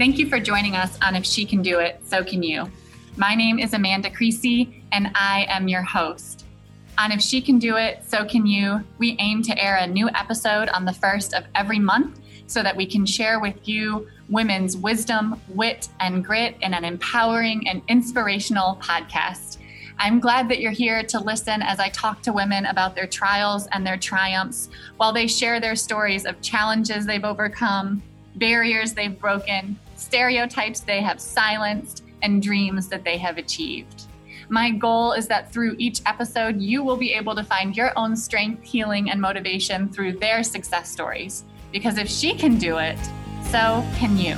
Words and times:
Thank 0.00 0.18
you 0.18 0.30
for 0.30 0.40
joining 0.40 0.76
us 0.76 0.96
on 1.02 1.14
If 1.14 1.26
She 1.26 1.44
Can 1.44 1.60
Do 1.60 1.78
It, 1.78 2.00
So 2.06 2.24
Can 2.24 2.42
You. 2.42 2.70
My 3.18 3.34
name 3.34 3.58
is 3.58 3.74
Amanda 3.74 4.08
Creasy, 4.08 4.82
and 4.92 5.10
I 5.14 5.44
am 5.50 5.68
your 5.68 5.82
host. 5.82 6.46
On 6.96 7.12
If 7.12 7.20
She 7.20 7.42
Can 7.42 7.58
Do 7.58 7.76
It, 7.76 8.02
So 8.08 8.24
Can 8.24 8.46
You, 8.46 8.82
we 8.96 9.14
aim 9.18 9.42
to 9.42 9.62
air 9.62 9.76
a 9.76 9.86
new 9.86 10.08
episode 10.08 10.70
on 10.70 10.86
the 10.86 10.92
first 10.94 11.34
of 11.34 11.44
every 11.54 11.78
month 11.78 12.18
so 12.46 12.62
that 12.62 12.74
we 12.74 12.86
can 12.86 13.04
share 13.04 13.40
with 13.40 13.68
you 13.68 14.08
women's 14.30 14.74
wisdom, 14.74 15.38
wit, 15.48 15.90
and 16.00 16.24
grit 16.24 16.56
in 16.62 16.72
an 16.72 16.86
empowering 16.86 17.68
and 17.68 17.82
inspirational 17.88 18.76
podcast. 18.76 19.58
I'm 19.98 20.18
glad 20.18 20.48
that 20.48 20.60
you're 20.60 20.70
here 20.72 21.02
to 21.02 21.20
listen 21.20 21.60
as 21.60 21.78
I 21.78 21.90
talk 21.90 22.22
to 22.22 22.32
women 22.32 22.64
about 22.64 22.94
their 22.94 23.06
trials 23.06 23.66
and 23.72 23.86
their 23.86 23.98
triumphs 23.98 24.70
while 24.96 25.12
they 25.12 25.26
share 25.26 25.60
their 25.60 25.76
stories 25.76 26.24
of 26.24 26.40
challenges 26.40 27.04
they've 27.04 27.22
overcome, 27.22 28.02
barriers 28.36 28.94
they've 28.94 29.18
broken, 29.18 29.78
stereotypes 30.10 30.80
they 30.80 31.00
have 31.00 31.20
silenced, 31.20 32.02
and 32.22 32.42
dreams 32.42 32.88
that 32.88 33.04
they 33.04 33.16
have 33.16 33.38
achieved. 33.38 34.08
My 34.48 34.72
goal 34.72 35.12
is 35.12 35.28
that 35.28 35.52
through 35.52 35.76
each 35.78 36.00
episode, 36.04 36.60
you 36.60 36.82
will 36.82 36.96
be 36.96 37.12
able 37.12 37.36
to 37.36 37.44
find 37.44 37.76
your 37.76 37.92
own 37.96 38.16
strength, 38.16 38.64
healing, 38.64 39.08
and 39.08 39.20
motivation 39.20 39.88
through 39.88 40.14
their 40.14 40.42
success 40.42 40.90
stories. 40.90 41.44
Because 41.70 41.96
if 41.96 42.08
she 42.08 42.34
can 42.34 42.58
do 42.58 42.78
it, 42.78 42.98
so 43.44 43.86
can 43.94 44.16
you. 44.16 44.34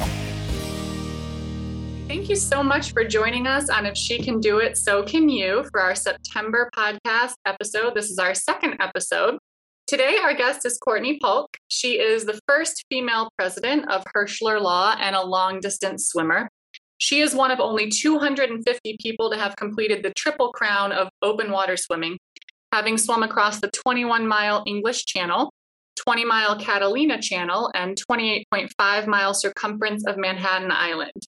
Thank 2.07 2.29
you 2.29 2.37
so 2.37 2.63
much 2.63 2.93
for 2.93 3.03
joining 3.03 3.47
us 3.47 3.71
on 3.71 3.87
If 3.87 3.97
She 3.97 4.23
Can 4.23 4.41
Do 4.41 4.59
It, 4.59 4.77
So 4.77 5.03
Can 5.03 5.31
You 5.31 5.65
for 5.71 5.81
our 5.81 5.95
September 5.95 6.69
podcast 6.77 7.33
episode. 7.47 7.95
This 7.95 8.11
is 8.11 8.19
our 8.19 8.35
second 8.35 8.77
episode. 8.79 9.39
Today, 9.87 10.17
our 10.23 10.33
guest 10.33 10.65
is 10.65 10.79
Courtney 10.79 11.19
Paulk. 11.19 11.57
She 11.69 11.99
is 11.99 12.25
the 12.25 12.41
first 12.47 12.85
female 12.89 13.29
president 13.37 13.91
of 13.91 14.05
Hirschler 14.17 14.61
Law 14.61 14.95
and 14.99 15.15
a 15.15 15.27
long 15.27 15.61
distance 15.61 16.09
swimmer. 16.09 16.49
She 16.99 17.21
is 17.21 17.35
one 17.35 17.51
of 17.51 17.61
only 17.61 17.91
250 17.91 18.97
people 19.01 19.31
to 19.31 19.37
have 19.37 19.57
completed 19.57 20.03
the 20.03 20.13
Triple 20.15 20.53
Crown 20.53 20.93
of 20.93 21.09
open 21.21 21.51
water 21.51 21.77
swimming, 21.77 22.17
having 22.73 22.97
swum 22.97 23.23
across 23.23 23.61
the 23.61 23.71
21 23.71 24.27
mile 24.27 24.63
English 24.67 25.05
Channel, 25.05 25.53
20 25.97 26.25
mile 26.25 26.59
Catalina 26.59 27.21
Channel, 27.21 27.71
and 27.75 27.99
28.5 28.09 29.07
mile 29.09 29.35
circumference 29.35 30.07
of 30.07 30.17
Manhattan 30.17 30.71
Island. 30.71 31.27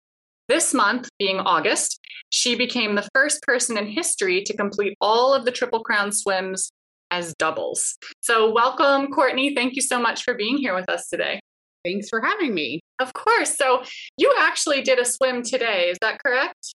This 0.47 0.73
month, 0.73 1.09
being 1.17 1.39
August, 1.39 1.99
she 2.29 2.55
became 2.55 2.95
the 2.95 3.09
first 3.13 3.41
person 3.41 3.77
in 3.77 3.87
history 3.87 4.43
to 4.43 4.55
complete 4.55 4.95
all 5.01 5.33
of 5.33 5.43
the 5.43 5.51
Triple 5.51 5.83
Crown 5.83 6.11
swims 6.11 6.71
as 7.13 7.33
doubles. 7.35 7.95
So, 8.21 8.51
welcome, 8.51 9.07
Courtney. 9.11 9.53
Thank 9.53 9.75
you 9.75 9.81
so 9.81 9.99
much 9.99 10.23
for 10.23 10.33
being 10.33 10.57
here 10.57 10.73
with 10.73 10.89
us 10.89 11.07
today. 11.07 11.39
Thanks 11.85 12.09
for 12.09 12.21
having 12.21 12.53
me. 12.55 12.79
Of 12.99 13.13
course. 13.13 13.55
So, 13.55 13.83
you 14.17 14.33
actually 14.39 14.81
did 14.81 14.99
a 14.99 15.05
swim 15.05 15.43
today. 15.43 15.89
Is 15.89 15.97
that 16.01 16.17
correct? 16.25 16.73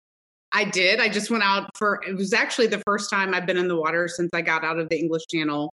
I 0.53 0.65
did. 0.65 1.01
I 1.01 1.09
just 1.09 1.31
went 1.31 1.43
out 1.43 1.70
for 1.77 2.03
it 2.06 2.15
was 2.15 2.33
actually 2.33 2.67
the 2.69 2.83
first 2.87 3.11
time 3.11 3.34
I've 3.34 3.47
been 3.47 3.56
in 3.56 3.69
the 3.69 3.77
water 3.77 4.09
since 4.09 4.31
I 4.33 4.43
got 4.43 4.62
out 4.62 4.78
of 4.78 4.89
the 4.89 4.98
English 4.98 5.27
Channel 5.31 5.73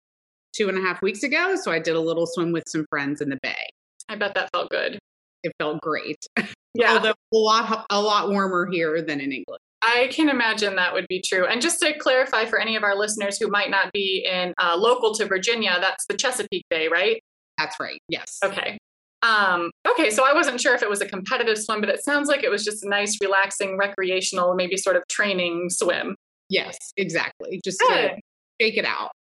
two 0.53 0.69
and 0.69 0.77
a 0.77 0.81
half 0.81 1.01
weeks 1.01 1.23
ago. 1.23 1.55
So 1.61 1.71
I 1.71 1.79
did 1.79 1.95
a 1.95 1.99
little 1.99 2.25
swim 2.25 2.51
with 2.51 2.63
some 2.67 2.85
friends 2.89 3.21
in 3.21 3.29
the 3.29 3.39
bay. 3.41 3.67
I 4.09 4.15
bet 4.15 4.33
that 4.35 4.49
felt 4.51 4.69
good. 4.69 4.97
It 5.43 5.51
felt 5.59 5.81
great. 5.81 6.25
Yeah. 6.73 6.93
Although 6.93 7.13
a 7.33 7.37
lot 7.37 7.85
a 7.89 8.01
lot 8.01 8.29
warmer 8.29 8.67
here 8.71 9.01
than 9.01 9.19
in 9.19 9.31
England. 9.31 9.61
I 9.85 10.09
can 10.11 10.29
imagine 10.29 10.75
that 10.77 10.93
would 10.93 11.07
be 11.09 11.21
true. 11.21 11.45
And 11.45 11.61
just 11.61 11.79
to 11.81 11.97
clarify 11.99 12.45
for 12.45 12.59
any 12.59 12.75
of 12.75 12.83
our 12.83 12.95
listeners 12.95 13.37
who 13.37 13.47
might 13.47 13.69
not 13.69 13.91
be 13.91 14.25
in 14.29 14.53
uh, 14.57 14.75
local 14.77 15.13
to 15.15 15.25
Virginia, 15.25 15.77
that's 15.81 16.05
the 16.07 16.15
Chesapeake 16.15 16.65
Bay, 16.69 16.87
right? 16.87 17.21
That's 17.57 17.79
right. 17.79 17.99
Yes. 18.07 18.39
Okay. 18.43 18.77
Um, 19.21 19.71
okay, 19.87 20.09
so 20.09 20.25
I 20.25 20.33
wasn't 20.33 20.59
sure 20.59 20.75
if 20.75 20.83
it 20.83 20.89
was 20.89 21.01
a 21.01 21.05
competitive 21.05 21.57
swim, 21.57 21.79
but 21.79 21.89
it 21.89 22.03
sounds 22.03 22.27
like 22.27 22.43
it 22.43 22.49
was 22.49 22.65
just 22.65 22.83
a 22.83 22.89
nice, 22.89 23.17
relaxing, 23.21 23.77
recreational, 23.77 24.53
maybe 24.53 24.75
sort 24.75 24.95
of 24.95 25.03
training 25.07 25.69
swim. 25.69 26.15
Yes, 26.49 26.77
exactly. 26.97 27.61
Just 27.63 27.79
to 27.79 28.17
shake 28.61 28.77
it 28.77 28.85
out. 28.85 29.11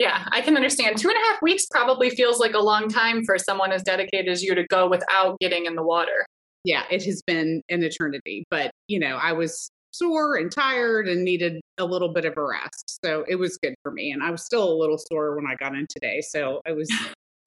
Yeah, 0.00 0.26
I 0.32 0.40
can 0.40 0.56
understand. 0.56 0.98
Two 0.98 1.08
and 1.08 1.16
a 1.16 1.20
half 1.32 1.40
weeks 1.40 1.66
probably 1.66 2.10
feels 2.10 2.40
like 2.40 2.54
a 2.54 2.58
long 2.58 2.88
time 2.88 3.24
for 3.24 3.38
someone 3.38 3.72
as 3.72 3.82
dedicated 3.82 4.28
as 4.28 4.42
you 4.42 4.54
to 4.54 4.66
go 4.66 4.88
without 4.88 5.38
getting 5.40 5.66
in 5.66 5.76
the 5.76 5.82
water. 5.82 6.26
Yeah, 6.64 6.82
it 6.90 7.04
has 7.04 7.22
been 7.22 7.62
an 7.68 7.82
eternity. 7.82 8.44
But, 8.50 8.72
you 8.88 8.98
know, 8.98 9.16
I 9.16 9.32
was 9.32 9.70
sore 9.92 10.36
and 10.36 10.50
tired 10.50 11.08
and 11.08 11.24
needed 11.24 11.60
a 11.78 11.84
little 11.84 12.12
bit 12.12 12.24
of 12.24 12.36
a 12.36 12.42
rest. 12.42 12.98
So 13.04 13.24
it 13.28 13.36
was 13.36 13.58
good 13.62 13.74
for 13.82 13.92
me. 13.92 14.10
And 14.10 14.22
I 14.22 14.30
was 14.30 14.44
still 14.44 14.72
a 14.72 14.76
little 14.76 14.98
sore 14.98 15.36
when 15.36 15.46
I 15.46 15.54
got 15.56 15.74
in 15.74 15.86
today. 15.88 16.20
So 16.20 16.60
it 16.66 16.76
was 16.76 16.90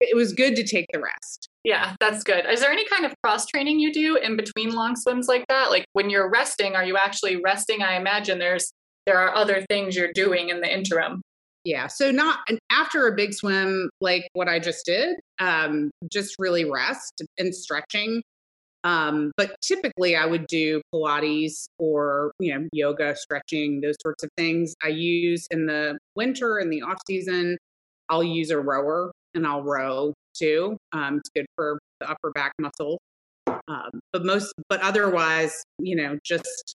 it 0.00 0.16
was 0.16 0.32
good 0.32 0.56
to 0.56 0.64
take 0.64 0.86
the 0.92 1.00
rest. 1.00 1.48
Yeah, 1.64 1.94
that's 2.00 2.22
good. 2.22 2.46
Is 2.46 2.60
there 2.60 2.70
any 2.70 2.86
kind 2.88 3.04
of 3.04 3.12
cross 3.22 3.46
training 3.46 3.80
you 3.80 3.92
do 3.92 4.16
in 4.16 4.36
between 4.36 4.74
long 4.74 4.96
swims 4.96 5.28
like 5.28 5.44
that? 5.48 5.70
Like 5.70 5.84
when 5.92 6.08
you're 6.08 6.30
resting, 6.30 6.74
are 6.74 6.84
you 6.84 6.96
actually 6.96 7.36
resting? 7.36 7.82
I 7.82 7.96
imagine 7.96 8.38
there's 8.38 8.72
there 9.06 9.18
are 9.18 9.34
other 9.34 9.64
things 9.68 9.96
you're 9.96 10.12
doing 10.12 10.50
in 10.50 10.60
the 10.60 10.72
interim. 10.72 11.22
Yeah. 11.64 11.88
So 11.88 12.10
not 12.10 12.38
after 12.70 13.06
a 13.06 13.14
big 13.14 13.34
swim 13.34 13.90
like 14.00 14.28
what 14.32 14.48
I 14.48 14.58
just 14.58 14.86
did, 14.86 15.16
um, 15.38 15.90
just 16.10 16.36
really 16.38 16.64
rest 16.64 17.22
and 17.38 17.54
stretching 17.54 18.22
um, 18.84 19.32
but 19.36 19.56
typically, 19.62 20.16
I 20.16 20.26
would 20.26 20.46
do 20.46 20.80
Pilates 20.94 21.66
or 21.78 22.32
you 22.38 22.54
know 22.54 22.66
yoga, 22.72 23.14
stretching, 23.16 23.80
those 23.80 23.96
sorts 24.00 24.22
of 24.24 24.30
things. 24.36 24.74
I 24.82 24.88
use 24.88 25.46
in 25.50 25.66
the 25.66 25.98
winter 26.16 26.58
and 26.58 26.72
the 26.72 26.82
off 26.82 26.98
season. 27.06 27.58
I'll 28.08 28.24
use 28.24 28.50
a 28.50 28.58
rower 28.58 29.12
and 29.34 29.46
I'll 29.46 29.62
row 29.62 30.14
too. 30.34 30.76
Um, 30.92 31.18
it's 31.18 31.30
good 31.34 31.46
for 31.56 31.78
the 32.00 32.10
upper 32.10 32.32
back 32.32 32.52
muscle. 32.58 32.98
Um, 33.46 34.00
but 34.12 34.24
most, 34.24 34.52
but 34.68 34.80
otherwise, 34.80 35.62
you 35.78 35.96
know, 35.96 36.18
just 36.24 36.74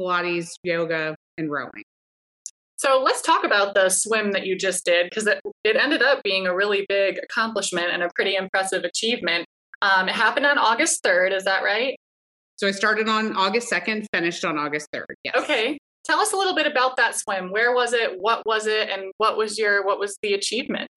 Pilates, 0.00 0.52
yoga, 0.64 1.14
and 1.36 1.50
rowing. 1.50 1.84
So 2.76 3.02
let's 3.04 3.20
talk 3.20 3.44
about 3.44 3.74
the 3.74 3.90
swim 3.90 4.32
that 4.32 4.46
you 4.46 4.56
just 4.56 4.86
did 4.86 5.10
because 5.10 5.26
it, 5.26 5.38
it 5.64 5.76
ended 5.76 6.02
up 6.02 6.22
being 6.22 6.46
a 6.46 6.54
really 6.54 6.86
big 6.88 7.18
accomplishment 7.22 7.88
and 7.92 8.02
a 8.02 8.08
pretty 8.14 8.36
impressive 8.36 8.84
achievement. 8.84 9.44
Um, 9.82 10.08
it 10.08 10.14
happened 10.14 10.46
on 10.46 10.58
August 10.58 11.02
3rd. 11.02 11.34
Is 11.34 11.44
that 11.44 11.62
right? 11.62 11.96
So 12.56 12.68
I 12.68 12.72
started 12.72 13.08
on 13.08 13.34
August 13.36 13.70
2nd, 13.70 14.06
finished 14.12 14.44
on 14.44 14.58
August 14.58 14.88
3rd. 14.94 15.14
Yes. 15.24 15.34
Okay. 15.36 15.78
Tell 16.04 16.20
us 16.20 16.32
a 16.32 16.36
little 16.36 16.54
bit 16.54 16.66
about 16.66 16.96
that 16.96 17.16
swim. 17.16 17.50
Where 17.50 17.74
was 17.74 17.92
it? 17.92 18.18
What 18.18 18.44
was 18.44 18.66
it? 18.66 18.90
And 18.90 19.12
what 19.18 19.36
was 19.36 19.58
your 19.58 19.84
what 19.84 19.98
was 19.98 20.16
the 20.22 20.34
achievement? 20.34 20.90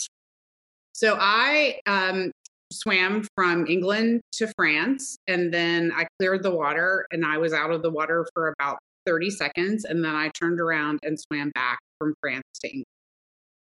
So 0.93 1.17
I 1.19 1.79
um, 1.85 2.31
swam 2.71 3.25
from 3.35 3.65
England 3.67 4.21
to 4.33 4.51
France, 4.55 5.17
and 5.27 5.53
then 5.53 5.91
I 5.95 6.05
cleared 6.19 6.43
the 6.43 6.51
water, 6.51 7.05
and 7.11 7.25
I 7.25 7.37
was 7.37 7.53
out 7.53 7.71
of 7.71 7.81
the 7.81 7.89
water 7.89 8.27
for 8.33 8.53
about 8.59 8.77
30 9.05 9.29
seconds, 9.29 9.85
and 9.85 10.03
then 10.03 10.15
I 10.15 10.29
turned 10.29 10.59
around 10.59 10.99
and 11.03 11.19
swam 11.19 11.51
back 11.53 11.79
from 11.99 12.13
France 12.21 12.43
to 12.63 12.69
England. 12.69 12.85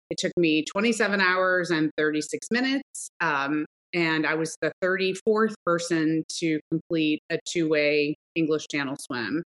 It 0.09 0.17
took 0.17 0.31
me 0.37 0.63
27 0.63 1.19
hours 1.19 1.69
and 1.69 1.91
36 1.97 2.47
minutes. 2.51 3.09
Um, 3.19 3.65
and 3.93 4.25
I 4.25 4.35
was 4.35 4.55
the 4.61 4.71
34th 4.83 5.53
person 5.65 6.23
to 6.39 6.59
complete 6.71 7.21
a 7.29 7.39
two 7.47 7.69
way 7.69 8.15
English 8.35 8.67
Channel 8.71 8.95
swim. 8.99 9.43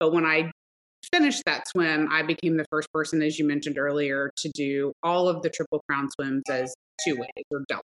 But 0.00 0.12
when 0.12 0.24
I 0.24 0.50
finished 1.12 1.42
that 1.46 1.68
swim, 1.68 2.08
I 2.10 2.22
became 2.22 2.56
the 2.56 2.66
first 2.70 2.92
person, 2.92 3.22
as 3.22 3.38
you 3.38 3.46
mentioned 3.46 3.78
earlier, 3.78 4.30
to 4.38 4.50
do 4.54 4.92
all 5.02 5.28
of 5.28 5.42
the 5.42 5.50
Triple 5.50 5.82
Crown 5.88 6.08
swims 6.10 6.44
as 6.50 6.74
two 7.04 7.16
ways 7.16 7.44
or 7.50 7.64
double. 7.68 7.82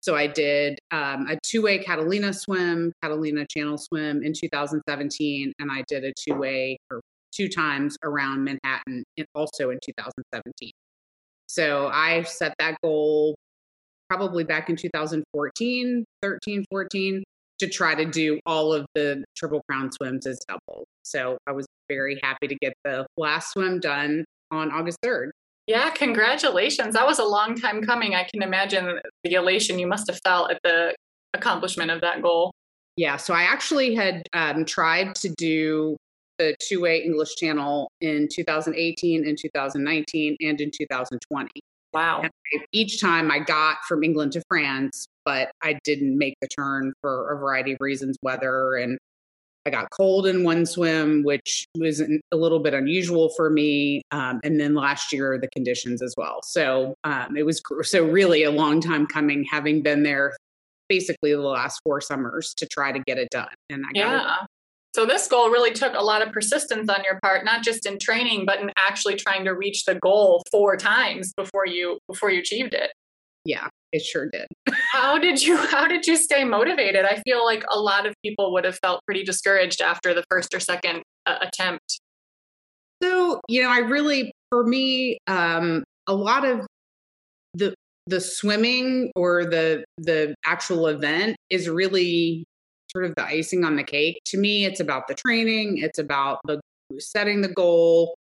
So 0.00 0.14
I 0.14 0.26
did 0.26 0.78
um, 0.90 1.26
a 1.28 1.38
two 1.42 1.62
way 1.62 1.78
Catalina 1.78 2.34
swim, 2.34 2.92
Catalina 3.02 3.46
Channel 3.50 3.78
swim 3.78 4.22
in 4.22 4.34
2017, 4.38 5.52
and 5.58 5.70
I 5.72 5.82
did 5.88 6.04
a 6.04 6.12
two 6.28 6.34
way 6.34 6.76
or 6.90 7.00
two 7.34 7.48
times 7.48 7.96
around 8.04 8.44
Manhattan 8.44 9.04
also 9.34 9.70
in 9.70 9.78
2017. 9.84 10.70
So 11.46 11.86
I 11.86 12.22
set 12.22 12.54
that 12.58 12.76
goal 12.82 13.34
probably 14.08 14.44
back 14.44 14.70
in 14.70 14.76
2014, 14.76 16.04
13, 16.22 16.64
14 16.70 17.24
to 17.60 17.68
try 17.68 17.94
to 17.94 18.04
do 18.04 18.40
all 18.46 18.72
of 18.72 18.86
the 18.94 19.24
Triple 19.36 19.62
Crown 19.68 19.90
swims 19.92 20.26
as 20.26 20.38
double. 20.48 20.84
So 21.04 21.38
I 21.46 21.52
was 21.52 21.66
very 21.88 22.18
happy 22.22 22.48
to 22.48 22.56
get 22.56 22.74
the 22.84 23.06
last 23.16 23.52
swim 23.52 23.80
done 23.80 24.24
on 24.50 24.70
August 24.70 24.98
3rd. 25.04 25.30
Yeah, 25.66 25.90
congratulations. 25.90 26.94
That 26.94 27.06
was 27.06 27.18
a 27.18 27.24
long 27.24 27.54
time 27.54 27.82
coming. 27.82 28.14
I 28.14 28.24
can 28.24 28.42
imagine 28.42 28.98
the 29.22 29.34
elation 29.34 29.78
you 29.78 29.86
must 29.86 30.08
have 30.08 30.18
felt 30.24 30.50
at 30.50 30.58
the 30.62 30.94
accomplishment 31.32 31.90
of 31.90 32.00
that 32.02 32.22
goal. 32.22 32.52
Yeah, 32.96 33.16
so 33.16 33.34
I 33.34 33.42
actually 33.42 33.94
had 33.94 34.22
um, 34.34 34.64
tried 34.64 35.14
to 35.16 35.30
do 35.30 35.96
the 36.38 36.54
two 36.68 36.80
way 36.80 37.02
English 37.02 37.36
channel 37.36 37.90
in 38.00 38.28
2018 38.30 39.26
and 39.26 39.38
2019 39.38 40.36
and 40.40 40.60
in 40.60 40.70
2020. 40.70 41.50
Wow. 41.94 42.22
I, 42.24 42.58
each 42.72 43.00
time 43.00 43.30
I 43.30 43.38
got 43.38 43.78
from 43.88 44.02
England 44.02 44.32
to 44.32 44.42
France, 44.48 45.06
but 45.24 45.50
I 45.62 45.78
didn't 45.84 46.18
make 46.18 46.34
the 46.40 46.48
turn 46.48 46.92
for 47.00 47.32
a 47.32 47.38
variety 47.38 47.72
of 47.72 47.78
reasons, 47.80 48.16
weather 48.22 48.74
and 48.74 48.98
I 49.66 49.70
got 49.70 49.88
cold 49.90 50.26
in 50.26 50.44
one 50.44 50.66
swim, 50.66 51.22
which 51.22 51.66
was 51.78 52.00
a 52.00 52.36
little 52.36 52.58
bit 52.58 52.74
unusual 52.74 53.30
for 53.30 53.48
me. 53.48 54.02
Um, 54.10 54.40
and 54.44 54.60
then 54.60 54.74
last 54.74 55.10
year, 55.10 55.38
the 55.38 55.48
conditions 55.48 56.02
as 56.02 56.14
well. 56.18 56.40
So 56.42 56.94
um, 57.04 57.36
it 57.36 57.46
was 57.46 57.62
so 57.82 58.04
really 58.04 58.42
a 58.42 58.50
long 58.50 58.82
time 58.82 59.06
coming, 59.06 59.42
having 59.50 59.82
been 59.82 60.02
there 60.02 60.36
basically 60.90 61.32
the 61.32 61.40
last 61.40 61.80
four 61.82 62.02
summers 62.02 62.52
to 62.58 62.66
try 62.66 62.92
to 62.92 62.98
get 63.06 63.16
it 63.16 63.30
done. 63.30 63.48
And 63.70 63.86
I 63.86 63.88
yeah. 63.94 64.36
So 64.94 65.04
this 65.04 65.26
goal 65.26 65.50
really 65.50 65.72
took 65.72 65.94
a 65.94 66.02
lot 66.02 66.24
of 66.24 66.32
persistence 66.32 66.88
on 66.88 67.02
your 67.02 67.18
part, 67.20 67.44
not 67.44 67.64
just 67.64 67.84
in 67.84 67.98
training, 67.98 68.46
but 68.46 68.60
in 68.60 68.70
actually 68.76 69.16
trying 69.16 69.44
to 69.44 69.50
reach 69.50 69.84
the 69.84 69.96
goal 69.96 70.42
four 70.52 70.76
times 70.76 71.32
before 71.36 71.66
you 71.66 71.98
before 72.06 72.30
you 72.30 72.38
achieved 72.38 72.74
it. 72.74 72.92
Yeah, 73.44 73.66
it 73.92 74.02
sure 74.02 74.30
did. 74.30 74.46
how 74.92 75.18
did 75.18 75.42
you 75.42 75.56
how 75.56 75.88
did 75.88 76.06
you 76.06 76.16
stay 76.16 76.44
motivated? 76.44 77.04
I 77.04 77.20
feel 77.26 77.44
like 77.44 77.64
a 77.72 77.78
lot 77.78 78.06
of 78.06 78.14
people 78.24 78.52
would 78.52 78.64
have 78.64 78.78
felt 78.78 79.00
pretty 79.04 79.24
discouraged 79.24 79.80
after 79.80 80.14
the 80.14 80.24
first 80.30 80.54
or 80.54 80.60
second 80.60 81.02
uh, 81.26 81.38
attempt. 81.42 82.00
So, 83.02 83.40
you 83.48 83.64
know, 83.64 83.70
I 83.70 83.78
really 83.78 84.32
for 84.50 84.64
me 84.64 85.18
um 85.26 85.82
a 86.06 86.14
lot 86.14 86.44
of 86.44 86.66
the 87.54 87.74
the 88.06 88.20
swimming 88.20 89.10
or 89.16 89.44
the 89.44 89.84
the 89.98 90.36
actual 90.44 90.86
event 90.86 91.36
is 91.50 91.68
really 91.68 92.44
sort 92.96 93.06
of 93.06 93.14
the 93.16 93.24
icing 93.24 93.64
on 93.64 93.76
the 93.76 93.82
cake. 93.82 94.20
To 94.26 94.38
me, 94.38 94.64
it's 94.64 94.80
about 94.80 95.08
the 95.08 95.14
training, 95.14 95.78
it's 95.78 95.98
about 95.98 96.40
the 96.44 96.60
setting 96.98 97.40
the 97.40 97.48
goal 97.48 98.14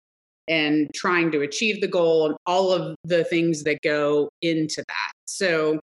and 0.48 0.90
trying 0.94 1.32
to 1.32 1.42
achieve 1.42 1.82
the 1.82 1.88
goal 1.88 2.28
and 2.28 2.36
all 2.46 2.72
of 2.72 2.96
the 3.04 3.24
things 3.24 3.64
that 3.64 3.80
go 3.84 4.30
into 4.42 4.84
that. 4.88 5.12
So 5.26 5.80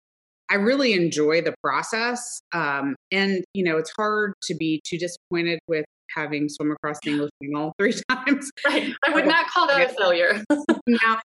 I 0.50 0.56
really 0.56 0.92
enjoy 0.92 1.40
the 1.40 1.54
process. 1.62 2.42
Um, 2.52 2.94
and, 3.10 3.42
you 3.54 3.64
know, 3.64 3.78
it's 3.78 3.92
hard 3.96 4.34
to 4.42 4.54
be 4.54 4.80
too 4.84 4.98
disappointed 4.98 5.58
with 5.66 5.84
having 6.14 6.48
swum 6.48 6.70
across 6.70 6.98
the 7.02 7.10
English 7.10 7.30
Channel 7.42 7.72
three 7.78 7.94
times. 8.08 8.50
Right. 8.66 8.92
I 9.06 9.14
would 9.14 9.26
not 9.26 9.46
call 9.48 9.66
that 9.66 9.90
a 9.90 9.94
failure. 9.94 10.44
now, 10.86 11.20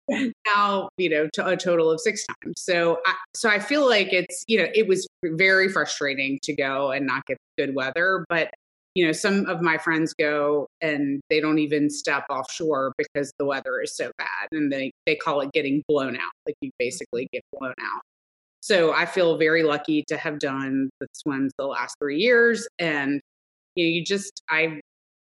now, 0.45 0.89
you 0.97 1.09
know, 1.09 1.27
to 1.33 1.45
a 1.45 1.57
total 1.57 1.91
of 1.91 1.99
six 1.99 2.25
times. 2.25 2.55
So, 2.57 2.99
I, 3.05 3.13
so 3.35 3.49
I 3.49 3.59
feel 3.59 3.87
like 3.87 4.13
it's, 4.13 4.43
you 4.47 4.59
know, 4.59 4.67
it 4.73 4.87
was 4.87 5.07
very 5.23 5.69
frustrating 5.69 6.39
to 6.43 6.55
go 6.55 6.91
and 6.91 7.05
not 7.05 7.25
get 7.25 7.36
good 7.57 7.75
weather, 7.75 8.25
but 8.29 8.51
you 8.97 9.05
know, 9.05 9.11
some 9.11 9.45
of 9.45 9.61
my 9.61 9.77
friends 9.77 10.11
go 10.19 10.65
and 10.81 11.21
they 11.29 11.39
don't 11.39 11.59
even 11.59 11.87
step 11.87 12.23
offshore 12.31 12.93
because 12.97 13.31
the 13.37 13.45
weather 13.45 13.79
is 13.79 13.95
so 13.95 14.09
bad 14.17 14.47
and 14.51 14.71
they, 14.71 14.91
they 15.05 15.15
call 15.15 15.39
it 15.41 15.51
getting 15.51 15.83
blown 15.87 16.15
out. 16.15 16.31
Like 16.47 16.55
you 16.61 16.71
basically 16.79 17.27
get 17.31 17.43
blown 17.53 17.75
out. 17.79 18.01
So 18.61 18.93
I 18.93 19.05
feel 19.05 19.37
very 19.37 19.61
lucky 19.61 20.03
to 20.07 20.17
have 20.17 20.39
done 20.39 20.89
the 20.99 21.05
swims 21.13 21.53
the 21.59 21.67
last 21.67 21.95
three 22.01 22.17
years. 22.17 22.67
And 22.79 23.21
you 23.75 23.85
know, 23.85 23.89
you 23.89 24.03
just 24.03 24.41
I 24.49 24.81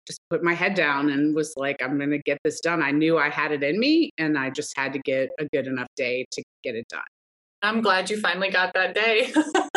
just 0.05 0.19
put 0.29 0.43
my 0.43 0.53
head 0.53 0.73
down 0.73 1.09
and 1.09 1.33
was 1.33 1.53
like, 1.55 1.81
I'm 1.81 1.97
gonna 1.97 2.17
get 2.17 2.39
this 2.43 2.59
done. 2.59 2.83
I 2.83 2.91
knew 2.91 3.17
I 3.17 3.29
had 3.29 3.53
it 3.53 3.63
in 3.63 3.79
me 3.79 4.11
and 4.17 4.37
I 4.37 4.49
just 4.49 4.77
had 4.77 4.91
to 4.93 4.99
get 4.99 5.29
a 5.39 5.47
good 5.53 5.67
enough 5.67 5.87
day 5.95 6.25
to 6.31 6.43
get 6.61 6.75
it 6.75 6.87
done. 6.89 7.01
I'm 7.61 7.81
glad 7.81 8.09
you 8.09 8.19
finally 8.19 8.49
got 8.49 8.73
that 8.73 8.93
day. 8.95 9.31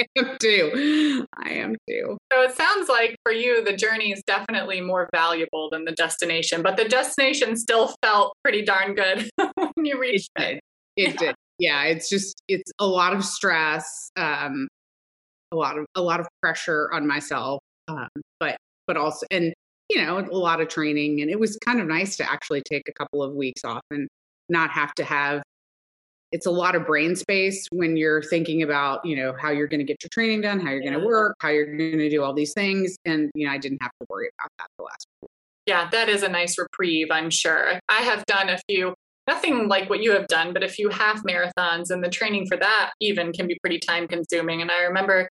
I 0.00 0.20
am 0.20 0.36
too. 0.40 1.26
I 1.42 1.50
am 1.50 1.76
too. 1.88 2.18
So 2.32 2.42
it 2.42 2.56
sounds 2.56 2.88
like 2.88 3.16
for 3.22 3.32
you, 3.32 3.64
the 3.64 3.76
journey 3.76 4.12
is 4.12 4.22
definitely 4.26 4.80
more 4.80 5.08
valuable 5.12 5.68
than 5.70 5.84
the 5.84 5.92
destination, 5.92 6.62
but 6.62 6.76
the 6.76 6.84
destination 6.84 7.56
still 7.56 7.94
felt 8.02 8.34
pretty 8.42 8.62
darn 8.62 8.94
good 8.94 9.28
when 9.54 9.84
you 9.84 9.98
reached 10.00 10.30
it. 10.36 10.60
Did. 10.96 11.08
It 11.08 11.08
yeah. 11.08 11.16
did. 11.16 11.34
Yeah, 11.58 11.84
it's 11.84 12.08
just 12.08 12.42
it's 12.48 12.72
a 12.78 12.86
lot 12.86 13.14
of 13.14 13.24
stress, 13.24 14.10
um, 14.16 14.66
a 15.52 15.56
lot 15.56 15.78
of 15.78 15.84
a 15.94 16.00
lot 16.00 16.20
of 16.20 16.26
pressure 16.42 16.90
on 16.92 17.06
myself, 17.06 17.60
um, 17.88 18.08
but 18.38 18.56
but 18.86 18.96
also 18.96 19.26
and 19.30 19.52
you 19.90 20.02
know 20.02 20.18
a 20.18 20.36
lot 20.36 20.60
of 20.60 20.68
training, 20.68 21.20
and 21.20 21.30
it 21.30 21.38
was 21.38 21.58
kind 21.64 21.80
of 21.80 21.86
nice 21.86 22.16
to 22.16 22.30
actually 22.30 22.62
take 22.62 22.84
a 22.88 22.92
couple 22.92 23.22
of 23.22 23.34
weeks 23.34 23.62
off 23.64 23.82
and 23.90 24.08
not 24.48 24.70
have 24.70 24.94
to 24.94 25.04
have 25.04 25.42
it's 26.32 26.46
a 26.46 26.50
lot 26.50 26.74
of 26.74 26.86
brain 26.86 27.16
space 27.16 27.66
when 27.72 27.96
you're 27.96 28.22
thinking 28.22 28.62
about 28.62 29.04
you 29.04 29.16
know 29.16 29.34
how 29.40 29.50
you're 29.50 29.66
going 29.66 29.80
to 29.80 29.84
get 29.84 30.02
your 30.02 30.08
training 30.12 30.40
done 30.40 30.60
how 30.60 30.70
you're 30.70 30.80
going 30.80 30.98
to 30.98 31.04
work 31.04 31.36
how 31.40 31.48
you're 31.48 31.66
going 31.66 31.98
to 31.98 32.10
do 32.10 32.22
all 32.22 32.32
these 32.32 32.52
things 32.52 32.96
and 33.04 33.30
you 33.34 33.46
know 33.46 33.52
i 33.52 33.58
didn't 33.58 33.82
have 33.82 33.92
to 34.00 34.06
worry 34.08 34.30
about 34.38 34.50
that 34.58 34.66
the 34.78 34.84
last 34.84 35.06
week. 35.22 35.30
yeah 35.66 35.88
that 35.90 36.08
is 36.08 36.22
a 36.22 36.28
nice 36.28 36.56
reprieve 36.58 37.08
i'm 37.10 37.30
sure. 37.30 37.78
I 37.88 38.02
have 38.02 38.24
done 38.26 38.48
a 38.48 38.58
few 38.68 38.94
nothing 39.26 39.68
like 39.68 39.90
what 39.90 40.02
you 40.02 40.12
have 40.12 40.26
done 40.28 40.52
but 40.52 40.62
a 40.62 40.68
few 40.68 40.88
half 40.88 41.22
marathons 41.22 41.90
and 41.90 42.02
the 42.02 42.10
training 42.10 42.46
for 42.46 42.56
that 42.56 42.92
even 43.00 43.32
can 43.32 43.46
be 43.46 43.58
pretty 43.62 43.78
time 43.78 44.06
consuming 44.08 44.62
and 44.62 44.70
i 44.70 44.82
remember 44.82 45.28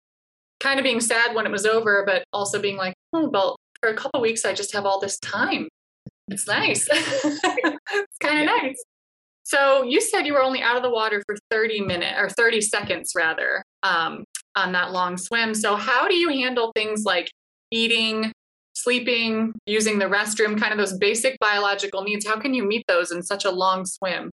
kind 0.61 0.79
of 0.79 0.85
being 0.85 1.01
sad 1.01 1.35
when 1.35 1.47
it 1.47 1.53
was 1.53 1.67
over 1.67 2.05
but 2.07 2.25
also 2.33 2.61
being 2.61 2.77
like 2.77 2.95
oh 3.13 3.29
well 3.29 3.57
for 3.81 3.89
a 3.89 3.95
couple 3.95 4.21
weeks 4.21 4.45
i 4.45 4.53
just 4.53 4.73
have 4.73 4.87
all 4.87 5.01
this 5.01 5.19
time. 5.19 5.69
It's 6.29 6.47
nice. 6.47 6.89
It's 7.95 8.19
kind 8.21 8.41
of 8.41 8.47
nice 8.47 8.83
so 9.45 9.83
you 9.83 10.01
said 10.01 10.27
you 10.27 10.35
were 10.35 10.43
only 10.43 10.63
out 10.63 10.77
of 10.77 10.83
the 10.83 10.91
water 10.91 11.23
for 11.27 11.37
30 11.51 11.83
minutes 11.83 12.15
or 12.19 12.29
30 12.29 12.61
seconds 12.61 13.13
rather 13.17 13.65
um, 13.83 14.25
on 14.55 14.73
that 14.73 14.93
long 14.93 15.17
swim. 15.17 15.55
So 15.55 15.77
how 15.77 16.09
do 16.09 16.15
you 16.15 16.29
handle 16.29 16.73
things 16.75 17.05
like 17.05 17.31
eating, 17.71 18.33
sleeping, 18.75 19.53
using 19.67 19.99
the 19.99 20.07
restroom, 20.07 20.59
kind 20.59 20.73
of 20.73 20.79
those 20.79 20.97
basic 20.97 21.39
biological 21.41 22.03
needs? 22.03 22.27
How 22.27 22.39
can 22.39 22.55
you 22.55 22.65
meet 22.65 22.85
those 22.87 23.11
in 23.11 23.23
such 23.23 23.45
a 23.45 23.51
long 23.51 23.85
swim? 23.85 24.31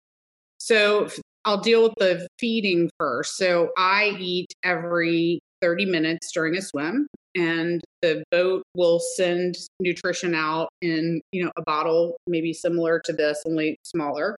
So 0.57 1.09
I'll 1.43 1.61
deal 1.61 1.83
with 1.83 1.93
the 1.99 2.27
feeding 2.39 2.89
first. 2.99 3.37
So 3.37 3.69
I 3.77 4.15
eat 4.19 4.47
every 4.63 5.39
30 5.61 5.85
minutes 5.85 6.31
during 6.31 6.57
a 6.57 6.61
swim 6.61 7.07
and 7.35 7.81
the 8.01 8.23
boat 8.31 8.63
will 8.75 8.99
send 9.15 9.55
nutrition 9.79 10.33
out 10.33 10.69
in 10.81 11.21
you 11.31 11.43
know 11.43 11.51
a 11.57 11.61
bottle 11.61 12.15
maybe 12.27 12.53
similar 12.53 12.99
to 13.03 13.13
this 13.13 13.41
only 13.47 13.77
smaller 13.83 14.35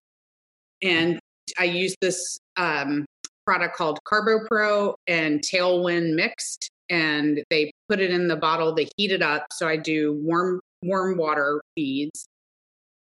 and 0.82 1.18
I 1.58 1.64
use 1.64 1.94
this 2.00 2.38
um, 2.56 3.04
product 3.46 3.76
called 3.76 3.98
CarboPro 4.04 4.94
and 5.06 5.40
Tailwind 5.40 6.14
mixed, 6.14 6.70
and 6.90 7.42
they 7.50 7.70
put 7.88 8.00
it 8.00 8.10
in 8.10 8.28
the 8.28 8.36
bottle. 8.36 8.74
They 8.74 8.88
heat 8.96 9.12
it 9.12 9.22
up, 9.22 9.46
so 9.52 9.66
I 9.66 9.76
do 9.76 10.20
warm 10.22 10.60
warm 10.82 11.16
water 11.16 11.60
feeds, 11.74 12.26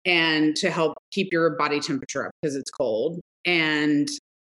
and 0.06 0.56
to 0.58 0.70
help 0.70 0.98
keep 1.12 1.32
your 1.32 1.52
body 1.52 1.80
temperature 1.80 2.28
up 2.28 2.32
because 2.42 2.56
it's 2.56 2.72
cold. 2.72 3.20
And 3.46 4.08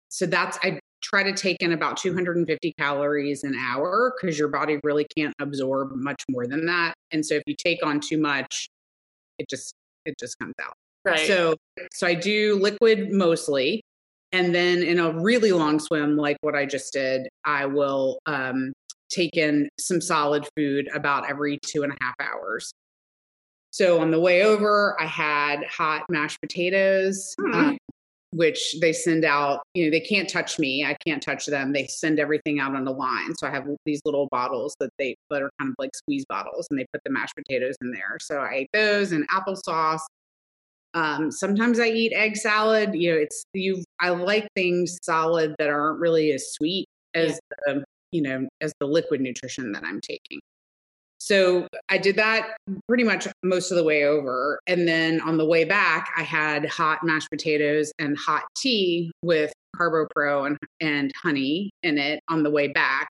so 0.10 0.26
that's 0.26 0.58
I 0.64 0.80
try 1.02 1.24
to 1.24 1.34
take 1.34 1.58
in 1.62 1.72
about 1.72 1.98
250 1.98 2.74
calories 2.78 3.44
an 3.44 3.56
hour 3.56 4.14
because 4.16 4.38
your 4.38 4.48
body 4.48 4.80
really 4.84 5.08
can't 5.18 5.34
absorb 5.40 5.92
much 5.96 6.24
more 6.30 6.48
than 6.48 6.66
that. 6.68 6.94
And 7.12 7.26
so 7.26 7.36
if 7.36 7.44
you 7.48 7.56
take 7.56 7.86
on 7.86 8.00
too 8.00 8.18
much, 8.18 8.70
it 9.40 9.50
just 9.50 9.74
it 10.06 10.16
just 10.20 10.38
comes 10.40 10.56
out. 10.62 10.74
Right. 11.04 11.28
So 11.28 11.56
so 11.92 12.08
I 12.08 12.14
do 12.14 12.56
liquid 12.62 13.12
mostly. 13.12 13.82
And 14.32 14.56
then 14.56 14.82
in 14.82 15.00
a 15.00 15.12
really 15.12 15.52
long 15.52 15.80
swim, 15.80 16.16
like 16.16 16.38
what 16.42 16.56
I 16.56 16.66
just 16.66 16.94
did, 16.94 17.28
I 17.44 17.66
will 17.66 18.20
um, 18.26 18.72
take 19.10 19.36
in 19.36 19.68
some 19.78 20.00
solid 20.00 20.48
food 20.56 20.88
about 20.94 21.30
every 21.30 21.60
two 21.66 21.84
and 21.84 21.92
a 21.92 21.98
half 22.02 22.16
hours. 22.20 22.72
So 23.72 24.00
on 24.00 24.12
the 24.12 24.20
way 24.20 24.44
over, 24.44 24.96
I 25.02 25.06
had 25.06 25.66
hot 25.66 26.04
mashed 26.10 26.40
potatoes, 26.42 27.36
mm-hmm. 27.40 27.54
um, 27.54 27.78
which 28.32 28.76
they 28.80 28.94
send 28.94 29.26
out. 29.26 29.62
You 29.74 29.86
know, 29.86 29.92
they 29.92 30.00
can't 30.00 30.30
touch 30.30 30.60
me. 30.60 30.86
I 30.86 30.96
can't 31.06 31.22
touch 31.22 31.46
them. 31.46 31.74
They 31.74 31.88
send 31.88 32.20
everything 32.20 32.60
out 32.60 32.76
on 32.76 32.86
the 32.86 32.92
line. 32.92 33.36
So 33.36 33.48
I 33.48 33.52
have 33.52 33.66
these 33.86 34.02
little 34.06 34.28
bottles 34.32 34.76
that 34.80 34.92
they 34.98 35.16
that 35.30 35.42
are 35.42 35.52
kind 35.60 35.72
of 35.72 35.76
like 35.78 35.96
squeeze 35.96 36.26
bottles, 36.26 36.68
and 36.70 36.80
they 36.80 36.86
put 36.94 37.02
the 37.04 37.12
mashed 37.12 37.36
potatoes 37.36 37.76
in 37.82 37.92
there. 37.92 38.18
So 38.22 38.40
I 38.40 38.54
ate 38.54 38.70
those 38.74 39.12
and 39.12 39.28
applesauce 39.30 40.02
um, 40.94 41.32
sometimes 41.32 41.80
I 41.80 41.88
eat 41.88 42.14
egg 42.14 42.36
salad. 42.36 42.94
You 42.94 43.12
know, 43.12 43.18
it's 43.18 43.44
you. 43.54 43.84
I 44.00 44.10
like 44.10 44.48
things 44.56 44.98
solid 45.04 45.56
that 45.58 45.70
aren't 45.70 46.00
really 46.00 46.32
as 46.32 46.54
sweet 46.54 46.88
as 47.14 47.40
yeah. 47.68 47.74
the 47.74 47.84
you 48.12 48.22
know 48.22 48.48
as 48.60 48.74
the 48.80 48.88
liquid 48.88 49.22
nutrition 49.22 49.72
that 49.72 49.84
I'm 49.84 50.02
taking. 50.02 50.40
So 51.20 51.68
I 51.88 52.00
did 52.00 52.16
that 52.16 52.58
pretty 52.88 53.04
much 53.04 53.28
most 53.44 53.70
of 53.72 53.78
the 53.78 53.84
way 53.84 54.06
over, 54.06 54.60
and 54.68 54.88
then 54.88 55.22
on 55.22 55.38
the 55.38 55.46
way 55.46 55.64
back, 55.64 56.12
I 56.18 56.24
had 56.24 56.66
hot 56.66 57.04
mashed 57.04 57.30
potatoes 57.30 57.92
and 58.00 58.18
hot 58.18 58.44
tea 58.58 59.12
with 59.22 59.54
CarboPro 59.78 60.48
and 60.48 60.58
and 60.82 61.12
honey 61.22 61.72
in 61.84 61.98
it 61.98 62.22
on 62.28 62.44
the 62.44 62.52
way 62.52 62.68
back. 62.68 63.10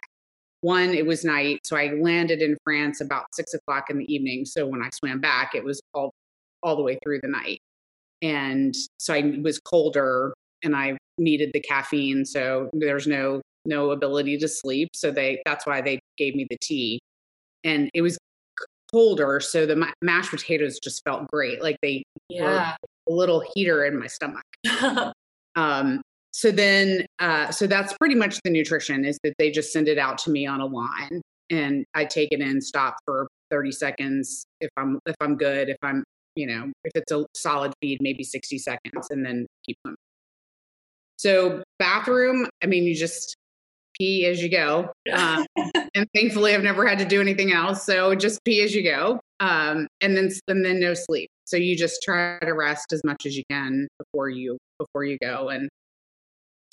One, 0.64 0.94
it 0.94 1.08
was 1.08 1.26
night, 1.26 1.62
so 1.64 1.76
I 1.76 1.94
landed 2.00 2.44
in 2.44 2.56
France 2.64 3.02
about 3.02 3.26
six 3.34 3.56
o'clock 3.56 3.90
in 3.90 3.98
the 3.98 4.14
evening. 4.14 4.46
So 4.46 4.68
when 4.68 4.84
I 4.84 4.90
swam 4.94 5.20
back, 5.20 5.56
it 5.56 5.64
was 5.64 5.82
all 5.96 6.12
all 6.62 6.76
the 6.76 6.84
way 6.84 7.00
through 7.04 7.22
the 7.22 7.28
night 7.28 7.60
and 8.22 8.76
so 8.98 9.14
I 9.14 9.40
was 9.42 9.60
colder 9.60 10.34
and 10.64 10.76
I 10.76 10.98
needed 11.18 11.52
the 11.54 11.60
caffeine. 11.60 12.26
So 12.26 12.70
there's 12.74 13.08
no 13.08 13.42
no 13.66 13.92
ability 13.92 14.38
to 14.40 14.48
sleep. 14.48 14.90
So 14.94 15.12
they 15.12 15.42
that's 15.46 15.66
why 15.66 15.82
they 15.82 16.00
gave 16.18 16.36
me 16.36 16.48
the 16.50 16.58
tea, 16.62 17.00
and 17.64 17.90
it 17.94 18.02
was 18.02 18.18
colder, 18.92 19.40
so 19.40 19.66
the 19.66 19.76
ma- 19.76 19.94
mashed 20.02 20.32
potatoes 20.32 20.80
just 20.80 21.04
felt 21.04 21.30
great. 21.32 21.62
Like 21.62 21.78
they 21.82 22.04
yeah. 22.30 22.76
were 23.08 23.14
a 23.14 23.16
little 23.16 23.44
heater 23.54 23.86
in 23.86 23.98
my 23.98 24.08
stomach. 24.08 24.44
um, 25.56 26.02
so 26.34 26.52
then, 26.52 27.06
uh, 27.20 27.52
so 27.52 27.68
that's 27.68 27.94
pretty 27.94 28.16
much 28.16 28.40
the 28.44 28.50
nutrition 28.50 29.06
is 29.06 29.20
that 29.24 29.34
they 29.38 29.52
just 29.52 29.74
send 29.74 29.88
it 29.88 29.98
out 29.98 30.18
to 30.20 30.32
me 30.32 30.46
on 30.46 30.62
a 30.62 30.66
line, 30.66 31.22
and 31.50 31.86
I 31.94 32.06
take 32.06 32.30
it 32.32 32.42
in, 32.42 32.62
stop 32.62 32.98
for 33.06 33.28
30 33.50 33.72
seconds 33.72 34.46
if 34.60 34.70
I'm 34.78 35.00
if 35.06 35.16
I'm 35.20 35.38
good. 35.38 35.70
If 35.70 35.78
I'm 35.82 36.04
you 36.36 36.48
know, 36.48 36.72
if 36.84 36.92
it's 36.96 37.12
a 37.12 37.26
solid 37.34 37.74
feed, 37.82 38.00
maybe 38.02 38.24
60 38.24 38.58
seconds 38.58 39.08
and 39.10 39.26
then 39.26 39.48
keep 39.66 39.78
them. 39.84 39.96
So, 41.18 41.64
bathroom, 41.78 42.48
I 42.64 42.68
mean, 42.68 42.84
you 42.84 42.96
just 42.96 43.36
pee 44.02 44.26
as 44.26 44.42
you 44.42 44.50
go. 44.50 44.92
Um, 45.14 45.46
and 45.96 46.08
thankfully, 46.16 46.56
I've 46.56 46.64
never 46.64 46.88
had 46.88 47.00
to 47.00 47.06
do 47.06 47.22
anything 47.22 47.52
else. 47.52 47.86
So 47.86 48.16
just 48.16 48.44
pee 48.44 48.64
as 48.64 48.74
you 48.74 48.84
go. 48.84 49.20
Um, 49.40 49.88
and 50.02 50.16
then 50.16 50.30
and 50.48 50.66
then 50.66 50.80
no 50.80 50.94
sleep. 50.94 51.30
So 51.46 51.58
you 51.58 51.76
just 51.76 52.02
try 52.04 52.40
to 52.40 52.54
rest 52.54 52.94
as 52.94 53.02
much 53.04 53.26
as 53.26 53.36
you 53.36 53.44
can 53.50 53.88
before 54.00 54.30
you 54.30 54.58
before 54.80 55.04
you 55.04 55.18
go 55.22 55.50
and 55.50 55.70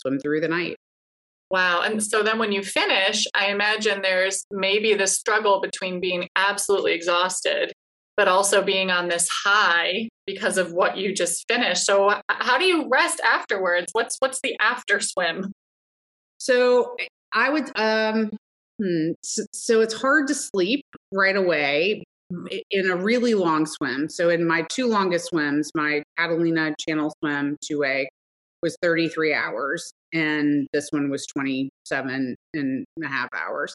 swim 0.01 0.19
through 0.19 0.41
the 0.41 0.49
night. 0.49 0.77
Wow. 1.51 1.81
And 1.81 2.03
so 2.03 2.23
then 2.23 2.39
when 2.39 2.53
you 2.53 2.63
finish, 2.63 3.25
I 3.35 3.47
imagine 3.47 4.03
there's 4.03 4.45
maybe 4.51 4.95
the 4.95 5.07
struggle 5.07 5.61
between 5.61 5.99
being 5.99 6.29
absolutely 6.37 6.93
exhausted, 6.93 7.73
but 8.19 8.27
also 8.27 8.63
being 8.63 8.91
on 8.91 9.09
this 9.09 9.29
high 9.29 10.09
because 10.27 10.59
of 10.59 10.73
what 10.73 10.99
you 10.99 11.15
just 11.15 11.45
finished. 11.47 11.87
So 11.87 12.21
how 12.29 12.59
do 12.59 12.65
you 12.65 12.89
rest 12.91 13.21
afterwards? 13.21 13.87
What's 13.93 14.17
what's 14.19 14.41
the 14.43 14.57
after 14.61 14.99
swim? 15.01 15.53
So 16.39 16.97
I 17.33 17.49
would 17.49 17.71
um 17.77 18.31
hmm, 18.83 19.13
so, 19.23 19.45
so 19.55 19.81
it's 19.81 19.95
hard 19.95 20.27
to 20.27 20.35
sleep 20.35 20.85
right 21.15 21.37
away 21.37 22.03
in 22.73 22.91
a 22.91 22.97
really 22.97 23.35
long 23.35 23.67
swim. 23.67 24.09
So 24.11 24.31
in 24.31 24.45
my 24.45 24.67
two 24.69 24.89
longest 24.89 25.27
swims, 25.27 25.71
my 25.77 26.03
Catalina 26.19 26.75
Channel 26.87 27.15
swim 27.23 27.57
2A 27.71 28.07
was 28.65 28.77
33 28.83 29.33
hours 29.33 29.93
and 30.13 30.67
this 30.73 30.89
one 30.91 31.09
was 31.09 31.25
27 31.27 32.35
and 32.55 32.85
a 33.03 33.07
half 33.07 33.29
hours. 33.33 33.73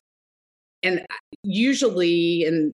And 0.83 1.05
usually 1.43 2.43
and 2.43 2.73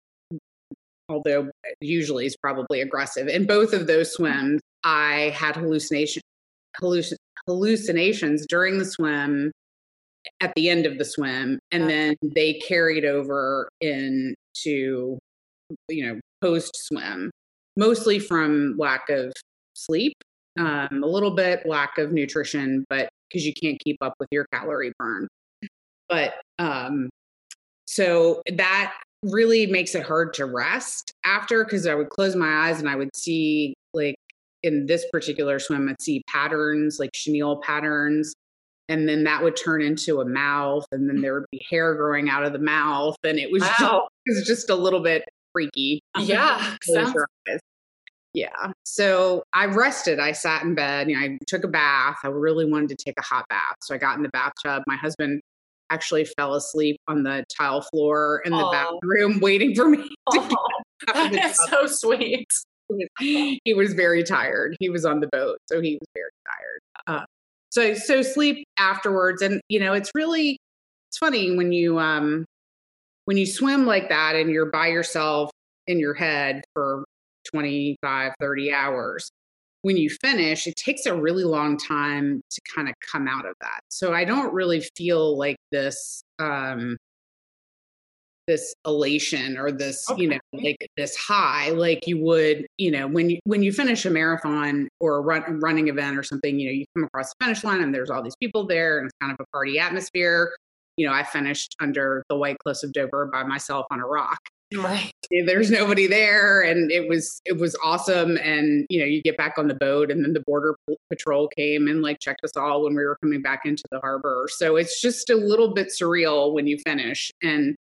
although 1.10 1.50
usually 1.82 2.26
is 2.26 2.38
probably 2.38 2.82
aggressive. 2.82 3.28
In 3.28 3.46
both 3.46 3.74
of 3.74 3.88
those 3.88 4.14
swims, 4.14 4.62
I 4.84 5.34
had 5.36 5.56
hallucination 5.56 6.22
halluc- 6.80 7.16
hallucinations 7.48 8.46
during 8.48 8.78
the 8.78 8.86
swim 8.86 9.52
at 10.42 10.54
the 10.56 10.70
end 10.70 10.86
of 10.86 10.98
the 10.98 11.06
swim 11.06 11.60
and 11.72 11.90
then 11.90 12.16
they 12.36 12.54
carried 12.54 13.06
over 13.06 13.70
into 13.82 15.18
you 15.88 16.06
know 16.06 16.20
post 16.42 16.72
swim 16.76 17.32
mostly 17.78 18.20
from 18.20 18.76
lack 18.78 19.10
of 19.10 19.32
sleep 19.74 20.14
um, 20.60 21.02
a 21.04 21.08
little 21.08 21.32
bit 21.32 21.66
lack 21.66 21.98
of 21.98 22.12
nutrition 22.12 22.86
but 22.90 23.10
because 23.30 23.46
you 23.46 23.54
can't 23.54 23.80
keep 23.84 23.98
up 24.02 24.14
with 24.20 24.30
your 24.32 24.46
calorie 24.54 24.94
burn. 24.98 25.28
But 26.08 26.36
um 26.58 27.10
so 27.88 28.42
that 28.56 28.96
really 29.24 29.66
makes 29.66 29.96
it 29.96 30.04
hard 30.04 30.34
to 30.34 30.46
rest 30.46 31.14
after 31.26 31.64
because 31.64 31.86
i 31.86 31.94
would 31.94 32.10
close 32.10 32.36
my 32.36 32.68
eyes 32.68 32.80
and 32.80 32.90
i 32.90 32.96
would 32.96 33.14
see 33.16 33.74
like 33.94 34.16
in 34.64 34.86
this 34.86 35.06
particular 35.12 35.60
swim 35.60 35.90
i'd 35.90 36.02
see 36.02 36.22
patterns 36.28 36.98
like 37.00 37.12
chenille 37.14 37.62
patterns 37.62 38.34
and 38.88 39.08
then 39.08 39.24
that 39.24 39.44
would 39.44 39.56
turn 39.56 39.82
into 39.82 40.20
a 40.20 40.26
mouth 40.26 40.86
and 40.92 41.08
then 41.08 41.18
mm. 41.18 41.22
there 41.22 41.34
would 41.34 41.46
be 41.52 41.64
hair 41.70 41.94
growing 41.96 42.30
out 42.30 42.44
of 42.44 42.54
the 42.54 42.60
mouth 42.60 43.16
and 43.24 43.38
it 43.38 43.52
was, 43.52 43.62
wow. 43.62 43.68
just, 43.70 43.84
it 44.26 44.36
was 44.36 44.48
just 44.48 44.70
a 44.70 44.76
little 44.76 45.02
bit 45.02 45.24
freaky. 45.54 46.02
Yeah 46.20 46.76
sounds- 46.84 47.14
yeah 48.34 48.72
so 48.84 49.44
i 49.54 49.66
rested 49.66 50.20
i 50.20 50.32
sat 50.32 50.64
in 50.64 50.76
bed 50.76 51.10
you 51.10 51.16
know, 51.18 51.26
i 51.26 51.38
took 51.48 51.64
a 51.64 51.68
bath 51.68 52.18
i 52.24 52.28
really 52.28 52.70
wanted 52.70 52.90
to 52.90 52.96
take 52.96 53.16
a 53.18 53.24
hot 53.24 53.46
bath 53.50 53.76
so 53.82 53.96
i 53.96 53.98
got 53.98 54.18
in 54.18 54.24
the 54.24 54.30
bathtub 54.30 54.84
my 54.86 54.96
husband 54.96 55.42
actually 55.90 56.26
fell 56.26 56.56
asleep 56.56 56.98
on 57.08 57.24
the 57.24 57.44
tile 57.56 57.82
floor 57.82 58.42
in 58.46 58.52
the 58.52 58.66
oh. 58.66 58.72
bathroom 58.72 59.40
waiting 59.42 59.76
for 59.76 59.90
me 59.90 60.10
that 61.14 61.34
is 61.34 61.60
so 61.70 61.88
sweet. 61.88 62.48
He 63.20 63.74
was 63.76 63.94
very 63.94 64.24
tired. 64.24 64.76
He 64.80 64.90
was 64.90 65.06
on 65.06 65.20
the 65.20 65.28
boat 65.28 65.58
so 65.68 65.82
he 65.82 65.96
was 65.96 66.08
very 66.14 66.32
tired. 66.46 67.22
Uh, 67.22 67.26
so 67.70 67.94
so 67.94 68.22
sleep 68.22 68.66
afterwards 68.78 69.42
and 69.42 69.62
you 69.70 69.80
know 69.80 69.94
it's 69.94 70.12
really 70.16 70.58
it's 71.10 71.18
funny 71.18 71.56
when 71.56 71.72
you 71.72 72.00
um 72.00 72.46
when 73.26 73.38
you 73.38 73.46
swim 73.46 73.86
like 73.86 74.10
that 74.10 74.36
and 74.36 74.50
you're 74.50 74.72
by 74.72 74.88
yourself 74.88 75.52
in 75.88 76.00
your 76.00 76.14
head 76.14 76.64
for 76.74 77.06
25 77.52 78.34
30 78.40 78.74
hours 78.74 79.30
when 79.82 79.98
you 79.98 80.10
finish 80.10 80.68
it 80.68 80.76
takes 80.76 81.06
a 81.06 81.16
really 81.16 81.44
long 81.44 81.78
time 81.78 82.42
to 82.50 82.62
kind 82.76 82.90
of 82.90 82.96
come 83.12 83.28
out 83.28 83.46
of 83.46 83.56
that. 83.62 83.82
So 83.90 84.14
i 84.14 84.26
don't 84.26 84.54
really 84.54 84.82
feel 84.96 85.38
like 85.38 85.58
this 85.72 86.22
um 86.40 86.98
this 88.50 88.74
elation 88.84 89.60
or 89.60 89.72
this 89.72 90.10
okay. 90.10 90.24
you 90.24 90.28
know 90.30 90.40
like 90.54 90.76
this 90.98 91.16
high 91.16 91.70
like 91.70 92.08
you 92.08 92.18
would 92.18 92.66
you 92.80 92.90
know 92.90 93.08
when 93.08 93.30
you 93.30 93.40
when 93.44 93.62
you 93.62 93.72
finish 93.72 94.06
a 94.06 94.10
marathon 94.10 94.90
or 95.00 95.18
a 95.18 95.22
run, 95.22 95.60
running 95.60 95.88
event 95.88 96.18
or 96.18 96.24
something 96.24 96.60
you 96.60 96.66
know 96.66 96.72
you 96.72 96.84
come 96.98 97.04
across 97.04 97.30
the 97.30 97.46
finish 97.46 97.64
line 97.64 97.82
and 97.82 97.94
there's 97.94 98.10
all 98.10 98.24
these 98.24 98.36
people 98.42 98.66
there 98.66 98.98
and 98.98 99.06
it's 99.06 99.16
kind 99.22 99.32
of 99.32 99.40
a 99.40 99.46
party 99.56 99.78
atmosphere. 99.78 100.52
You 100.98 101.08
know 101.08 101.14
i 101.14 101.24
finished 101.24 101.76
under 101.80 102.24
the 102.28 102.36
white 102.36 102.58
cliffs 102.58 102.84
of 102.84 102.92
dover 102.92 103.28
by 103.32 103.44
myself 103.44 103.86
on 103.92 104.00
a 104.00 104.06
rock 104.06 104.40
right 104.78 105.14
there's 105.48 105.72
nobody 105.72 106.06
there 106.06 106.62
and 106.62 106.92
it 106.92 107.10
was 107.10 107.42
it 107.46 107.58
was 107.58 107.76
awesome 107.84 108.38
and 108.38 108.86
you 108.90 109.00
know 109.00 109.06
you 109.06 109.20
get 109.24 109.36
back 109.36 109.58
on 109.58 109.68
the 109.68 109.74
boat 109.74 110.12
and 110.12 110.24
then 110.24 110.34
the 110.34 110.44
border 110.46 110.76
patrol 111.10 111.48
came 111.48 111.88
and 111.88 112.04
like 112.04 112.20
checked 112.20 112.44
us 112.44 112.56
all 112.56 112.84
when 112.84 112.96
we 112.96 113.04
were 113.04 113.18
coming 113.24 113.42
back 113.42 113.62
into 113.66 113.84
the 113.92 114.00
harbor 114.00 114.48
so 114.48 114.76
it's 114.76 115.02
just 115.02 115.32
a 115.32 115.36
little 115.36 115.74
bit 115.74 115.88
surreal 115.88 116.54
when 116.54 116.68
you 116.68 116.78
finish 116.86 117.32
and 117.42 117.76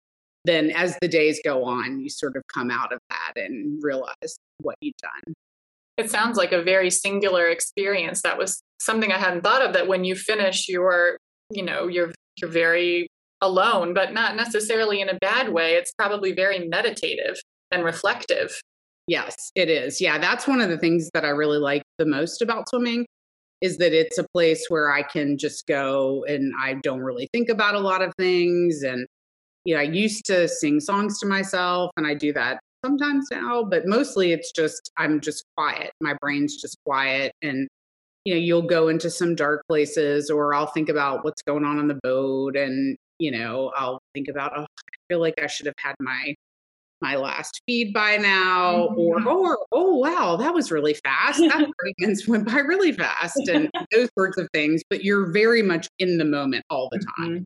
then 0.45 0.71
as 0.71 0.97
the 1.01 1.07
days 1.07 1.41
go 1.43 1.65
on, 1.65 1.99
you 1.99 2.09
sort 2.09 2.37
of 2.37 2.43
come 2.53 2.71
out 2.71 2.93
of 2.93 2.99
that 3.09 3.33
and 3.35 3.83
realize 3.83 4.37
what 4.61 4.75
you've 4.79 4.95
done. 5.01 5.33
It 5.97 6.09
sounds 6.09 6.37
like 6.37 6.51
a 6.51 6.61
very 6.61 6.89
singular 6.89 7.47
experience. 7.47 8.21
That 8.21 8.37
was 8.37 8.61
something 8.79 9.11
I 9.11 9.17
hadn't 9.17 9.41
thought 9.41 9.65
of 9.65 9.73
that 9.73 9.87
when 9.87 10.03
you 10.03 10.15
finish 10.15 10.67
you're, 10.69 11.17
you 11.51 11.63
know, 11.63 11.87
you're 11.87 12.13
you're 12.39 12.49
very 12.49 13.07
alone, 13.41 13.93
but 13.93 14.13
not 14.13 14.35
necessarily 14.35 15.01
in 15.01 15.09
a 15.09 15.17
bad 15.19 15.51
way. 15.51 15.73
It's 15.73 15.93
probably 15.97 16.31
very 16.33 16.67
meditative 16.67 17.37
and 17.71 17.83
reflective. 17.83 18.59
Yes, 19.07 19.51
it 19.55 19.69
is. 19.69 20.01
Yeah, 20.01 20.17
that's 20.17 20.47
one 20.47 20.61
of 20.61 20.69
the 20.69 20.77
things 20.77 21.09
that 21.13 21.25
I 21.25 21.29
really 21.29 21.59
like 21.59 21.83
the 21.99 22.05
most 22.05 22.41
about 22.41 22.67
swimming 22.69 23.05
is 23.61 23.77
that 23.77 23.93
it's 23.93 24.17
a 24.17 24.25
place 24.33 24.65
where 24.69 24.91
I 24.91 25.03
can 25.03 25.37
just 25.37 25.67
go 25.67 26.25
and 26.27 26.53
I 26.59 26.75
don't 26.83 26.99
really 26.99 27.27
think 27.31 27.49
about 27.49 27.75
a 27.75 27.79
lot 27.79 28.01
of 28.01 28.13
things 28.17 28.83
and 28.83 29.05
you 29.65 29.73
know, 29.73 29.81
I 29.81 29.85
used 29.85 30.25
to 30.25 30.47
sing 30.47 30.79
songs 30.79 31.19
to 31.19 31.25
myself 31.25 31.91
and 31.97 32.05
I 32.05 32.13
do 32.13 32.31
that 32.33 32.59
sometimes 32.85 33.27
now, 33.31 33.63
but 33.63 33.87
mostly 33.87 34.31
it's 34.31 34.51
just, 34.51 34.91
I'm 34.97 35.19
just 35.19 35.43
quiet. 35.57 35.91
My 35.99 36.13
brain's 36.21 36.61
just 36.61 36.77
quiet. 36.85 37.31
And, 37.41 37.67
you 38.25 38.35
know, 38.35 38.39
you'll 38.39 38.61
go 38.61 38.87
into 38.87 39.09
some 39.09 39.33
dark 39.33 39.63
places 39.67 40.29
or 40.29 40.53
I'll 40.53 40.67
think 40.67 40.87
about 40.87 41.25
what's 41.25 41.41
going 41.41 41.65
on 41.65 41.79
on 41.79 41.87
the 41.87 41.99
boat. 42.03 42.55
And, 42.55 42.95
you 43.19 43.31
know, 43.31 43.71
I'll 43.75 43.99
think 44.13 44.27
about, 44.27 44.53
oh, 44.55 44.63
I 44.63 44.97
feel 45.09 45.19
like 45.19 45.35
I 45.41 45.47
should 45.47 45.65
have 45.65 45.75
had 45.77 45.95
my, 45.99 46.35
my 47.01 47.15
last 47.15 47.61
feed 47.67 47.93
by 47.93 48.17
now 48.17 48.87
mm-hmm. 48.87 49.27
or 49.27 49.27
or 49.27 49.59
oh 49.73 49.95
wow 49.95 50.37
that 50.37 50.53
was 50.53 50.71
really 50.71 50.93
fast 50.93 51.39
that 51.39 51.67
fragrance 51.79 52.25
went 52.25 52.45
by 52.47 52.59
really 52.59 52.93
fast 52.93 53.47
and 53.49 53.69
those 53.91 54.09
sorts 54.17 54.37
of 54.37 54.47
things 54.53 54.81
but 54.89 55.03
you're 55.03 55.29
very 55.31 55.61
much 55.61 55.89
in 55.99 56.17
the 56.17 56.23
moment 56.23 56.63
all 56.69 56.87
the 56.91 56.99
time 57.17 57.29
mm-hmm. 57.29 57.43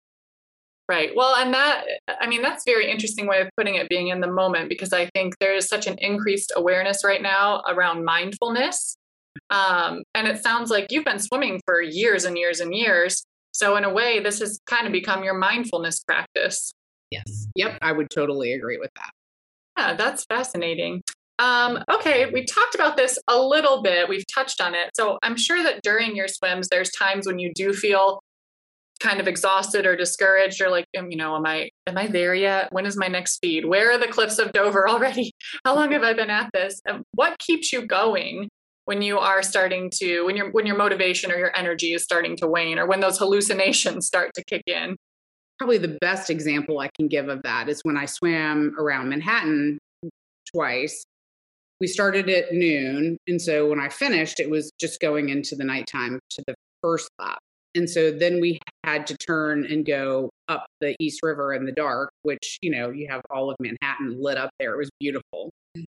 Right. 0.89 1.11
Well, 1.15 1.35
and 1.35 1.53
that, 1.53 1.85
I 2.19 2.25
mean, 2.25 2.41
that's 2.41 2.63
very 2.65 2.89
interesting 2.89 3.27
way 3.27 3.41
of 3.41 3.49
putting 3.55 3.75
it, 3.75 3.87
being 3.89 4.07
in 4.07 4.21
the 4.21 4.31
moment, 4.31 4.69
because 4.69 4.91
I 4.91 5.05
think 5.13 5.37
there 5.39 5.55
is 5.55 5.67
such 5.67 5.85
an 5.85 5.99
increased 5.99 6.51
awareness 6.55 7.03
right 7.05 7.21
now 7.21 7.61
around 7.67 8.05
mindfulness. 8.05 8.97
Um, 9.51 10.01
and 10.15 10.27
it 10.27 10.41
sounds 10.41 10.71
like 10.71 10.87
you've 10.89 11.05
been 11.05 11.19
swimming 11.19 11.61
for 11.63 11.79
years 11.79 12.25
and 12.25 12.35
years 12.39 12.59
and 12.59 12.73
years. 12.73 13.23
So, 13.51 13.75
in 13.75 13.83
a 13.83 13.93
way, 13.93 14.19
this 14.19 14.39
has 14.39 14.59
kind 14.65 14.85
of 14.85 14.93
become 14.93 15.23
your 15.23 15.37
mindfulness 15.37 16.03
practice. 16.03 16.73
Yes. 17.11 17.47
Yep. 17.55 17.79
I 17.81 17.91
would 17.91 18.09
totally 18.09 18.53
agree 18.53 18.77
with 18.77 18.91
that. 18.95 19.11
Yeah, 19.77 19.95
that's 19.95 20.25
fascinating. 20.25 21.01
Um, 21.39 21.81
okay, 21.89 22.29
we 22.31 22.43
talked 22.45 22.75
about 22.75 22.97
this 22.97 23.17
a 23.27 23.39
little 23.39 23.81
bit. 23.81 24.09
We've 24.09 24.25
touched 24.33 24.61
on 24.61 24.75
it. 24.75 24.89
So 24.93 25.17
I'm 25.23 25.37
sure 25.37 25.63
that 25.63 25.81
during 25.81 26.15
your 26.15 26.27
swims, 26.27 26.67
there's 26.67 26.91
times 26.91 27.25
when 27.25 27.39
you 27.39 27.53
do 27.53 27.73
feel 27.73 28.21
kind 28.99 29.19
of 29.19 29.27
exhausted 29.27 29.85
or 29.85 29.95
discouraged 29.95 30.61
or 30.61 30.69
like 30.69 30.85
you 30.93 31.15
know 31.15 31.35
am 31.35 31.45
i 31.45 31.69
am 31.87 31.97
i 31.97 32.07
there 32.07 32.35
yet 32.35 32.71
when 32.73 32.85
is 32.85 32.97
my 32.97 33.07
next 33.07 33.33
speed 33.33 33.65
where 33.65 33.91
are 33.91 33.97
the 33.97 34.07
cliffs 34.07 34.39
of 34.39 34.51
dover 34.51 34.89
already 34.89 35.31
how 35.65 35.73
long 35.73 35.91
have 35.91 36.03
i 36.03 36.13
been 36.13 36.29
at 36.29 36.49
this 36.53 36.81
and 36.85 37.03
what 37.13 37.39
keeps 37.39 37.71
you 37.71 37.85
going 37.85 38.49
when 38.89 39.03
you 39.03 39.19
are 39.19 39.43
starting 39.43 39.87
to 39.87 40.23
when 40.23 40.35
your 40.35 40.49
when 40.49 40.65
your 40.65 40.75
motivation 40.75 41.31
or 41.31 41.35
your 41.35 41.55
energy 41.55 41.93
is 41.93 42.01
starting 42.01 42.35
to 42.35 42.47
wane 42.47 42.79
or 42.79 42.87
when 42.87 42.99
those 42.99 43.19
hallucinations 43.19 44.07
start 44.07 44.31
to 44.33 44.43
kick 44.43 44.63
in 44.65 44.95
probably 45.59 45.77
the 45.77 45.95
best 46.01 46.31
example 46.31 46.79
i 46.79 46.89
can 46.97 47.07
give 47.07 47.29
of 47.29 47.39
that 47.43 47.69
is 47.69 47.81
when 47.83 47.95
i 47.95 48.05
swam 48.05 48.73
around 48.79 49.07
manhattan 49.07 49.77
twice 50.51 51.03
we 51.79 51.85
started 51.85 52.27
at 52.31 52.51
noon 52.51 53.15
and 53.27 53.39
so 53.39 53.69
when 53.69 53.79
i 53.79 53.87
finished 53.87 54.39
it 54.39 54.49
was 54.49 54.71
just 54.81 54.99
going 54.99 55.29
into 55.29 55.55
the 55.55 55.63
nighttime 55.63 56.19
to 56.31 56.43
the 56.47 56.55
first 56.81 57.11
lap 57.19 57.37
and 57.75 57.87
so 57.87 58.09
then 58.09 58.41
we 58.41 58.57
had 58.83 59.05
to 59.05 59.15
turn 59.17 59.67
and 59.71 59.85
go 59.85 60.31
up 60.47 60.65
the 60.81 60.95
East 60.99 61.19
River 61.21 61.53
in 61.53 61.65
the 61.65 61.71
dark, 61.71 62.09
which, 62.23 62.57
you 62.63 62.71
know, 62.71 62.89
you 62.89 63.07
have 63.11 63.21
all 63.29 63.51
of 63.51 63.57
Manhattan 63.59 64.19
lit 64.19 64.39
up 64.39 64.49
there. 64.59 64.73
It 64.73 64.77
was 64.77 64.89
beautiful. 64.99 65.51
Mm. 65.77 65.83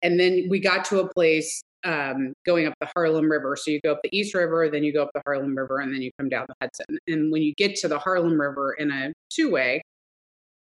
And 0.00 0.18
then 0.18 0.46
we 0.48 0.60
got 0.60 0.86
to 0.86 1.00
a 1.00 1.12
place 1.12 1.62
um, 1.86 2.34
going 2.44 2.66
up 2.66 2.74
the 2.80 2.88
Harlem 2.94 3.30
River. 3.30 3.56
So 3.56 3.70
you 3.70 3.80
go 3.82 3.92
up 3.92 4.00
the 4.02 4.14
East 4.14 4.34
River, 4.34 4.68
then 4.68 4.82
you 4.82 4.92
go 4.92 5.02
up 5.02 5.10
the 5.14 5.22
Harlem 5.24 5.56
River, 5.56 5.78
and 5.78 5.94
then 5.94 6.02
you 6.02 6.10
come 6.18 6.28
down 6.28 6.46
the 6.48 6.54
Hudson. 6.60 6.98
And 7.06 7.32
when 7.32 7.42
you 7.42 7.54
get 7.56 7.76
to 7.76 7.88
the 7.88 7.98
Harlem 7.98 8.38
River 8.38 8.72
in 8.72 8.90
a 8.90 9.12
two 9.30 9.50
way, 9.50 9.82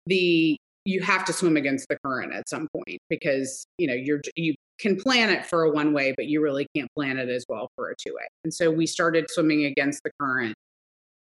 the 0.06 0.58
you 0.86 1.01
have 1.01 1.24
to 1.24 1.32
swim 1.32 1.56
against 1.56 1.88
the 1.88 1.98
current 2.06 2.34
at 2.34 2.50
some 2.50 2.68
point 2.75 3.00
because 3.10 3.65
you 3.77 3.88
know 3.88 3.94
you're 3.94 4.22
you 4.36 4.53
can 4.80 4.98
plan 4.98 5.30
it 5.30 5.46
for 5.46 5.63
a 5.63 5.72
one 5.72 5.94
way, 5.94 6.13
but 6.18 6.25
you 6.25 6.42
really 6.42 6.68
can't 6.75 6.89
plan 6.94 7.18
it 7.18 7.30
as 7.30 7.46
well 7.48 7.70
for 7.75 7.89
a 7.89 7.96
two 7.96 8.13
way. 8.13 8.27
And 8.44 8.53
so 8.53 8.70
we 8.70 8.86
started 8.86 9.30
swimming 9.30 9.63
against 9.63 10.03
the 10.03 10.12
current 10.20 10.56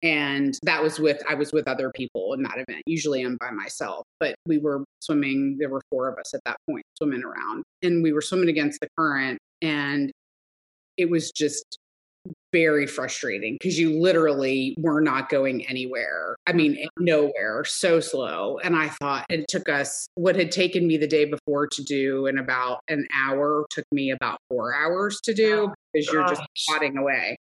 and 0.05 0.59
that 0.61 0.81
was 0.81 0.99
with 0.99 1.21
i 1.27 1.33
was 1.33 1.51
with 1.51 1.67
other 1.67 1.91
people 1.93 2.33
in 2.33 2.43
that 2.43 2.57
event. 2.67 2.83
Usually 2.85 3.21
i'm 3.21 3.37
by 3.37 3.51
myself 3.51 4.05
but 4.19 4.35
we 4.45 4.57
were 4.57 4.85
swimming 5.01 5.57
there 5.59 5.69
were 5.69 5.81
four 5.89 6.07
of 6.07 6.17
us 6.17 6.33
at 6.33 6.41
that 6.45 6.57
point 6.69 6.85
swimming 6.97 7.23
around 7.23 7.63
and 7.81 8.03
we 8.03 8.13
were 8.13 8.21
swimming 8.21 8.49
against 8.49 8.79
the 8.79 8.87
current 8.97 9.39
and 9.61 10.11
it 10.97 11.09
was 11.09 11.31
just 11.31 11.77
very 12.51 12.87
frustrating 12.87 13.55
because 13.59 13.77
you 13.77 13.99
literally 13.99 14.75
were 14.79 15.01
not 15.01 15.29
going 15.29 15.65
anywhere 15.67 16.35
i 16.47 16.53
mean 16.53 16.87
nowhere 16.99 17.63
so 17.65 17.99
slow 17.99 18.57
and 18.63 18.75
i 18.75 18.87
thought 18.87 19.25
it 19.29 19.45
took 19.47 19.67
us 19.69 20.07
what 20.15 20.35
had 20.35 20.51
taken 20.51 20.87
me 20.87 20.97
the 20.97 21.07
day 21.07 21.25
before 21.25 21.67
to 21.67 21.83
do 21.83 22.25
in 22.27 22.39
about 22.39 22.79
an 22.87 23.05
hour 23.13 23.65
took 23.69 23.85
me 23.91 24.09
about 24.09 24.39
four 24.49 24.73
hours 24.73 25.19
to 25.21 25.33
do 25.33 25.67
oh, 25.69 25.73
because 25.93 26.11
you're 26.11 26.27
just 26.27 26.41
plodding 26.67 26.97
away 26.97 27.37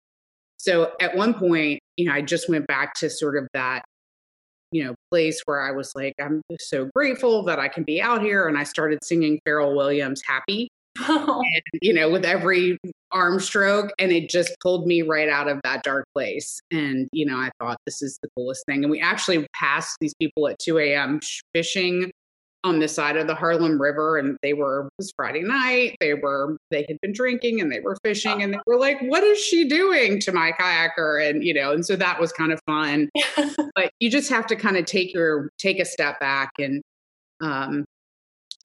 so 0.59 0.91
at 0.99 1.15
one 1.15 1.33
point, 1.33 1.79
you 1.95 2.05
know, 2.05 2.13
I 2.13 2.21
just 2.21 2.49
went 2.49 2.67
back 2.67 2.93
to 2.95 3.09
sort 3.09 3.37
of 3.37 3.47
that, 3.53 3.83
you 4.71 4.83
know, 4.83 4.93
place 5.09 5.41
where 5.45 5.61
I 5.61 5.71
was 5.71 5.93
like, 5.95 6.13
I'm 6.19 6.41
so 6.59 6.89
grateful 6.93 7.43
that 7.43 7.59
I 7.59 7.69
can 7.69 7.83
be 7.83 8.01
out 8.01 8.21
here. 8.21 8.47
And 8.47 8.57
I 8.57 8.63
started 8.63 8.99
singing 9.03 9.39
Pharrell 9.47 9.75
Williams 9.75 10.21
Happy. 10.27 10.69
and, 11.07 11.61
you 11.81 11.93
know, 11.93 12.09
with 12.09 12.25
every 12.25 12.77
arm 13.11 13.39
stroke, 13.39 13.91
and 13.99 14.11
it 14.11 14.29
just 14.29 14.53
pulled 14.61 14.85
me 14.85 15.01
right 15.01 15.29
out 15.29 15.47
of 15.47 15.61
that 15.63 15.81
dark 15.83 16.03
place. 16.13 16.59
And, 16.71 17.07
you 17.13 17.25
know, 17.25 17.37
I 17.37 17.51
thought 17.59 17.77
this 17.85 18.01
is 18.01 18.19
the 18.21 18.29
coolest 18.35 18.65
thing. 18.65 18.83
And 18.83 18.91
we 18.91 18.99
actually 18.99 19.47
passed 19.53 19.95
these 20.01 20.13
people 20.19 20.47
at 20.49 20.59
2 20.59 20.77
a.m. 20.77 21.21
fishing 21.53 22.11
on 22.63 22.79
the 22.79 22.87
side 22.87 23.15
of 23.15 23.27
the 23.27 23.35
Harlem 23.35 23.81
River 23.81 24.17
and 24.17 24.37
they 24.41 24.53
were 24.53 24.87
it 24.87 24.93
was 24.97 25.13
Friday 25.15 25.41
night. 25.41 25.95
They 25.99 26.13
were 26.13 26.57
they 26.71 26.85
had 26.87 26.97
been 27.01 27.13
drinking 27.13 27.61
and 27.61 27.71
they 27.71 27.79
were 27.79 27.97
fishing 28.03 28.43
and 28.43 28.53
they 28.53 28.59
were 28.65 28.77
like, 28.77 28.99
What 29.01 29.23
is 29.23 29.39
she 29.39 29.67
doing 29.67 30.19
to 30.21 30.31
my 30.31 30.51
kayaker? 30.59 31.27
And 31.27 31.43
you 31.43 31.53
know, 31.53 31.71
and 31.71 31.85
so 31.85 31.95
that 31.95 32.19
was 32.19 32.33
kind 32.33 32.51
of 32.51 32.59
fun. 32.65 33.09
but 33.75 33.91
you 33.99 34.09
just 34.09 34.29
have 34.29 34.45
to 34.47 34.55
kind 34.55 34.77
of 34.77 34.85
take 34.85 35.13
your 35.13 35.49
take 35.57 35.79
a 35.79 35.85
step 35.85 36.19
back 36.19 36.51
and 36.59 36.81
um 37.41 37.85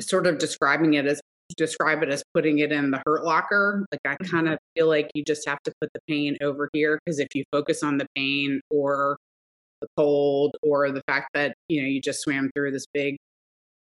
sort 0.01 0.27
of 0.27 0.39
describing 0.39 0.95
it 0.95 1.07
as 1.07 1.21
describe 1.57 2.03
it 2.03 2.09
as 2.09 2.25
putting 2.35 2.59
it 2.59 2.73
in 2.73 2.91
the 2.91 3.01
hurt 3.07 3.25
locker. 3.25 3.87
Like 3.93 4.01
I 4.05 4.25
kind 4.25 4.49
of 4.49 4.55
mm-hmm. 4.55 4.81
feel 4.81 4.89
like 4.89 5.11
you 5.15 5.23
just 5.25 5.47
have 5.47 5.63
to 5.65 5.73
put 5.81 5.91
the 5.95 6.01
pain 6.09 6.37
over 6.43 6.69
here 6.73 6.99
because 7.05 7.21
if 7.21 7.29
you 7.35 7.45
focus 7.53 7.83
on 7.83 7.99
the 7.99 8.07
pain 8.17 8.61
or 8.71 9.19
the 9.81 9.87
cold 9.97 10.57
or 10.63 10.91
the 10.91 11.03
fact 11.07 11.29
that 11.35 11.55
you 11.69 11.81
know 11.81 11.87
you 11.87 12.01
just 12.01 12.21
swam 12.21 12.51
through 12.55 12.73
this 12.73 12.87
big 12.93 13.17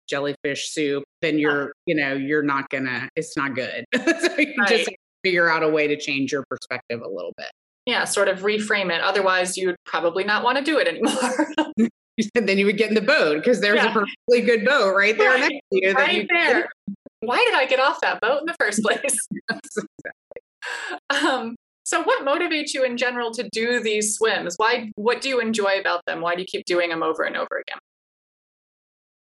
jellyfish 0.08 0.70
soup, 0.70 1.04
then 1.22 1.40
you're, 1.40 1.74
you 1.86 1.96
know, 1.96 2.14
you're 2.14 2.44
not 2.44 2.70
gonna, 2.70 3.10
it's 3.16 3.36
not 3.36 3.56
good. 3.56 3.86
so 3.96 4.02
you 4.38 4.54
right. 4.60 4.68
just 4.68 4.90
figure 5.24 5.50
out 5.50 5.64
a 5.64 5.70
way 5.70 5.88
to 5.88 5.98
change 5.98 6.32
your 6.32 6.44
perspective 6.50 7.02
a 7.02 7.10
little 7.10 7.34
bit. 7.38 7.50
Yeah, 7.86 8.06
sort 8.06 8.28
of 8.28 8.40
reframe 8.40 8.92
it. 8.92 9.02
Otherwise, 9.02 9.58
you'd 9.58 9.76
probably 9.86 10.24
not 10.24 10.44
want 10.44 10.58
to 10.58 10.64
do 10.64 10.80
it 10.80 10.88
anymore. 10.88 11.54
and 12.36 12.48
then 12.48 12.58
you 12.58 12.66
would 12.66 12.78
get 12.78 12.90
in 12.90 12.96
the 12.96 13.02
boat 13.02 13.38
because 13.38 13.62
there's 13.62 13.84
yeah. 13.84 13.90
a 13.90 13.94
perfectly 13.94 14.42
good 14.42 14.66
boat 14.66 14.96
right 14.96 15.18
there 15.18 15.32
right. 15.32 15.40
next 15.42 15.62
to 15.72 15.80
you. 15.82 15.94
Right 15.94 16.22
you 16.22 16.28
there. 16.28 16.70
Why 17.20 17.38
did 17.38 17.56
I 17.56 17.66
get 17.66 17.80
off 17.80 18.02
that 18.02 18.22
boat 18.22 18.40
in 18.40 18.46
the 18.46 18.56
first 18.60 18.82
place? 18.82 19.28
exactly. 19.50 20.42
Um, 21.10 21.56
so, 21.84 22.02
what 22.02 22.26
motivates 22.26 22.74
you 22.74 22.84
in 22.84 22.98
general 22.98 23.32
to 23.32 23.48
do 23.52 23.80
these 23.80 24.16
swims? 24.16 24.56
Why? 24.58 24.92
What 24.96 25.22
do 25.22 25.30
you 25.30 25.40
enjoy 25.40 25.80
about 25.80 26.02
them? 26.08 26.22
Why 26.22 26.36
do 26.36 26.42
you 26.42 26.48
keep 26.48 26.66
doing 26.66 26.90
them 26.90 27.04
over 27.04 27.24
and 27.24 27.36
over 27.36 27.62
again? 27.68 27.78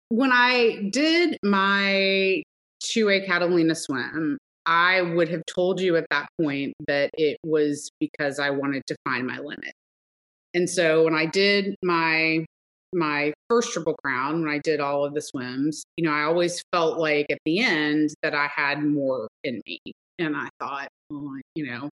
When 0.08 0.32
I 0.32 0.88
did 0.90 1.38
my 1.42 2.42
2A 2.84 3.26
Catalina 3.26 3.74
swim, 3.74 4.38
I 4.66 5.00
would 5.02 5.28
have 5.28 5.42
told 5.46 5.80
you 5.80 5.96
at 5.96 6.06
that 6.10 6.28
point 6.40 6.74
that 6.86 7.10
it 7.14 7.38
was 7.44 7.90
because 8.00 8.38
I 8.38 8.50
wanted 8.50 8.82
to 8.88 8.96
find 9.04 9.26
my 9.26 9.38
limit. 9.38 9.72
And 10.54 10.68
so 10.68 11.04
when 11.04 11.14
I 11.14 11.26
did 11.26 11.74
my 11.82 12.44
my 12.94 13.34
first 13.50 13.72
triple 13.72 13.94
crown, 14.02 14.40
when 14.40 14.50
I 14.50 14.58
did 14.58 14.80
all 14.80 15.04
of 15.04 15.12
the 15.12 15.20
swims, 15.20 15.84
you 15.98 16.04
know, 16.04 16.12
I 16.12 16.22
always 16.22 16.62
felt 16.72 16.98
like 16.98 17.26
at 17.30 17.38
the 17.44 17.60
end 17.60 18.10
that 18.22 18.34
I 18.34 18.46
had 18.46 18.82
more 18.82 19.28
in 19.44 19.60
me. 19.66 19.78
And 20.18 20.34
I 20.34 20.48
thought, 20.58 20.88
well, 21.10 21.34
you 21.54 21.66
know, 21.66 21.90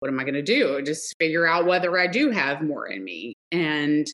what 0.00 0.08
am 0.08 0.20
I 0.20 0.24
going 0.24 0.34
to 0.34 0.42
do? 0.42 0.82
Just 0.82 1.14
figure 1.18 1.46
out 1.46 1.66
whether 1.66 1.98
I 1.98 2.06
do 2.06 2.30
have 2.30 2.62
more 2.62 2.86
in 2.86 3.02
me. 3.02 3.34
And 3.52 4.06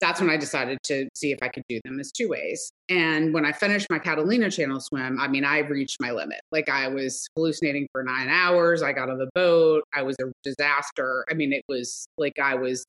that's 0.00 0.20
when 0.20 0.30
I 0.30 0.36
decided 0.36 0.78
to 0.84 1.08
see 1.14 1.32
if 1.32 1.38
I 1.42 1.48
could 1.48 1.64
do 1.68 1.80
them 1.84 1.98
as 1.98 2.12
two 2.12 2.28
ways. 2.28 2.72
And 2.88 3.34
when 3.34 3.44
I 3.44 3.52
finished 3.52 3.88
my 3.90 3.98
Catalina 3.98 4.50
channel 4.50 4.80
swim, 4.80 5.18
I 5.20 5.28
mean, 5.28 5.44
I 5.44 5.58
reached 5.58 6.00
my 6.00 6.12
limit. 6.12 6.40
Like 6.52 6.68
I 6.68 6.88
was 6.88 7.28
hallucinating 7.34 7.88
for 7.92 8.02
nine 8.04 8.28
hours. 8.28 8.82
I 8.82 8.92
got 8.92 9.10
on 9.10 9.18
the 9.18 9.28
boat. 9.34 9.84
I 9.94 10.02
was 10.02 10.16
a 10.20 10.26
disaster. 10.44 11.24
I 11.30 11.34
mean, 11.34 11.52
it 11.52 11.64
was 11.68 12.06
like 12.16 12.38
I 12.38 12.54
was, 12.54 12.84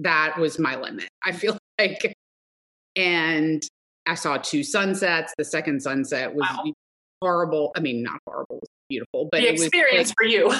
that 0.00 0.38
was 0.38 0.58
my 0.58 0.76
limit. 0.76 1.08
I 1.24 1.32
feel 1.32 1.56
like, 1.78 2.14
and 2.96 3.62
I 4.06 4.14
saw 4.14 4.36
two 4.36 4.62
sunsets. 4.62 5.32
The 5.38 5.44
second 5.44 5.82
sunset 5.82 6.34
was 6.34 6.46
wow. 6.50 6.72
horrible. 7.22 7.72
I 7.76 7.80
mean, 7.80 8.02
not 8.02 8.20
horrible, 8.26 8.60
beautiful, 8.90 9.28
but 9.32 9.40
the 9.40 9.48
experience 9.48 10.10
like, 10.10 10.16
for 10.18 10.24
you. 10.24 10.50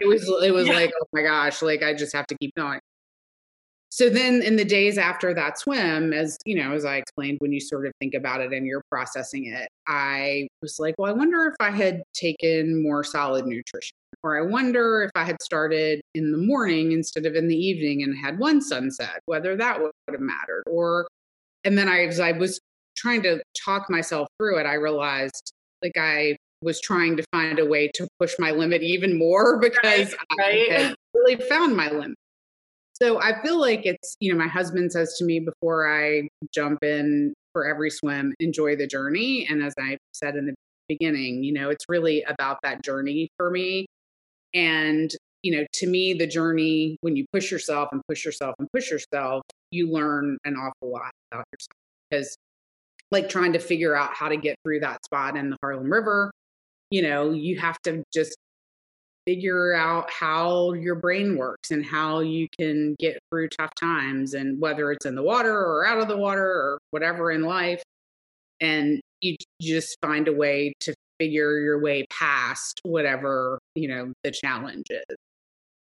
it 0.00 0.08
was, 0.08 0.28
it 0.42 0.52
was 0.52 0.66
yeah. 0.66 0.74
like, 0.74 0.92
oh 1.00 1.06
my 1.12 1.22
gosh, 1.22 1.62
like 1.62 1.84
I 1.84 1.94
just 1.94 2.14
have 2.16 2.26
to 2.28 2.36
keep 2.38 2.52
going 2.56 2.80
so 3.96 4.10
then 4.10 4.42
in 4.42 4.56
the 4.56 4.64
days 4.64 4.98
after 4.98 5.32
that 5.32 5.58
swim 5.58 6.12
as 6.12 6.36
you 6.44 6.54
know 6.54 6.72
as 6.72 6.84
i 6.84 6.96
explained 6.96 7.38
when 7.40 7.50
you 7.50 7.60
sort 7.60 7.86
of 7.86 7.92
think 7.98 8.12
about 8.12 8.42
it 8.42 8.52
and 8.52 8.66
you're 8.66 8.82
processing 8.90 9.46
it 9.46 9.68
i 9.88 10.46
was 10.60 10.76
like 10.78 10.94
well 10.98 11.10
i 11.10 11.16
wonder 11.16 11.46
if 11.46 11.54
i 11.60 11.70
had 11.70 12.02
taken 12.12 12.82
more 12.82 13.02
solid 13.02 13.46
nutrition 13.46 13.96
or 14.22 14.36
i 14.36 14.42
wonder 14.42 15.02
if 15.02 15.10
i 15.14 15.24
had 15.24 15.40
started 15.42 16.00
in 16.14 16.30
the 16.30 16.38
morning 16.38 16.92
instead 16.92 17.24
of 17.24 17.34
in 17.34 17.48
the 17.48 17.56
evening 17.56 18.02
and 18.02 18.14
had 18.16 18.38
one 18.38 18.60
sunset 18.60 19.20
whether 19.24 19.56
that 19.56 19.80
would 19.80 19.90
have 20.10 20.20
mattered 20.20 20.62
or 20.66 21.08
and 21.64 21.78
then 21.78 21.88
i 21.88 22.04
as 22.04 22.20
i 22.20 22.32
was 22.32 22.60
trying 22.96 23.22
to 23.22 23.42
talk 23.64 23.88
myself 23.88 24.28
through 24.38 24.58
it 24.58 24.66
i 24.66 24.74
realized 24.74 25.52
like 25.82 25.96
i 25.98 26.36
was 26.60 26.80
trying 26.82 27.16
to 27.16 27.24
find 27.32 27.58
a 27.58 27.66
way 27.66 27.88
to 27.94 28.06
push 28.18 28.34
my 28.38 28.50
limit 28.50 28.82
even 28.82 29.18
more 29.18 29.58
because 29.60 30.14
right, 30.38 30.38
right. 30.38 30.70
i 30.70 30.74
had 30.82 30.94
really 31.14 31.36
found 31.36 31.74
my 31.74 31.90
limit 31.90 32.16
so 33.02 33.20
I 33.20 33.42
feel 33.42 33.60
like 33.60 33.84
it's, 33.84 34.16
you 34.20 34.32
know, 34.32 34.38
my 34.38 34.48
husband 34.48 34.92
says 34.92 35.16
to 35.18 35.24
me 35.24 35.40
before 35.40 35.86
I 35.86 36.28
jump 36.52 36.82
in 36.82 37.34
for 37.52 37.66
every 37.66 37.90
swim, 37.90 38.34
enjoy 38.40 38.76
the 38.76 38.86
journey. 38.86 39.46
And 39.50 39.62
as 39.62 39.74
I 39.78 39.98
said 40.12 40.36
in 40.36 40.46
the 40.46 40.54
beginning, 40.88 41.44
you 41.44 41.52
know, 41.52 41.68
it's 41.68 41.84
really 41.88 42.22
about 42.22 42.58
that 42.62 42.82
journey 42.82 43.28
for 43.36 43.50
me. 43.50 43.86
And, 44.54 45.10
you 45.42 45.56
know, 45.56 45.66
to 45.74 45.86
me, 45.86 46.14
the 46.14 46.26
journey, 46.26 46.96
when 47.02 47.16
you 47.16 47.26
push 47.32 47.50
yourself 47.50 47.90
and 47.92 48.00
push 48.08 48.24
yourself 48.24 48.54
and 48.58 48.68
push 48.72 48.90
yourself, 48.90 49.42
you 49.70 49.90
learn 49.90 50.38
an 50.44 50.56
awful 50.56 50.90
lot 50.90 51.10
about 51.30 51.44
yourself. 51.52 51.76
Because, 52.10 52.36
like, 53.10 53.28
trying 53.28 53.52
to 53.52 53.58
figure 53.58 53.94
out 53.94 54.14
how 54.14 54.28
to 54.28 54.36
get 54.36 54.56
through 54.64 54.80
that 54.80 55.04
spot 55.04 55.36
in 55.36 55.50
the 55.50 55.56
Harlem 55.62 55.92
River, 55.92 56.30
you 56.90 57.02
know, 57.02 57.32
you 57.32 57.58
have 57.58 57.78
to 57.82 58.02
just 58.12 58.36
figure 59.26 59.74
out 59.74 60.10
how 60.10 60.72
your 60.72 60.94
brain 60.94 61.36
works 61.36 61.70
and 61.70 61.84
how 61.84 62.20
you 62.20 62.46
can 62.58 62.94
get 62.98 63.18
through 63.30 63.48
tough 63.48 63.74
times 63.74 64.34
and 64.34 64.60
whether 64.60 64.92
it's 64.92 65.06
in 65.06 65.14
the 65.14 65.22
water 65.22 65.52
or 65.52 65.86
out 65.86 65.98
of 65.98 66.08
the 66.08 66.16
water 66.16 66.46
or 66.46 66.78
whatever 66.90 67.30
in 67.30 67.42
life. 67.42 67.82
And 68.60 69.00
you 69.20 69.36
just 69.60 69.96
find 70.00 70.28
a 70.28 70.32
way 70.32 70.72
to 70.80 70.94
figure 71.18 71.58
your 71.58 71.80
way 71.80 72.06
past 72.10 72.80
whatever 72.82 73.58
you 73.74 73.88
know 73.88 74.12
the 74.22 74.30
challenge 74.30 74.84
is 74.90 75.16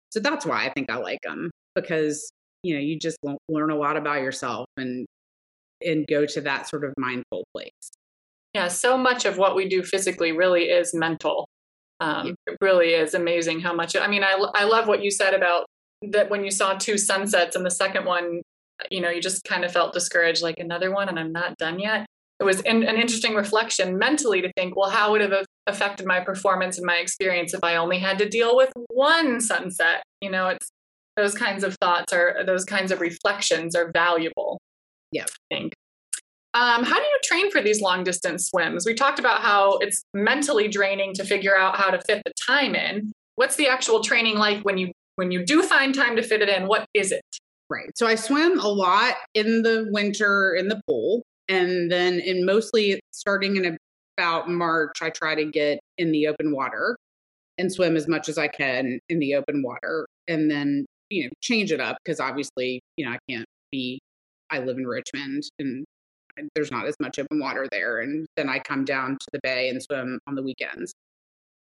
so 0.10 0.20
that's 0.20 0.46
why 0.46 0.66
i 0.66 0.70
think 0.70 0.90
i 0.90 0.96
like 0.96 1.20
them 1.24 1.52
because 1.76 2.32
you 2.64 2.74
know 2.74 2.80
you 2.80 2.98
just 2.98 3.18
learn 3.50 3.70
a 3.70 3.76
lot 3.76 3.98
about 3.98 4.22
yourself 4.22 4.68
and 4.78 5.06
and 5.86 6.08
go 6.08 6.26
to 6.26 6.42
that 6.42 6.68
sort 6.68 6.84
of 6.84 6.92
mindful 6.98 7.44
place. 7.54 7.92
Yeah 8.54 8.68
so 8.68 8.98
much 8.98 9.26
of 9.26 9.38
what 9.38 9.56
we 9.56 9.68
do 9.68 9.84
physically 9.84 10.32
really 10.32 10.64
is 10.64 10.94
mental 10.94 11.48
um, 12.00 12.36
it 12.46 12.58
really 12.62 12.94
is 12.94 13.14
amazing 13.14 13.60
how 13.60 13.74
much. 13.74 13.96
I 13.96 14.08
mean, 14.08 14.24
I 14.24 14.34
I 14.54 14.66
love 14.66 14.88
what 14.88 15.04
you 15.04 15.12
said 15.12 15.34
about 15.34 15.66
that 16.02 16.30
when 16.30 16.44
you 16.44 16.52
saw 16.52 16.74
two 16.74 16.98
sunsets 16.98 17.56
and 17.56 17.66
the 17.66 17.72
second 17.72 18.06
one, 18.06 18.42
you 18.92 19.02
know, 19.02 19.10
you 19.10 19.22
just 19.22 19.44
kind 19.44 19.66
of 19.66 19.72
felt 19.72 19.94
discouraged, 19.94 20.42
like 20.42 20.60
another 20.60 20.92
one, 20.92 21.10
and 21.10 21.20
I'm 21.20 21.32
not 21.32 21.58
done 21.58 21.80
yet. 21.80 22.06
It 22.40 22.44
was 22.44 22.62
an, 22.62 22.84
an 22.84 22.98
interesting 22.98 23.34
reflection 23.34 23.98
mentally 23.98 24.42
to 24.42 24.52
think, 24.56 24.76
well, 24.76 24.92
how 24.92 25.12
would 25.12 25.22
it 25.22 25.32
have 25.32 25.46
affected 25.66 26.06
my 26.06 26.20
performance 26.20 26.78
and 26.78 26.86
my 26.86 26.98
experience 26.98 27.56
if 27.56 27.64
I 27.64 27.78
only 27.78 27.98
had 27.98 28.20
to 28.20 28.30
deal 28.30 28.56
with 28.56 28.72
one 28.90 29.42
sunset? 29.42 30.04
You 30.22 30.30
know, 30.30 30.50
it's 30.50 30.70
those 31.16 31.34
kinds 31.34 31.64
of 31.64 31.76
thoughts 31.82 32.14
are 32.14 32.44
those 32.46 32.64
kinds 32.64 32.92
of 32.92 33.02
reflections 33.02 33.76
are 33.76 33.92
valuable. 33.92 34.60
Yeah, 35.12 35.24
I 35.24 35.56
think. 35.56 35.74
Um, 36.58 36.84
how 36.84 36.96
do 36.96 37.04
you 37.04 37.20
train 37.24 37.52
for 37.52 37.62
these 37.62 37.82
long 37.82 38.04
distance 38.04 38.50
swims? 38.50 38.84
We 38.84 38.96
talked 38.96 39.20
about 39.20 39.42
how 39.42 39.78
it's 39.78 40.04
mentally 40.16 40.68
draining 40.68 41.14
to 41.14 41.24
figure 41.24 41.56
out 41.56 41.76
how 41.76 41.92
to 41.92 42.02
fit 42.02 42.24
the 42.26 42.34
time 42.48 42.74
in. 42.74 43.12
What's 43.36 43.58
the 43.58 43.68
actual 43.68 44.04
training 44.04 44.40
like 44.40 44.64
when 44.64 44.80
you 44.80 44.92
when 45.18 45.30
you 45.30 45.46
do 45.46 45.62
find 45.62 45.94
time 45.94 46.16
to 46.16 46.24
fit 46.24 46.42
it 46.42 46.50
in? 46.50 46.66
What 46.66 46.88
is 46.96 47.12
it? 47.12 47.22
Right. 47.70 47.92
So 47.96 48.08
I 48.08 48.16
swim 48.16 48.60
a 48.60 48.68
lot 48.68 49.14
in 49.36 49.62
the 49.62 49.88
winter 49.92 50.56
in 50.56 50.68
the 50.68 50.82
pool, 50.88 51.22
and 51.48 51.92
then 51.92 52.20
in 52.20 52.44
mostly 52.44 53.00
starting 53.12 53.58
in 53.58 53.78
about 54.18 54.50
March, 54.50 54.98
I 55.00 55.12
try 55.12 55.36
to 55.36 55.46
get 55.46 55.80
in 56.00 56.12
the 56.12 56.26
open 56.26 56.56
water 56.56 56.98
and 57.60 57.72
swim 57.72 57.96
as 57.96 58.08
much 58.08 58.30
as 58.30 58.40
I 58.40 58.48
can 58.48 59.00
in 59.10 59.20
the 59.20 59.36
open 59.36 59.62
water, 59.62 60.08
and 60.28 60.50
then 60.50 60.88
you 61.12 61.26
know 61.26 61.30
change 61.40 61.72
it 61.72 61.80
up 61.80 61.98
because 62.04 62.20
obviously 62.20 62.82
you 62.96 63.06
know 63.06 63.12
I 63.12 63.20
can't 63.30 63.46
be. 63.72 64.00
I 64.50 64.60
live 64.60 64.78
in 64.78 64.88
Richmond 64.88 65.44
and 65.60 65.86
there's 66.56 66.72
not 66.72 66.86
as 66.86 66.96
much 67.00 67.20
open 67.20 67.40
water 67.40 67.68
there. 67.72 68.00
And 68.00 68.28
then 68.36 68.50
I 68.50 68.60
come 68.60 68.86
down 68.86 69.18
to 69.20 69.28
the 69.32 69.40
bay 69.44 69.70
and 69.70 69.82
swim 69.82 70.20
on 70.28 70.36
the 70.36 70.44
weekends. 70.44 70.94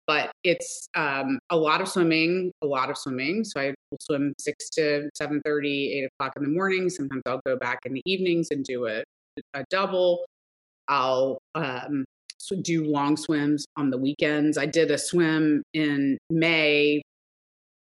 But 0.05 0.31
it's 0.43 0.87
um, 0.95 1.39
a 1.49 1.55
lot 1.55 1.79
of 1.79 1.87
swimming, 1.87 2.51
a 2.61 2.65
lot 2.65 2.89
of 2.89 2.97
swimming. 2.97 3.45
So 3.45 3.61
I 3.61 3.73
will 3.89 3.97
swim 4.01 4.33
six 4.37 4.69
to 4.71 5.09
7 5.15 5.41
30, 5.45 5.93
8 5.93 6.09
o'clock 6.19 6.33
in 6.35 6.43
the 6.43 6.49
morning. 6.49 6.89
Sometimes 6.89 7.21
I'll 7.25 7.41
go 7.45 7.55
back 7.55 7.79
in 7.85 7.93
the 7.93 8.01
evenings 8.05 8.49
and 8.51 8.65
do 8.65 8.87
a, 8.87 9.03
a 9.53 9.63
double. 9.69 10.25
I'll 10.89 11.39
um, 11.55 12.03
do 12.61 12.83
long 12.85 13.15
swims 13.15 13.65
on 13.77 13.89
the 13.89 13.97
weekends. 13.97 14.57
I 14.57 14.65
did 14.65 14.91
a 14.91 14.97
swim 14.97 15.63
in 15.73 16.17
May 16.29 17.01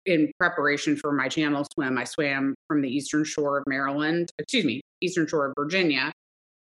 in 0.06 0.32
preparation 0.39 0.97
for 0.97 1.13
my 1.13 1.30
channel 1.30 1.65
swim. 1.73 1.97
I 1.97 2.04
swam 2.04 2.56
from 2.67 2.82
the 2.82 2.89
eastern 2.89 3.23
shore 3.23 3.60
of 3.60 3.63
Maryland, 3.67 4.30
excuse 4.39 4.65
me, 4.65 4.82
eastern 5.02 5.28
shore 5.28 5.47
of 5.47 5.54
Virginia 5.58 6.12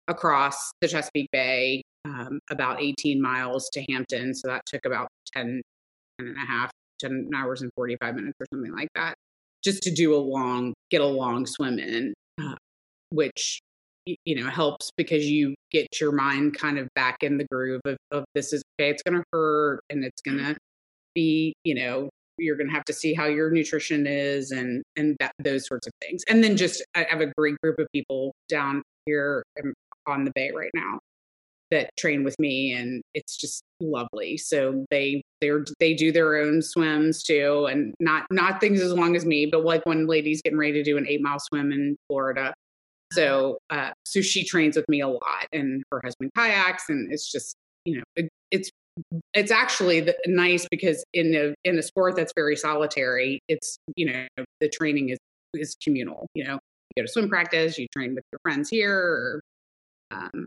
across 0.08 0.72
the 0.80 0.88
Chesapeake 0.88 1.28
Bay, 1.32 1.82
um, 2.04 2.40
about 2.50 2.80
18 2.82 3.20
miles 3.20 3.68
to 3.72 3.84
Hampton. 3.88 4.34
So 4.34 4.48
that 4.48 4.62
took 4.66 4.84
about 4.84 5.08
10, 5.34 5.62
10 6.18 6.28
and 6.28 6.36
a 6.36 6.46
half, 6.46 6.70
10 7.00 7.30
hours 7.34 7.62
and 7.62 7.70
45 7.76 8.14
minutes 8.14 8.34
or 8.40 8.46
something 8.52 8.72
like 8.72 8.88
that, 8.94 9.14
just 9.62 9.82
to 9.84 9.90
do 9.90 10.14
a 10.14 10.18
long, 10.18 10.74
get 10.90 11.00
a 11.00 11.06
long 11.06 11.46
swim 11.46 11.78
in, 11.78 12.14
uh, 12.40 12.54
which, 13.10 13.60
you 14.06 14.42
know, 14.42 14.50
helps 14.50 14.90
because 14.96 15.26
you 15.26 15.54
get 15.70 15.86
your 16.00 16.12
mind 16.12 16.56
kind 16.58 16.78
of 16.78 16.88
back 16.94 17.18
in 17.22 17.38
the 17.38 17.46
groove 17.50 17.80
of, 17.86 17.96
of 18.10 18.24
this 18.34 18.52
is 18.52 18.62
okay, 18.78 18.90
it's 18.90 19.02
going 19.02 19.18
to 19.18 19.24
hurt 19.32 19.80
and 19.88 20.04
it's 20.04 20.20
going 20.20 20.38
to 20.38 20.54
be, 21.14 21.54
you 21.64 21.74
know, 21.74 22.10
you're 22.38 22.56
going 22.56 22.68
to 22.68 22.74
have 22.74 22.84
to 22.84 22.92
see 22.92 23.14
how 23.14 23.26
your 23.26 23.50
nutrition 23.50 24.06
is 24.06 24.50
and 24.50 24.82
and 24.96 25.16
that, 25.20 25.32
those 25.38 25.66
sorts 25.66 25.86
of 25.86 25.92
things 26.00 26.24
and 26.28 26.42
then 26.42 26.56
just 26.56 26.84
i 26.96 27.06
have 27.08 27.20
a 27.20 27.32
great 27.38 27.54
group 27.62 27.78
of 27.78 27.86
people 27.92 28.32
down 28.48 28.82
here 29.06 29.44
on 30.06 30.24
the 30.24 30.32
bay 30.34 30.50
right 30.54 30.70
now 30.74 30.98
that 31.70 31.90
train 31.96 32.24
with 32.24 32.38
me 32.38 32.72
and 32.72 33.02
it's 33.14 33.36
just 33.36 33.62
lovely. 33.80 34.36
So 34.36 34.84
they 34.90 35.22
they're 35.40 35.64
they 35.80 35.94
do 35.94 36.12
their 36.12 36.36
own 36.36 36.62
swims 36.62 37.22
too 37.22 37.66
and 37.70 37.94
not 38.00 38.24
not 38.30 38.60
things 38.60 38.80
as 38.80 38.92
long 38.92 39.16
as 39.16 39.26
me 39.26 39.46
but 39.46 39.64
like 39.64 39.84
one 39.84 40.06
lady's 40.06 40.40
getting 40.42 40.58
ready 40.58 40.72
to 40.72 40.82
do 40.82 40.96
an 40.96 41.06
eight 41.08 41.22
mile 41.22 41.40
swim 41.40 41.72
in 41.72 41.96
florida. 42.08 42.54
So 43.12 43.58
uh 43.70 43.90
so 44.04 44.20
she 44.20 44.44
trains 44.44 44.76
with 44.76 44.88
me 44.88 45.00
a 45.00 45.08
lot 45.08 45.46
and 45.52 45.82
her 45.90 46.00
husband 46.04 46.30
kayaks 46.36 46.88
and 46.88 47.12
it's 47.12 47.30
just 47.30 47.56
you 47.84 47.98
know 47.98 48.04
it, 48.16 48.28
it's 48.50 48.70
it's 49.32 49.50
actually 49.50 50.00
the, 50.00 50.16
nice 50.26 50.66
because 50.70 51.04
in 51.12 51.34
a 51.34 51.54
in 51.68 51.78
a 51.78 51.82
sport 51.82 52.14
that's 52.14 52.32
very 52.36 52.56
solitary 52.56 53.40
it's 53.48 53.76
you 53.96 54.06
know 54.06 54.44
the 54.60 54.68
training 54.68 55.08
is 55.08 55.18
is 55.54 55.76
communal 55.82 56.26
you 56.34 56.44
know. 56.44 56.58
You 56.96 57.02
go 57.02 57.06
to 57.06 57.12
swim 57.12 57.28
practice 57.28 57.76
you 57.76 57.88
train 57.92 58.14
with 58.14 58.22
your 58.30 58.38
friends 58.44 58.68
here 58.68 58.96
or 58.96 59.40
um, 60.14 60.46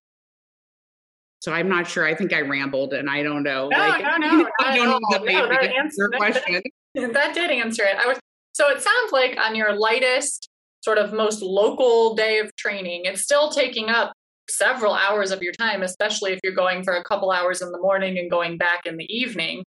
so 1.40 1.54
I'm 1.54 1.70
not 1.70 1.88
sure. 1.88 2.06
I 2.06 2.16
think 2.16 2.34
I 2.34 2.42
rambled, 2.42 2.94
and 2.94 3.10
I 3.10 3.24
don't 3.24 3.44
know. 3.44 3.70
No, 3.70 3.78
like, 3.78 4.04
no, 4.04 4.18
no. 4.18 4.50
I 4.60 4.76
don't 4.76 4.90
know 4.90 5.00
that, 5.12 5.24
no, 5.24 5.48
that, 5.48 5.64
answer, 5.76 5.96
your 5.98 6.10
question. 6.12 6.62
That, 6.96 7.14
that 7.14 7.36
did 7.36 7.52
answer 7.52 7.84
it. 7.84 7.96
I 7.98 8.08
was 8.08 8.20
so 8.54 8.70
it 8.70 8.82
sounds 8.82 9.12
like 9.12 9.38
on 9.38 9.56
your 9.56 9.78
lightest, 9.78 10.50
sort 10.82 10.98
of 10.98 11.14
most 11.14 11.42
local 11.42 12.16
day 12.16 12.40
of 12.40 12.56
training, 12.56 13.04
it's 13.06 13.22
still 13.22 13.52
taking 13.52 13.90
up 13.90 14.14
several 14.50 14.94
hours 14.94 15.32
of 15.32 15.44
your 15.44 15.54
time, 15.54 15.84
especially 15.84 16.32
if 16.32 16.40
you're 16.44 16.56
going 16.56 16.84
for 16.84 16.94
a 16.94 17.04
couple 17.04 17.30
hours 17.30 17.62
in 17.62 17.72
the 17.72 17.78
morning 17.78 18.18
and 18.18 18.32
going 18.32 18.58
back 18.58 18.86
in 18.86 18.98
the 18.98 19.06
evening. 19.16 19.64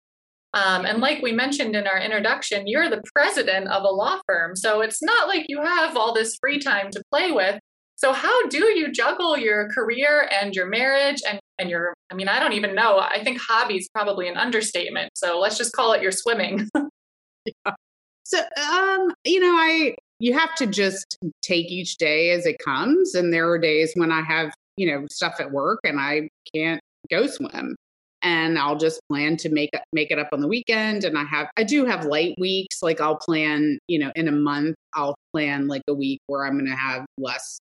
Um, 0.53 0.85
and 0.85 0.99
like 1.01 1.21
we 1.21 1.33
mentioned 1.33 1.75
in 1.75 1.85
our 1.85 1.99
introduction, 1.99 2.67
you're 2.67 2.89
the 2.89 3.03
president 3.13 3.67
of 3.67 3.83
a 3.83 3.89
law 3.89 4.19
firm. 4.25 4.55
So 4.55 4.81
it's 4.81 5.03
not 5.03 5.27
like 5.27 5.45
you 5.49 5.61
have 5.61 5.97
all 5.97 6.13
this 6.13 6.37
free 6.39 6.59
time 6.59 6.89
to 6.91 7.03
play 7.11 7.31
with. 7.31 7.59
So 7.97 8.13
how 8.13 8.47
do 8.47 8.65
you 8.77 8.91
juggle 8.91 9.37
your 9.37 9.69
career 9.69 10.29
and 10.31 10.55
your 10.55 10.67
marriage 10.67 11.21
and 11.27 11.39
and 11.59 11.69
your 11.69 11.93
I 12.11 12.15
mean 12.15 12.27
I 12.27 12.39
don't 12.39 12.53
even 12.53 12.75
know. 12.75 12.99
I 12.99 13.23
think 13.23 13.39
hobby 13.41 13.77
is 13.77 13.89
probably 13.93 14.29
an 14.29 14.37
understatement. 14.37 15.11
So 15.15 15.39
let's 15.39 15.57
just 15.57 15.73
call 15.73 15.93
it 15.93 16.01
your 16.01 16.11
swimming. 16.11 16.69
yeah. 16.75 17.73
So 18.23 18.39
um 18.39 19.13
you 19.23 19.39
know 19.39 19.55
I 19.55 19.95
you 20.19 20.37
have 20.37 20.53
to 20.55 20.67
just 20.67 21.17
take 21.41 21.71
each 21.71 21.95
day 21.95 22.31
as 22.31 22.45
it 22.45 22.57
comes 22.63 23.15
and 23.15 23.33
there 23.33 23.49
are 23.49 23.57
days 23.57 23.93
when 23.95 24.11
I 24.11 24.21
have, 24.21 24.51
you 24.75 24.91
know, 24.91 25.05
stuff 25.09 25.35
at 25.39 25.51
work 25.51 25.79
and 25.85 25.97
I 25.97 26.27
can't 26.53 26.81
go 27.09 27.27
swim 27.27 27.77
and 28.21 28.59
I'll 28.59 28.75
just 28.75 28.99
plan 29.09 29.37
to 29.37 29.49
make 29.49 29.69
make 29.93 30.11
it 30.11 30.19
up 30.19 30.27
on 30.33 30.41
the 30.41 30.47
weekend. 30.47 31.05
And 31.05 31.17
I 31.17 31.23
have 31.23 31.47
I 31.55 31.63
do 31.63 31.85
have 31.85 32.03
light 32.03 32.35
weeks. 32.37 32.81
Like 32.81 32.99
I'll 32.99 33.17
plan, 33.17 33.79
you 33.87 33.97
know, 33.97 34.11
in 34.15 34.27
a 34.27 34.33
month 34.33 34.75
I'll 34.93 35.15
plan 35.33 35.67
like 35.67 35.83
a 35.87 35.93
week 35.93 36.19
where 36.27 36.45
I'm 36.45 36.57
going 36.57 36.65
to 36.65 36.75
have 36.75 37.05
less 37.17 37.59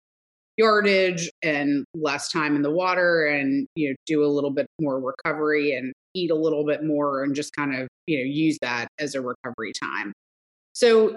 yardage 0.59 1.31
and 1.41 1.85
less 1.95 2.29
time 2.29 2.55
in 2.55 2.61
the 2.61 2.71
water 2.71 3.25
and 3.25 3.65
you 3.75 3.89
know 3.89 3.95
do 4.05 4.23
a 4.23 4.27
little 4.27 4.51
bit 4.51 4.67
more 4.79 4.99
recovery 4.99 5.73
and 5.73 5.93
eat 6.13 6.29
a 6.29 6.35
little 6.35 6.65
bit 6.65 6.83
more 6.83 7.23
and 7.23 7.33
just 7.33 7.55
kind 7.55 7.73
of 7.73 7.87
you 8.07 8.17
know 8.17 8.23
use 8.23 8.57
that 8.61 8.89
as 8.99 9.15
a 9.15 9.21
recovery 9.21 9.71
time. 9.81 10.11
So 10.73 11.15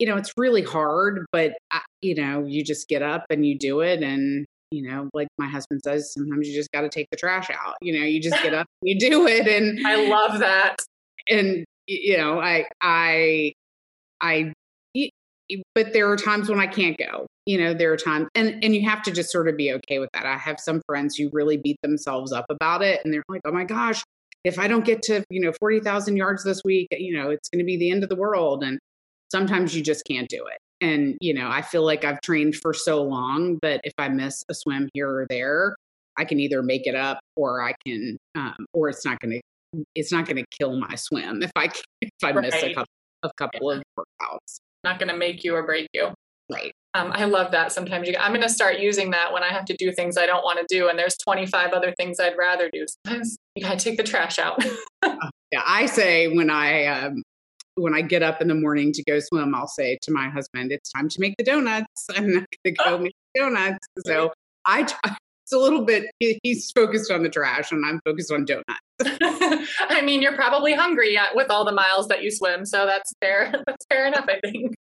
you 0.00 0.06
know 0.08 0.16
it's 0.16 0.32
really 0.36 0.62
hard 0.62 1.26
but 1.30 1.52
you 2.00 2.14
know 2.14 2.44
you 2.44 2.64
just 2.64 2.88
get 2.88 3.02
up 3.02 3.24
and 3.30 3.46
you 3.46 3.56
do 3.56 3.80
it 3.80 4.02
and 4.02 4.46
you 4.72 4.82
know 4.82 5.08
like 5.12 5.28
my 5.38 5.46
husband 5.46 5.80
says 5.84 6.12
sometimes 6.12 6.48
you 6.48 6.54
just 6.54 6.72
got 6.72 6.80
to 6.80 6.88
take 6.88 7.06
the 7.10 7.16
trash 7.16 7.50
out 7.50 7.76
you 7.82 7.92
know 7.96 8.04
you 8.04 8.20
just 8.20 8.42
get 8.42 8.54
up 8.54 8.66
you 8.82 8.98
do 8.98 9.28
it 9.28 9.46
and 9.46 9.78
i 9.86 10.08
love 10.08 10.40
that. 10.40 10.76
and 11.28 11.64
you 11.86 12.16
know 12.16 12.40
i 12.40 12.66
i 12.80 13.52
i 14.22 14.52
but 15.74 15.92
there 15.92 16.10
are 16.10 16.16
times 16.16 16.48
when 16.48 16.60
I 16.60 16.66
can't 16.66 16.96
go. 16.98 17.26
You 17.46 17.58
know, 17.58 17.74
there 17.74 17.92
are 17.92 17.96
times 17.96 18.28
and 18.34 18.62
and 18.62 18.74
you 18.74 18.88
have 18.88 19.02
to 19.02 19.10
just 19.10 19.30
sort 19.30 19.48
of 19.48 19.56
be 19.56 19.72
okay 19.72 19.98
with 19.98 20.10
that. 20.12 20.26
I 20.26 20.36
have 20.36 20.60
some 20.60 20.82
friends 20.86 21.16
who 21.16 21.30
really 21.32 21.56
beat 21.56 21.76
themselves 21.82 22.32
up 22.32 22.46
about 22.50 22.82
it 22.82 23.00
and 23.04 23.12
they're 23.12 23.24
like, 23.28 23.40
"Oh 23.44 23.52
my 23.52 23.64
gosh, 23.64 24.02
if 24.44 24.58
I 24.58 24.68
don't 24.68 24.84
get 24.84 25.02
to, 25.02 25.24
you 25.30 25.40
know, 25.40 25.52
40,000 25.58 26.16
yards 26.16 26.44
this 26.44 26.62
week, 26.64 26.88
you 26.92 27.16
know, 27.16 27.30
it's 27.30 27.48
going 27.48 27.58
to 27.58 27.64
be 27.64 27.76
the 27.76 27.90
end 27.90 28.02
of 28.02 28.08
the 28.08 28.16
world." 28.16 28.62
And 28.62 28.78
sometimes 29.30 29.74
you 29.74 29.82
just 29.82 30.04
can't 30.04 30.28
do 30.28 30.44
it. 30.46 30.58
And, 30.82 31.18
you 31.20 31.34
know, 31.34 31.48
I 31.48 31.62
feel 31.62 31.84
like 31.84 32.04
I've 32.04 32.20
trained 32.22 32.56
for 32.56 32.72
so 32.72 33.02
long 33.02 33.58
that 33.62 33.80
if 33.84 33.92
I 33.98 34.08
miss 34.08 34.42
a 34.48 34.54
swim 34.54 34.88
here 34.94 35.10
or 35.10 35.26
there, 35.28 35.76
I 36.18 36.24
can 36.24 36.40
either 36.40 36.62
make 36.62 36.86
it 36.86 36.94
up 36.94 37.20
or 37.36 37.62
I 37.62 37.74
can 37.86 38.16
um, 38.34 38.66
or 38.72 38.88
it's 38.88 39.04
not 39.04 39.20
going 39.20 39.32
to 39.32 39.40
it's 39.94 40.10
not 40.10 40.26
going 40.26 40.36
to 40.36 40.44
kill 40.58 40.78
my 40.78 40.94
swim 40.96 41.42
if 41.42 41.52
I 41.56 41.70
if 42.02 42.10
I 42.22 42.32
right. 42.32 42.42
miss 42.42 42.54
a 42.62 42.74
couple 42.74 42.92
a 43.22 43.30
couple 43.36 43.72
yeah. 43.72 43.80
of 43.80 44.04
workouts 44.22 44.58
not 44.84 44.98
going 44.98 45.08
to 45.08 45.16
make 45.16 45.44
you 45.44 45.54
or 45.54 45.62
break 45.62 45.88
you. 45.92 46.08
Right. 46.50 46.72
Um, 46.94 47.12
I 47.14 47.24
love 47.26 47.52
that. 47.52 47.70
Sometimes 47.70 48.08
you, 48.08 48.16
I'm 48.18 48.32
going 48.32 48.42
to 48.42 48.48
start 48.48 48.80
using 48.80 49.12
that 49.12 49.32
when 49.32 49.44
I 49.44 49.48
have 49.48 49.64
to 49.66 49.76
do 49.76 49.92
things 49.92 50.16
I 50.16 50.26
don't 50.26 50.42
want 50.42 50.58
to 50.58 50.66
do, 50.68 50.88
and 50.88 50.98
there's 50.98 51.16
25 51.18 51.72
other 51.72 51.94
things 51.96 52.18
I'd 52.18 52.36
rather 52.36 52.68
do. 52.72 52.84
Sometimes 53.06 53.36
you 53.54 53.62
got 53.62 53.78
to 53.78 53.84
take 53.84 53.96
the 53.96 54.02
trash 54.02 54.38
out. 54.38 54.60
yeah, 55.04 55.62
I 55.64 55.86
say 55.86 56.26
when 56.28 56.50
I 56.50 56.86
um, 56.86 57.22
when 57.76 57.94
I 57.94 58.02
get 58.02 58.24
up 58.24 58.42
in 58.42 58.48
the 58.48 58.56
morning 58.56 58.92
to 58.92 59.04
go 59.04 59.20
swim, 59.20 59.54
I'll 59.54 59.68
say 59.68 59.98
to 60.02 60.10
my 60.10 60.28
husband, 60.28 60.72
"It's 60.72 60.90
time 60.90 61.08
to 61.08 61.20
make 61.20 61.36
the 61.38 61.44
donuts. 61.44 62.06
I'm 62.16 62.34
not 62.34 62.46
going 62.64 62.74
to 62.74 62.84
go 62.84 62.98
make 62.98 63.14
donuts." 63.36 63.86
So 64.04 64.32
I, 64.66 64.92
it's 65.50 65.56
a 65.56 65.58
little 65.58 65.84
bit. 65.84 66.04
He's 66.20 66.70
focused 66.70 67.10
on 67.10 67.24
the 67.24 67.28
trash, 67.28 67.72
and 67.72 67.84
I'm 67.84 68.00
focused 68.04 68.30
on 68.30 68.44
donuts. 68.44 68.68
I 69.80 70.00
mean, 70.02 70.22
you're 70.22 70.36
probably 70.36 70.74
hungry 70.74 71.18
with 71.34 71.50
all 71.50 71.64
the 71.64 71.72
miles 71.72 72.06
that 72.06 72.22
you 72.22 72.30
swim, 72.30 72.64
so 72.64 72.86
that's 72.86 73.12
fair. 73.20 73.52
That's 73.66 73.84
fair 73.88 74.06
enough, 74.06 74.26
I 74.28 74.38
think. 74.40 74.74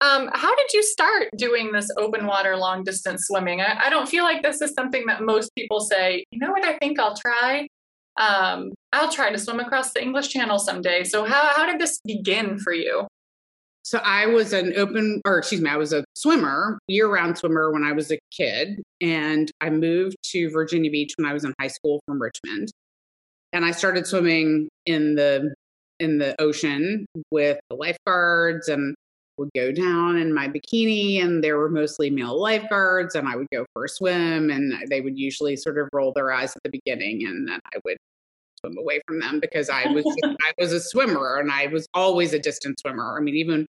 Um, 0.00 0.30
how 0.32 0.54
did 0.56 0.72
you 0.72 0.82
start 0.82 1.28
doing 1.36 1.70
this 1.70 1.88
open 1.96 2.26
water 2.26 2.56
long 2.56 2.82
distance 2.82 3.26
swimming? 3.28 3.60
I, 3.60 3.86
I, 3.86 3.90
don't 3.90 4.08
feel 4.08 4.24
like 4.24 4.42
this 4.42 4.60
is 4.60 4.72
something 4.74 5.06
that 5.06 5.22
most 5.22 5.52
people 5.56 5.78
say, 5.78 6.24
you 6.32 6.40
know 6.40 6.50
what, 6.50 6.64
I 6.64 6.76
think 6.78 6.98
I'll 6.98 7.16
try. 7.16 7.68
Um, 8.18 8.72
I'll 8.92 9.12
try 9.12 9.30
to 9.30 9.38
swim 9.38 9.60
across 9.60 9.92
the 9.92 10.02
English 10.02 10.28
Channel 10.30 10.58
someday. 10.58 11.04
So, 11.04 11.24
how, 11.24 11.52
how 11.54 11.66
did 11.66 11.80
this 11.80 12.00
begin 12.04 12.58
for 12.58 12.72
you? 12.72 13.06
So, 13.82 13.98
I 13.98 14.26
was 14.26 14.52
an 14.52 14.74
open, 14.76 15.20
or 15.24 15.38
excuse 15.38 15.60
me, 15.60 15.68
I 15.68 15.76
was 15.76 15.92
a 15.92 16.04
swimmer, 16.14 16.78
year 16.88 17.08
round 17.08 17.36
swimmer 17.38 17.72
when 17.72 17.82
I 17.82 17.92
was 17.92 18.10
a 18.12 18.18
kid. 18.30 18.80
And 19.00 19.50
I 19.60 19.70
moved 19.70 20.16
to 20.30 20.50
Virginia 20.50 20.90
Beach 20.90 21.14
when 21.16 21.28
I 21.28 21.32
was 21.32 21.44
in 21.44 21.52
high 21.60 21.68
school 21.68 22.00
from 22.06 22.22
Richmond 22.22 22.70
and 23.52 23.64
I 23.64 23.70
started 23.70 24.06
swimming 24.06 24.68
in 24.86 25.14
the 25.14 25.54
in 26.00 26.18
the 26.18 26.40
ocean 26.40 27.06
with 27.30 27.58
the 27.70 27.76
lifeguards 27.76 28.68
and 28.68 28.94
would 29.38 29.50
go 29.54 29.72
down 29.72 30.16
in 30.18 30.34
my 30.34 30.48
bikini 30.48 31.22
and 31.22 31.42
there 31.42 31.58
were 31.58 31.68
mostly 31.68 32.10
male 32.10 32.38
lifeguards 32.40 33.14
and 33.14 33.28
I 33.28 33.36
would 33.36 33.46
go 33.52 33.64
for 33.72 33.84
a 33.84 33.88
swim 33.88 34.50
and 34.50 34.74
they 34.90 35.00
would 35.00 35.18
usually 35.18 35.56
sort 35.56 35.78
of 35.78 35.88
roll 35.92 36.12
their 36.12 36.32
eyes 36.32 36.54
at 36.56 36.62
the 36.64 36.70
beginning 36.70 37.26
and 37.26 37.48
then 37.48 37.60
I 37.64 37.78
would 37.84 37.96
swim 38.64 38.78
away 38.78 39.00
from 39.06 39.20
them 39.20 39.40
because 39.40 39.68
I 39.68 39.86
was 39.88 40.04
I 40.24 40.52
was 40.58 40.72
a 40.72 40.80
swimmer 40.80 41.38
and 41.38 41.50
I 41.50 41.66
was 41.68 41.86
always 41.94 42.32
a 42.32 42.38
distance 42.38 42.80
swimmer. 42.80 43.16
I 43.18 43.20
mean 43.20 43.36
even 43.36 43.66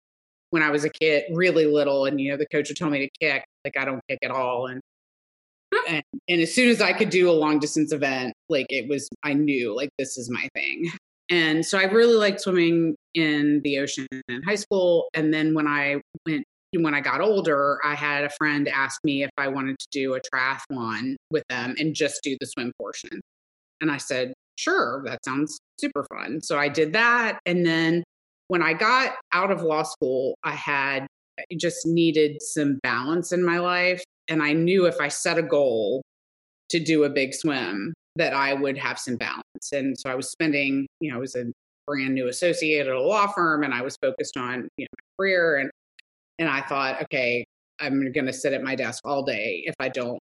when 0.49 0.61
I 0.61 0.69
was 0.69 0.83
a 0.83 0.89
kid, 0.89 1.23
really 1.33 1.65
little 1.65 2.05
and 2.05 2.19
you 2.19 2.31
know 2.31 2.37
the 2.37 2.47
coach 2.47 2.69
would 2.69 2.77
tell 2.77 2.89
me 2.89 2.99
to 2.99 3.09
kick, 3.19 3.45
like 3.65 3.77
I 3.77 3.85
don't 3.85 4.01
kick 4.07 4.19
at 4.23 4.31
all 4.31 4.67
and 4.67 4.81
and, 5.87 6.03
and 6.29 6.41
as 6.41 6.53
soon 6.53 6.69
as 6.69 6.81
I 6.81 6.93
could 6.93 7.09
do 7.09 7.29
a 7.29 7.33
long 7.33 7.59
distance 7.59 7.91
event, 7.91 8.33
like 8.49 8.67
it 8.69 8.87
was 8.87 9.09
I 9.23 9.33
knew 9.33 9.75
like 9.75 9.89
this 9.97 10.17
is 10.17 10.29
my 10.29 10.47
thing. 10.53 10.91
And 11.29 11.65
so 11.65 11.79
I 11.79 11.83
really 11.83 12.15
liked 12.15 12.41
swimming 12.41 12.95
in 13.13 13.61
the 13.63 13.79
ocean 13.79 14.05
in 14.27 14.43
high 14.43 14.55
school. 14.55 15.07
And 15.13 15.33
then 15.33 15.53
when 15.53 15.67
I 15.67 16.01
went, 16.27 16.43
when 16.75 16.93
I 16.93 17.01
got 17.01 17.21
older, 17.21 17.79
I 17.83 17.95
had 17.95 18.23
a 18.23 18.29
friend 18.29 18.67
ask 18.67 18.99
me 19.03 19.23
if 19.23 19.29
I 19.37 19.47
wanted 19.47 19.77
to 19.79 19.87
do 19.91 20.15
a 20.15 20.19
triathlon 20.19 21.15
with 21.31 21.43
them 21.49 21.75
and 21.77 21.95
just 21.95 22.21
do 22.23 22.35
the 22.39 22.45
swim 22.45 22.71
portion. 22.79 23.21
And 23.81 23.91
I 23.91 23.97
said, 23.97 24.32
sure, 24.57 25.03
that 25.05 25.23
sounds 25.25 25.59
super 25.79 26.05
fun. 26.05 26.41
So 26.41 26.57
I 26.57 26.69
did 26.69 26.93
that. 26.93 27.39
And 27.45 27.65
then 27.65 28.03
when 28.47 28.61
I 28.61 28.73
got 28.73 29.15
out 29.33 29.51
of 29.51 29.61
law 29.61 29.83
school, 29.83 30.35
I 30.43 30.51
had 30.51 31.07
just 31.57 31.85
needed 31.85 32.41
some 32.41 32.79
balance 32.83 33.31
in 33.31 33.43
my 33.43 33.59
life. 33.59 34.03
And 34.27 34.41
I 34.41 34.53
knew 34.53 34.85
if 34.85 34.99
I 34.99 35.07
set 35.07 35.37
a 35.37 35.43
goal 35.43 36.01
to 36.69 36.79
do 36.79 37.03
a 37.03 37.09
big 37.09 37.33
swim, 37.33 37.93
that 38.15 38.33
I 38.33 38.53
would 38.53 38.77
have 38.77 38.99
some 38.99 39.15
balance. 39.15 39.71
And 39.71 39.97
so 39.97 40.09
I 40.09 40.15
was 40.15 40.29
spending, 40.29 40.87
you 40.99 41.09
know, 41.09 41.17
I 41.17 41.19
was 41.19 41.35
a 41.35 41.45
brand 41.87 42.13
new 42.13 42.27
associate 42.27 42.87
at 42.87 42.93
a 42.93 43.01
law 43.01 43.27
firm 43.27 43.63
and 43.63 43.73
I 43.73 43.81
was 43.81 43.97
focused 44.01 44.37
on, 44.37 44.67
you 44.77 44.85
know, 44.85 44.87
my 44.93 45.15
career 45.17 45.57
and 45.57 45.71
and 46.39 46.49
I 46.49 46.61
thought, 46.61 47.01
okay, 47.03 47.45
I'm 47.79 48.11
going 48.11 48.25
to 48.25 48.33
sit 48.33 48.53
at 48.53 48.63
my 48.63 48.75
desk 48.75 49.01
all 49.05 49.23
day 49.23 49.63
if 49.65 49.75
I 49.79 49.89
don't, 49.89 50.19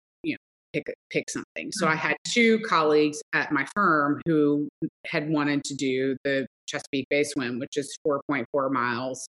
pick 0.73 0.93
pick 1.11 1.31
something. 1.31 1.71
So 1.73 1.87
I 1.87 1.91
mm-hmm. 1.91 1.99
had 1.99 2.17
two 2.29 2.61
colleagues 2.61 3.21
at 3.33 3.53
my 3.53 3.67
firm 3.75 4.21
who 4.27 4.69
had 5.07 5.29
wanted 5.29 5.65
to 5.65 5.75
do 5.75 6.17
the 6.25 6.47
Chesapeake 6.67 7.07
Bay 7.11 7.25
Swim, 7.25 7.59
which 7.59 7.77
is 7.77 7.97
4.4 8.07 8.71
miles 8.71 9.27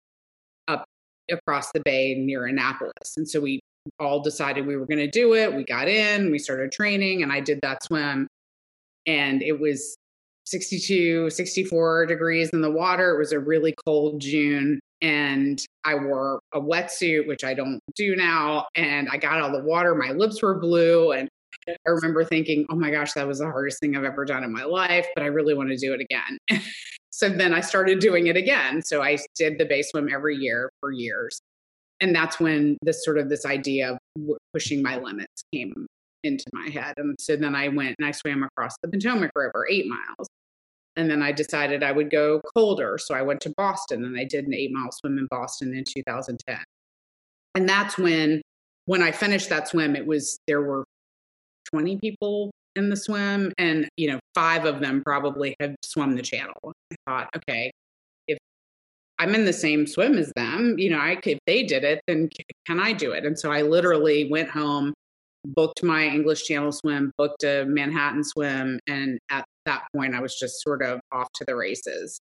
up 0.67 0.85
across 1.31 1.71
the 1.71 1.81
bay 1.85 2.15
near 2.15 2.45
Annapolis. 2.45 3.15
And 3.17 3.27
so 3.27 3.39
we 3.39 3.59
all 3.99 4.21
decided 4.21 4.67
we 4.67 4.75
were 4.75 4.85
going 4.85 4.99
to 4.99 5.09
do 5.09 5.35
it. 5.35 5.53
We 5.53 5.63
got 5.63 5.87
in, 5.87 6.31
we 6.31 6.39
started 6.39 6.71
training, 6.71 7.23
and 7.23 7.31
I 7.31 7.39
did 7.39 7.59
that 7.61 7.83
swim 7.83 8.27
and 9.09 9.41
it 9.41 9.59
was 9.59 9.97
62, 10.49 11.29
64 11.29 12.05
degrees 12.07 12.49
in 12.53 12.61
the 12.61 12.71
water. 12.71 13.15
It 13.15 13.19
was 13.19 13.31
a 13.31 13.39
really 13.39 13.75
cold 13.85 14.19
June. 14.19 14.79
And 15.01 15.63
I 15.85 15.95
wore 15.95 16.41
a 16.53 16.59
wetsuit, 16.59 17.27
which 17.27 17.43
I 17.43 17.53
don't 17.53 17.79
do 17.95 18.15
now. 18.15 18.65
And 18.75 19.07
I 19.11 19.17
got 19.17 19.39
out 19.39 19.53
of 19.53 19.61
the 19.61 19.67
water. 19.67 19.95
My 19.95 20.11
lips 20.11 20.41
were 20.41 20.59
blue. 20.59 21.11
And 21.11 21.29
I 21.67 21.89
remember 21.89 22.23
thinking, 22.23 22.65
oh 22.69 22.75
my 22.75 22.89
gosh, 22.89 23.13
that 23.13 23.27
was 23.27 23.39
the 23.39 23.45
hardest 23.45 23.79
thing 23.79 23.95
I've 23.95 24.03
ever 24.03 24.25
done 24.25 24.43
in 24.43 24.51
my 24.51 24.63
life, 24.63 25.07
but 25.15 25.23
I 25.23 25.27
really 25.27 25.53
want 25.53 25.69
to 25.69 25.77
do 25.77 25.93
it 25.93 26.01
again. 26.01 26.61
so 27.11 27.29
then 27.29 27.53
I 27.53 27.61
started 27.61 27.99
doing 27.99 28.27
it 28.27 28.35
again. 28.35 28.81
So 28.81 29.01
I 29.01 29.17
did 29.35 29.57
the 29.57 29.65
bay 29.65 29.83
swim 29.83 30.09
every 30.11 30.35
year 30.35 30.69
for 30.79 30.91
years. 30.91 31.39
And 32.01 32.15
that's 32.15 32.39
when 32.39 32.77
this 32.81 33.03
sort 33.03 33.17
of 33.17 33.29
this 33.29 33.45
idea 33.45 33.91
of 33.91 34.37
pushing 34.53 34.81
my 34.81 34.97
limits 34.97 35.43
came 35.53 35.85
into 36.23 36.45
my 36.53 36.69
head. 36.69 36.93
And 36.97 37.15
so 37.19 37.35
then 37.35 37.55
I 37.55 37.67
went 37.67 37.95
and 37.99 38.07
I 38.07 38.11
swam 38.11 38.43
across 38.43 38.75
the 38.81 38.89
Potomac 38.89 39.31
River, 39.35 39.67
eight 39.69 39.85
miles. 39.87 40.27
And 40.95 41.09
then 41.09 41.21
I 41.21 41.31
decided 41.31 41.83
I 41.83 41.91
would 41.91 42.09
go 42.09 42.41
colder. 42.55 42.97
So 42.97 43.15
I 43.15 43.21
went 43.21 43.41
to 43.41 43.53
Boston 43.55 44.03
and 44.03 44.19
I 44.19 44.23
did 44.23 44.45
an 44.45 44.53
eight 44.53 44.71
mile 44.71 44.91
swim 44.91 45.17
in 45.17 45.27
Boston 45.29 45.73
in 45.73 45.83
2010. 45.83 46.57
And 47.55 47.67
that's 47.67 47.97
when, 47.97 48.41
when 48.85 49.01
I 49.01 49.11
finished 49.11 49.49
that 49.49 49.67
swim, 49.67 49.95
it 49.95 50.05
was, 50.05 50.39
there 50.47 50.61
were 50.61 50.83
20 51.71 51.97
people 51.97 52.51
in 52.75 52.89
the 52.89 52.97
swim 52.97 53.51
and, 53.57 53.87
you 53.97 54.09
know, 54.09 54.19
five 54.35 54.65
of 54.65 54.79
them 54.79 55.01
probably 55.03 55.55
had 55.59 55.75
swum 55.83 56.15
the 56.15 56.21
channel. 56.21 56.55
I 56.65 56.95
thought, 57.07 57.29
okay, 57.35 57.71
if 58.27 58.37
I'm 59.19 59.35
in 59.35 59.45
the 59.45 59.53
same 59.53 59.87
swim 59.87 60.17
as 60.17 60.31
them, 60.35 60.75
you 60.77 60.89
know, 60.89 60.99
I, 60.99 61.17
if 61.23 61.39
they 61.45 61.63
did 61.63 61.83
it, 61.83 62.01
then 62.07 62.29
can 62.65 62.79
I 62.79 62.93
do 62.93 63.11
it? 63.11 63.25
And 63.25 63.37
so 63.37 63.51
I 63.51 63.61
literally 63.61 64.29
went 64.29 64.49
home 64.49 64.93
booked 65.45 65.83
my 65.83 66.05
English 66.05 66.45
Channel 66.45 66.71
swim, 66.71 67.11
booked 67.17 67.43
a 67.43 67.65
Manhattan 67.65 68.23
swim, 68.23 68.79
and 68.87 69.19
at 69.29 69.45
that 69.65 69.83
point, 69.95 70.15
I 70.15 70.21
was 70.21 70.37
just 70.37 70.61
sort 70.61 70.81
of 70.81 70.99
off 71.11 71.27
to 71.35 71.45
the 71.45 71.55
races. 71.55 72.19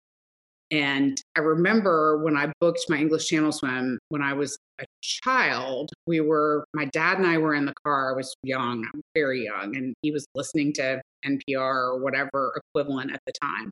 And 0.71 1.21
I 1.35 1.41
remember 1.41 2.23
when 2.23 2.37
I 2.37 2.51
booked 2.61 2.85
my 2.87 2.97
English 2.97 3.27
Channel 3.27 3.51
swim 3.51 3.99
when 4.07 4.21
I 4.21 4.31
was 4.31 4.57
a 4.79 4.85
child, 5.01 5.89
we 6.07 6.21
were, 6.21 6.63
my 6.73 6.85
dad 6.85 7.17
and 7.17 7.27
I 7.27 7.37
were 7.37 7.53
in 7.53 7.65
the 7.65 7.73
car. 7.85 8.13
I 8.13 8.15
was 8.15 8.33
young, 8.41 8.87
very 9.13 9.43
young, 9.43 9.75
and 9.75 9.93
he 10.01 10.11
was 10.11 10.25
listening 10.33 10.71
to 10.73 11.01
NPR 11.25 11.59
or 11.59 11.99
whatever 11.99 12.61
equivalent 12.73 13.11
at 13.11 13.19
the 13.25 13.33
time. 13.41 13.69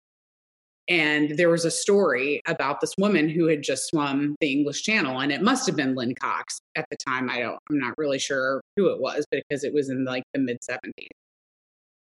And 0.89 1.37
there 1.37 1.49
was 1.49 1.65
a 1.65 1.71
story 1.71 2.41
about 2.47 2.81
this 2.81 2.95
woman 2.97 3.29
who 3.29 3.45
had 3.45 3.61
just 3.61 3.87
swum 3.87 4.35
the 4.41 4.51
English 4.51 4.81
Channel, 4.81 5.19
and 5.19 5.31
it 5.31 5.43
must 5.43 5.67
have 5.67 5.75
been 5.75 5.93
Lynne 5.93 6.15
Cox 6.15 6.59
at 6.75 6.85
the 6.89 6.97
time. 6.97 7.29
I 7.29 7.39
don't, 7.39 7.59
I'm 7.69 7.77
not 7.77 7.95
really 7.97 8.17
sure 8.17 8.61
who 8.75 8.87
it 8.87 8.99
was, 8.99 9.25
because 9.31 9.63
it 9.63 9.71
was 9.71 9.89
in 9.89 10.03
like 10.03 10.23
the 10.33 10.39
mid 10.39 10.57
70s. 10.67 11.07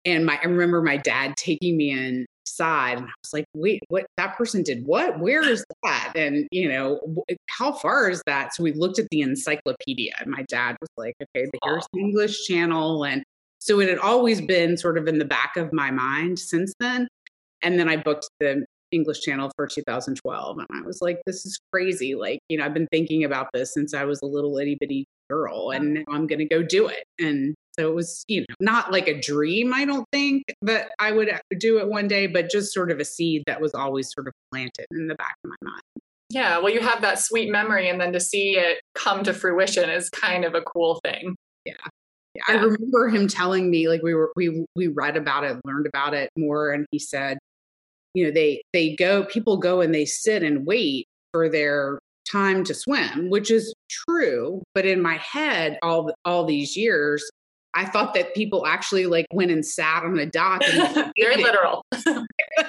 And 0.05 0.23
my, 0.23 0.39
I 0.41 0.45
remember 0.45 0.83
my 0.83 0.97
dad 0.97 1.35
taking 1.35 1.77
me 1.77 1.91
inside, 1.91 2.99
and 2.99 3.07
I 3.07 3.13
was 3.23 3.33
like, 3.33 3.45
"Wait, 3.55 3.81
what? 3.87 4.05
That 4.17 4.37
person 4.37 4.61
did 4.61 4.85
what? 4.85 5.19
Where 5.19 5.41
is 5.41 5.65
that? 5.81 6.11
And 6.15 6.47
you 6.51 6.69
know, 6.69 6.99
how 7.49 7.71
far 7.71 8.07
is 8.07 8.21
that?" 8.27 8.53
So 8.53 8.61
we 8.61 8.71
looked 8.73 8.99
at 8.99 9.07
the 9.09 9.21
encyclopedia, 9.21 10.13
and 10.19 10.29
my 10.29 10.43
dad 10.47 10.77
was 10.79 10.89
like, 10.95 11.15
"Okay, 11.19 11.49
here's 11.63 11.87
the 11.91 11.99
English 11.99 12.45
Channel," 12.45 13.03
and 13.03 13.23
so 13.57 13.79
it 13.79 13.89
had 13.89 13.97
always 13.97 14.41
been 14.41 14.77
sort 14.77 14.99
of 14.99 15.07
in 15.07 15.17
the 15.17 15.25
back 15.25 15.57
of 15.57 15.73
my 15.73 15.89
mind 15.89 16.37
since 16.37 16.71
then. 16.79 17.07
And 17.63 17.79
then 17.79 17.89
I 17.89 17.97
booked 17.97 18.29
the 18.39 18.63
English 18.91 19.21
channel 19.21 19.51
for 19.55 19.67
2012. 19.67 20.57
And 20.57 20.67
I 20.73 20.85
was 20.85 21.01
like, 21.01 21.19
this 21.25 21.45
is 21.45 21.59
crazy. 21.71 22.15
Like, 22.15 22.39
you 22.49 22.57
know, 22.57 22.65
I've 22.65 22.73
been 22.73 22.87
thinking 22.91 23.23
about 23.23 23.47
this 23.53 23.73
since 23.73 23.93
I 23.93 24.05
was 24.05 24.21
a 24.21 24.25
little 24.25 24.57
itty 24.57 24.77
bitty 24.79 25.05
girl 25.29 25.71
and 25.71 26.03
I'm 26.09 26.27
going 26.27 26.39
to 26.39 26.45
go 26.45 26.61
do 26.61 26.87
it. 26.87 27.03
And 27.19 27.55
so 27.77 27.89
it 27.89 27.95
was, 27.95 28.23
you 28.27 28.41
know, 28.41 28.55
not 28.59 28.91
like 28.91 29.07
a 29.07 29.19
dream, 29.19 29.73
I 29.73 29.85
don't 29.85 30.05
think 30.11 30.43
that 30.61 30.91
I 30.99 31.11
would 31.11 31.29
uh, 31.29 31.39
do 31.57 31.79
it 31.79 31.89
one 31.89 32.07
day, 32.07 32.27
but 32.27 32.49
just 32.49 32.73
sort 32.73 32.91
of 32.91 32.99
a 32.99 33.05
seed 33.05 33.43
that 33.47 33.59
was 33.59 33.73
always 33.73 34.11
sort 34.13 34.27
of 34.27 34.33
planted 34.51 34.85
in 34.91 35.07
the 35.07 35.15
back 35.15 35.35
of 35.43 35.49
my 35.49 35.69
mind. 35.69 35.81
Yeah, 36.29 36.57
well, 36.57 36.73
you 36.73 36.79
have 36.79 37.01
that 37.01 37.19
sweet 37.19 37.51
memory, 37.51 37.87
and 37.87 38.01
then 38.01 38.11
to 38.13 38.19
see 38.19 38.57
it 38.57 38.81
come 38.95 39.23
to 39.23 39.33
fruition 39.33 39.89
is 39.89 40.09
kind 40.09 40.43
of 40.43 40.55
a 40.55 40.61
cool 40.61 40.99
thing. 41.03 41.35
Yeah. 41.65 41.73
yeah. 42.33 42.41
I 42.47 42.53
remember 42.53 43.09
him 43.09 43.27
telling 43.27 43.69
me, 43.69 43.87
like, 43.87 44.01
we 44.01 44.15
were, 44.15 44.31
we, 44.35 44.65
we 44.75 44.87
read 44.87 45.17
about 45.17 45.43
it, 45.43 45.59
learned 45.65 45.85
about 45.85 46.13
it 46.13 46.29
more, 46.35 46.71
and 46.71 46.85
he 46.91 46.99
said, 46.99 47.37
you 48.15 48.25
know 48.25 48.31
they 48.31 48.61
they 48.73 48.95
go 48.95 49.23
people 49.25 49.57
go 49.57 49.81
and 49.81 49.93
they 49.93 50.05
sit 50.05 50.41
and 50.41 50.65
wait 50.65 51.07
for 51.31 51.49
their 51.49 51.99
time 52.29 52.63
to 52.63 52.73
swim 52.73 53.29
which 53.29 53.51
is 53.51 53.73
true 53.89 54.63
but 54.73 54.85
in 54.85 55.01
my 55.01 55.15
head 55.17 55.77
all 55.83 56.11
all 56.23 56.45
these 56.45 56.75
years 56.75 57.29
i 57.75 57.85
thought 57.85 58.13
that 58.15 58.33
people 58.33 58.65
actually 58.65 59.05
like 59.05 59.27
went 59.31 59.51
and 59.51 59.65
sat 59.65 60.03
on 60.03 60.17
a 60.17 60.25
dock 60.25 60.61
and 60.63 61.11
very 61.19 61.43
literal. 61.43 61.85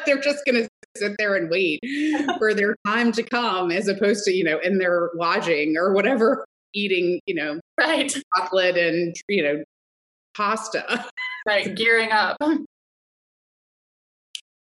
They're 0.05 0.21
just 0.21 0.45
going 0.45 0.65
to 0.65 0.69
sit 0.97 1.17
there 1.19 1.37
and 1.37 1.49
wait 1.51 1.81
for 2.39 2.55
their 2.55 2.75
time 2.87 3.13
to 3.13 3.23
come 3.23 3.71
as 3.71 3.89
opposed 3.89 4.25
to 4.25 4.33
you 4.33 4.45
know 4.45 4.59
in 4.59 4.79
their 4.79 5.11
lodging 5.15 5.77
or 5.77 5.93
whatever 5.93 6.45
eating 6.75 7.21
you 7.27 7.35
know 7.35 7.61
right. 7.79 8.15
chocolate 8.37 8.77
and 8.77 9.15
you 9.29 9.43
know 9.43 9.63
pasta. 10.37 11.07
Right 11.47 11.75
gearing 11.75 12.11
up 12.11 12.37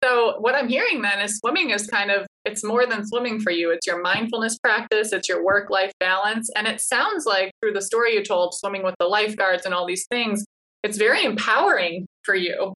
so 0.05 0.37
what 0.39 0.55
I'm 0.55 0.69
hearing 0.69 1.03
then 1.03 1.21
is 1.21 1.39
swimming 1.39 1.71
is 1.71 1.87
kind 1.87 2.11
of 2.11 2.27
it's 2.45 2.63
more 2.63 2.87
than 2.87 3.07
swimming 3.07 3.41
for 3.41 3.51
you. 3.51 3.71
It's 3.71 3.87
your 3.87 4.01
mindfulness 4.01 4.59
practice, 4.59 5.13
it's 5.13 5.29
your 5.29 5.45
work 5.45 5.69
life 5.71 5.93
balance. 5.99 6.49
And 6.55 6.67
it 6.67 6.81
sounds 6.81 7.25
like 7.27 7.51
through 7.61 7.73
the 7.73 7.83
story 7.83 8.15
you 8.15 8.23
told, 8.23 8.55
swimming 8.55 8.85
with 8.85 8.95
the 9.01 9.07
lifeguards 9.07 9.65
and 9.65 9.75
all 9.75 9.87
these 9.87 10.07
things, 10.09 10.45
it's 10.83 10.97
very 10.97 11.25
empowering 11.25 12.07
for 12.23 12.35
you 12.35 12.73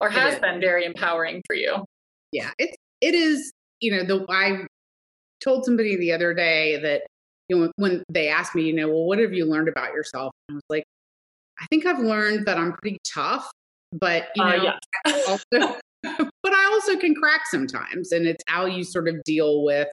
or 0.00 0.10
has 0.10 0.38
been 0.38 0.60
very 0.60 0.84
empowering 0.84 1.42
for 1.46 1.56
you. 1.56 1.84
Yeah, 2.32 2.50
it 2.58 2.76
it 3.00 3.14
is, 3.14 3.52
you 3.80 3.92
know, 3.92 4.04
the 4.04 4.26
I 4.28 4.66
told 5.42 5.64
somebody 5.64 5.96
the 5.96 6.12
other 6.12 6.34
day 6.34 6.78
that 6.82 7.02
you 7.48 7.56
know 7.56 7.70
when 7.76 8.02
they 8.10 8.28
asked 8.28 8.54
me, 8.54 8.62
you 8.62 8.74
know, 8.74 8.88
well, 8.88 9.04
what 9.04 9.18
have 9.18 9.32
you 9.32 9.46
learned 9.46 9.68
about 9.68 9.92
yourself? 9.92 10.32
And 10.48 10.54
I 10.54 10.56
was 10.56 10.64
like, 10.68 10.84
I 11.60 11.66
think 11.66 11.86
I've 11.86 12.00
learned 12.00 12.46
that 12.46 12.58
I'm 12.58 12.72
pretty 12.72 12.98
tough, 13.14 13.50
but 13.92 14.28
you 14.34 14.42
uh, 14.42 14.56
know, 14.56 14.56
uh, 14.56 14.76
yeah. 15.06 15.12
also 15.28 15.78
but 16.44 16.52
I 16.52 16.66
also 16.66 16.96
can 16.96 17.14
crack 17.14 17.46
sometimes. 17.50 18.12
And 18.12 18.26
it's 18.26 18.44
how 18.46 18.66
you 18.66 18.84
sort 18.84 19.08
of 19.08 19.24
deal 19.24 19.64
with 19.64 19.88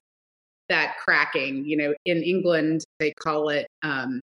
that 0.70 0.98
cracking. 1.04 1.66
You 1.66 1.78
know, 1.78 1.94
in 2.06 2.22
England, 2.22 2.84
they 3.00 3.14
call 3.14 3.50
it 3.50 3.68
um, 3.84 4.20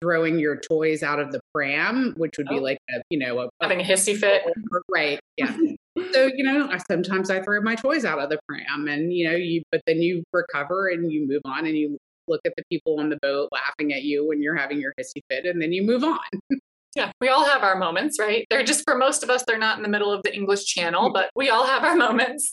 throwing 0.00 0.38
your 0.38 0.56
toys 0.56 1.02
out 1.02 1.18
of 1.18 1.32
the 1.32 1.40
pram, 1.52 2.14
which 2.16 2.38
would 2.38 2.46
be 2.46 2.58
oh. 2.58 2.62
like 2.62 2.78
a, 2.94 3.02
you 3.10 3.18
know, 3.18 3.40
a, 3.40 3.48
having 3.60 3.80
a 3.80 3.84
hissy 3.84 4.16
fit. 4.16 4.44
Right. 4.88 5.18
Yeah. 5.36 5.56
so, 6.12 6.26
you 6.34 6.44
know, 6.44 6.68
I, 6.70 6.78
sometimes 6.78 7.30
I 7.30 7.42
throw 7.42 7.60
my 7.62 7.74
toys 7.74 8.04
out 8.04 8.18
of 8.18 8.30
the 8.30 8.38
pram 8.46 8.88
and, 8.88 9.12
you 9.12 9.28
know, 9.28 9.36
you, 9.36 9.62
but 9.72 9.80
then 9.86 10.02
you 10.02 10.22
recover 10.32 10.88
and 10.88 11.10
you 11.10 11.26
move 11.26 11.42
on 11.44 11.66
and 11.66 11.76
you 11.76 11.98
look 12.28 12.40
at 12.44 12.52
the 12.56 12.62
people 12.70 13.00
on 13.00 13.08
the 13.08 13.18
boat 13.22 13.48
laughing 13.52 13.92
at 13.92 14.02
you 14.02 14.26
when 14.26 14.42
you're 14.42 14.56
having 14.56 14.80
your 14.80 14.92
hissy 15.00 15.20
fit, 15.28 15.44
and 15.44 15.60
then 15.60 15.72
you 15.72 15.82
move 15.82 16.04
on. 16.04 16.18
Yeah, 16.94 17.10
we 17.20 17.28
all 17.28 17.44
have 17.44 17.62
our 17.62 17.76
moments, 17.76 18.18
right? 18.20 18.46
They're 18.50 18.64
just 18.64 18.84
for 18.84 18.96
most 18.96 19.22
of 19.22 19.30
us, 19.30 19.44
they're 19.46 19.58
not 19.58 19.78
in 19.78 19.82
the 19.82 19.88
middle 19.88 20.12
of 20.12 20.22
the 20.24 20.34
English 20.34 20.66
channel, 20.66 21.10
mm. 21.10 21.14
but 21.14 21.30
we 21.34 21.48
all 21.48 21.66
have 21.66 21.84
our 21.84 21.96
moments. 21.96 22.50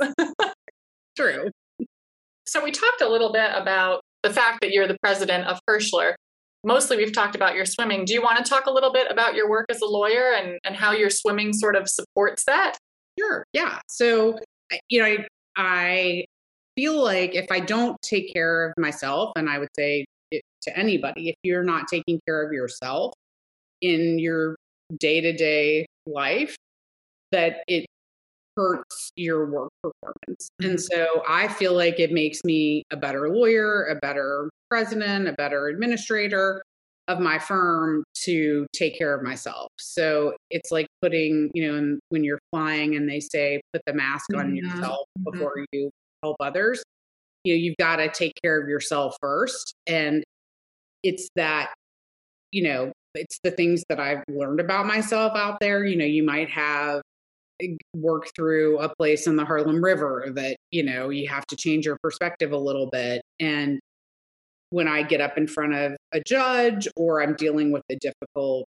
True. 1.18 1.50
So, 2.46 2.64
we 2.64 2.72
talked 2.72 3.02
a 3.02 3.10
little 3.10 3.32
bit 3.32 3.52
about 3.54 4.02
the 4.24 4.30
fact 4.30 4.62
that 4.62 4.72
you're 4.72 4.88
the 4.88 4.98
president 5.02 5.46
of 5.46 5.60
Hirschler. 5.70 6.14
Mostly, 6.64 6.98
we've 6.98 7.14
talked 7.14 7.36
about 7.36 7.56
your 7.56 7.66
swimming. 7.66 8.06
Do 8.06 8.14
you 8.14 8.22
want 8.22 8.44
to 8.44 8.50
talk 8.50 8.66
a 8.66 8.72
little 8.72 8.92
bit 8.92 9.12
about 9.12 9.36
your 9.36 9.50
work 9.50 9.66
as 9.70 9.82
a 9.82 9.86
lawyer 9.86 10.34
and, 10.34 10.58
and 10.64 10.76
how 10.76 10.92
your 10.92 11.10
swimming 11.10 11.54
sort 11.54 11.76
of 11.76 11.88
supports 11.90 12.46
that? 12.46 12.78
Sure. 13.18 13.46
Yeah. 13.54 13.80
So, 13.88 14.40
you 14.90 15.02
know, 15.02 15.06
I, 15.06 15.26
I 15.56 16.26
feel 16.76 17.02
like 17.02 17.36
if 17.36 17.52
I 17.52 17.60
don't 17.60 18.02
take 18.02 18.34
care 18.34 18.68
of 18.68 18.74
myself, 18.78 19.32
and 19.36 19.50
I 19.50 19.60
would 19.60 19.70
say 19.78 20.06
it 20.32 20.42
to 20.64 20.78
anybody, 20.78 21.30
if 21.30 21.36
you're 21.44 21.64
not 21.64 21.88
taking 21.88 22.20
care 22.26 22.42
of 22.46 22.52
yourself 22.52 23.14
in 23.82 24.20
your 24.20 24.56
day 24.98 25.22
to 25.22 25.34
day 25.34 25.86
life, 26.06 26.56
that 27.32 27.64
it 27.68 27.86
hurts 28.58 29.12
your 29.16 29.50
work 29.50 29.70
performance. 29.84 30.50
Mm-hmm. 30.62 30.72
And 30.72 30.82
so 30.82 31.24
I 31.28 31.48
feel 31.48 31.74
like 31.74 32.00
it 32.00 32.12
makes 32.12 32.44
me 32.44 32.84
a 32.92 32.98
better 32.98 33.30
lawyer, 33.30 33.86
a 33.86 33.96
better 33.96 34.50
president, 34.70 35.28
a 35.28 35.34
better 35.34 35.68
administrator 35.68 36.62
of 37.08 37.20
my 37.20 37.40
firm 37.40 38.04
to 38.24 38.68
take 38.74 38.98
care 38.98 39.16
of 39.16 39.24
myself. 39.24 39.70
So 39.80 40.34
it's 40.52 40.72
like 40.72 40.88
putting, 41.02 41.50
you 41.56 41.72
know, 41.72 41.98
when 42.10 42.24
you're 42.24 42.40
flying 42.52 42.96
and 42.96 43.10
they 43.10 43.20
say 43.20 43.62
put 43.74 43.82
the 43.88 43.94
mask 43.94 44.26
on 44.36 44.48
mm-hmm. 44.48 44.56
yourself 44.58 45.08
mm-hmm. 45.18 45.32
before 45.32 45.66
you 45.72 45.90
help 46.22 46.38
others, 46.40 46.84
you 47.44 47.54
know, 47.54 47.58
you've 47.58 47.78
got 47.78 47.96
to 47.96 48.10
take 48.10 48.34
care 48.44 48.62
of 48.62 48.68
yourself 48.70 49.16
first. 49.22 49.74
And 49.88 50.24
it's 51.04 51.30
that, 51.36 51.74
you 52.52 52.64
know, 52.64 52.92
it's 53.16 53.40
the 53.44 53.52
things 53.52 53.84
that 53.90 54.00
I've 54.00 54.24
learned 54.28 54.60
about 54.60 54.86
myself 54.86 55.34
out 55.36 55.60
there. 55.60 55.86
You 55.86 55.98
know, 55.98 56.06
you 56.06 56.24
might 56.24 56.50
have 56.50 57.02
eh, 57.62 57.76
worked 57.96 58.36
through 58.36 58.80
a 58.80 58.94
place 58.96 59.28
in 59.28 59.36
the 59.36 59.46
Harlem 59.46 59.84
River 59.84 60.28
that, 60.34 60.58
you 60.72 60.84
know, 60.84 61.10
you 61.10 61.28
have 61.28 61.46
to 61.48 61.56
change 61.56 61.86
your 61.86 61.98
perspective 62.02 62.52
a 62.52 62.58
little 62.58 62.88
bit. 62.88 63.22
And 63.40 63.80
when 64.72 64.88
I 64.88 65.04
get 65.04 65.22
up 65.22 65.38
in 65.38 65.48
front 65.48 65.74
of 65.74 65.98
a 66.12 66.22
judge 66.26 66.88
or 66.96 67.22
I'm 67.22 67.36
dealing 67.36 67.72
with 67.72 67.84
a 67.90 67.96
difficult, 67.96 68.66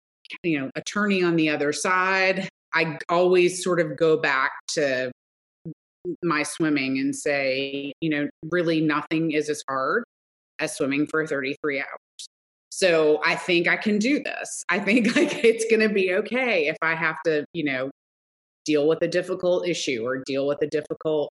you 0.43 0.59
know, 0.59 0.71
attorney 0.75 1.23
on 1.23 1.37
the 1.37 1.51
other 1.51 1.73
side, 1.73 2.49
I 2.75 2.99
always 3.09 3.63
sort 3.63 3.81
of 3.81 3.97
go 3.97 4.17
back 4.17 4.53
to 4.73 5.13
my 6.23 6.43
swimming 6.43 6.99
and 6.99 7.15
say, 7.15 7.93
you 8.01 8.11
know, 8.11 8.29
really 8.51 8.81
nothing 8.81 9.31
is 9.31 9.49
as 9.49 9.63
hard 9.69 10.05
as 10.59 10.77
swimming 10.77 11.07
for 11.07 11.27
33 11.27 11.81
hours. 11.81 12.04
So 12.77 13.21
I 13.25 13.37
think 13.37 13.69
I 13.69 13.77
can 13.77 13.99
do 13.99 14.21
this. 14.21 14.65
I 14.69 14.81
think 14.81 15.15
like 15.17 15.45
it's 15.45 15.65
going 15.71 15.87
to 15.87 15.95
be 15.95 16.13
okay 16.15 16.67
if 16.67 16.77
I 16.83 16.97
have 16.97 17.17
to, 17.25 17.45
you 17.53 17.65
know, 17.65 17.91
deal 18.65 18.89
with 18.89 19.01
a 19.03 19.09
difficult 19.09 19.69
issue 19.69 20.03
or 20.05 20.23
deal 20.27 20.47
with 20.49 20.61
a 20.61 20.67
difficult 20.67 21.31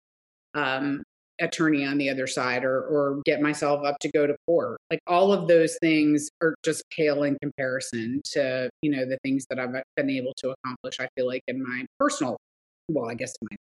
um, 0.56 1.04
attorney 1.40 1.86
on 1.86 2.00
the 2.00 2.10
other 2.10 2.26
side 2.26 2.64
or 2.64 2.82
or 2.82 3.22
get 3.24 3.40
myself 3.40 3.86
up 3.86 4.00
to 4.00 4.10
go 4.12 4.26
to 4.26 4.36
court 4.48 4.78
like 4.90 5.00
all 5.06 5.32
of 5.32 5.48
those 5.48 5.78
things 5.80 6.30
are 6.42 6.56
just 6.66 6.84
pale 6.90 7.22
in 7.22 7.38
comparison 7.40 8.20
to 8.26 8.68
you 8.82 8.90
know 8.90 9.06
the 9.06 9.20
things 9.24 9.46
that 9.48 9.60
i've 9.60 9.70
been 9.96 10.10
able 10.10 10.34
to 10.36 10.50
accomplish 10.50 10.96
i 11.00 11.08
feel 11.16 11.28
like 11.28 11.44
in 11.48 11.62
my 11.62 11.86
personal 12.00 12.38
well 12.90 13.08
i 13.08 13.14
guess 13.14 13.36
in 13.40 13.48
my 13.52 13.58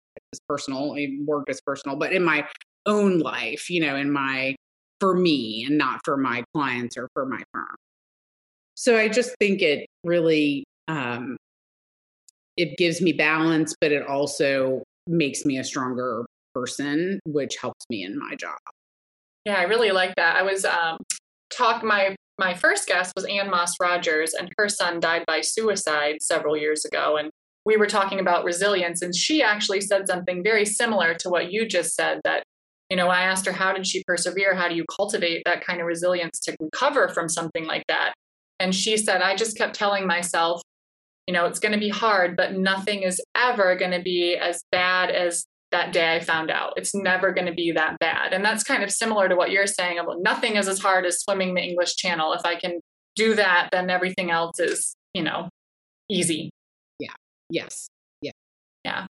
personal 0.47 0.95
work 1.25 1.49
is 1.49 1.63
personal 1.63 1.97
but 1.97 2.13
in 2.13 2.23
my 2.23 2.47
own 2.85 3.21
life 3.21 3.71
you 3.71 3.81
know 3.81 3.97
in 3.97 4.13
my 4.13 4.55
for 5.03 5.15
me 5.15 5.65
and 5.67 5.77
not 5.77 5.99
for 6.05 6.17
my 6.17 6.45
clients 6.55 6.97
or 6.97 7.09
for 7.13 7.27
my 7.27 7.43
firm 7.53 7.75
so 8.77 8.97
i 8.97 9.09
just 9.09 9.35
think 9.41 9.61
it 9.61 9.87
really 10.05 10.63
um 10.87 11.37
it 12.57 12.77
gives 12.79 13.03
me 13.03 13.13
balance 13.13 13.75
but 13.81 13.91
it 13.91 14.07
also 14.07 14.83
makes 15.09 15.45
me 15.45 15.59
a 15.59 15.65
stronger 15.65 16.25
person, 16.55 17.21
which 17.25 17.57
helps 17.61 17.85
me 17.91 18.05
in 18.05 18.19
my 18.19 18.35
job. 18.35 18.59
Yeah, 19.45 19.57
I 19.57 19.63
really 19.63 19.91
like 19.91 20.15
that. 20.17 20.37
I 20.37 20.43
was 20.43 20.65
um, 20.65 20.99
talk 21.51 21.83
my 21.83 22.15
my 22.39 22.55
first 22.55 22.89
guest 22.89 23.13
was 23.15 23.25
Anne 23.25 23.51
Moss 23.51 23.75
Rogers, 23.81 24.35
and 24.35 24.51
her 24.57 24.69
son 24.69 25.01
died 25.01 25.25
by 25.27 25.41
suicide 25.41 26.17
several 26.21 26.57
years 26.57 26.85
ago, 26.85 27.17
and 27.17 27.31
we 27.65 27.77
were 27.77 27.87
talking 27.87 28.21
about 28.21 28.45
resilience, 28.45 29.03
and 29.03 29.15
she 29.15 29.43
actually 29.43 29.81
said 29.81 30.07
something 30.07 30.43
very 30.43 30.65
similar 30.65 31.15
to 31.15 31.29
what 31.29 31.53
you 31.53 31.67
just 31.67 31.95
said. 31.95 32.21
That 32.25 32.45
you 32.93 32.97
know, 32.97 33.09
I 33.09 33.23
asked 33.23 33.47
her 33.47 33.53
how 33.53 33.73
did 33.73 33.87
she 33.87 34.05
persevere? 34.05 34.55
How 34.55 34.69
do 34.69 34.75
you 34.75 34.85
cultivate 34.95 35.45
that 35.47 35.65
kind 35.65 35.81
of 35.81 35.87
resilience 35.87 36.39
to 36.41 36.55
recover 36.61 37.09
from 37.09 37.27
something 37.27 37.65
like 37.65 37.85
that? 37.89 38.13
And 38.61 38.75
she 38.75 38.99
said, 38.99 39.23
I 39.23 39.35
just 39.35 39.57
kept 39.57 39.75
telling 39.75 40.07
myself, 40.07 40.61
you 41.27 41.33
know, 41.33 41.47
it's 41.47 41.59
going 41.59 41.73
to 41.73 41.79
be 41.79 41.89
hard, 41.89 42.37
but 42.37 42.53
nothing 42.53 43.03
is 43.03 43.19
ever 43.35 43.77
going 43.77 43.93
to 43.93 44.03
be 44.03 44.37
as 44.37 44.63
bad 44.71 45.11
as 45.11 45.47
that 45.71 45.95
day 45.95 46.17
I 46.17 46.21
found 46.21 46.51
out. 46.51 46.75
It's 46.77 46.95
never 46.95 47.33
going 47.33 47.47
to 47.47 47.55
be 47.55 47.73
that 47.73 47.99
bad. 47.99 48.35
And 48.35 48.45
that's 48.45 48.63
kind 48.63 48.83
of 48.83 48.91
similar 48.91 49.27
to 49.27 49.37
what 49.37 49.51
you're 49.51 49.67
saying 49.67 49.99
about 49.99 50.19
nothing 50.21 50.57
is 50.57 50.69
as 50.69 50.79
hard 50.79 51.07
as 51.07 51.19
swimming 51.19 51.55
the 51.55 51.63
English 51.63 51.97
Channel. 51.97 52.35
If 52.35 52.45
I 52.45 52.57
can 52.57 52.79
do 53.17 53.35
that, 53.37 53.71
then 53.73 53.89
everything 53.89 54.31
else 54.31 54.61
is, 54.61 54.95
you 55.15 55.23
know, 55.23 55.49
easy. 56.11 56.51
Yeah. 56.99 57.15
Yes. 57.49 57.89
Yeah. 58.21 58.33
Yeah. 58.85 59.07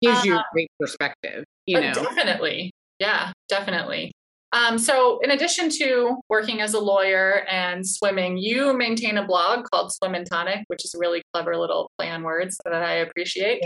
Gives 0.00 0.24
you 0.24 0.36
uh, 0.36 0.42
great 0.52 0.70
perspective, 0.78 1.42
you 1.66 1.80
know. 1.80 1.92
Definitely. 1.92 2.70
Yeah, 2.98 3.32
definitely. 3.48 4.12
Um, 4.52 4.78
so, 4.78 5.18
in 5.18 5.32
addition 5.32 5.68
to 5.70 6.16
working 6.28 6.60
as 6.60 6.74
a 6.74 6.78
lawyer 6.78 7.44
and 7.50 7.86
swimming, 7.86 8.38
you 8.38 8.72
maintain 8.72 9.18
a 9.18 9.26
blog 9.26 9.66
called 9.70 9.92
Swim 9.92 10.14
and 10.14 10.26
Tonic, 10.26 10.64
which 10.68 10.84
is 10.84 10.94
a 10.94 10.98
really 10.98 11.22
clever 11.32 11.56
little 11.56 11.90
play 11.98 12.10
on 12.10 12.22
words 12.22 12.58
that 12.64 12.72
I 12.72 12.92
appreciate. 12.94 13.62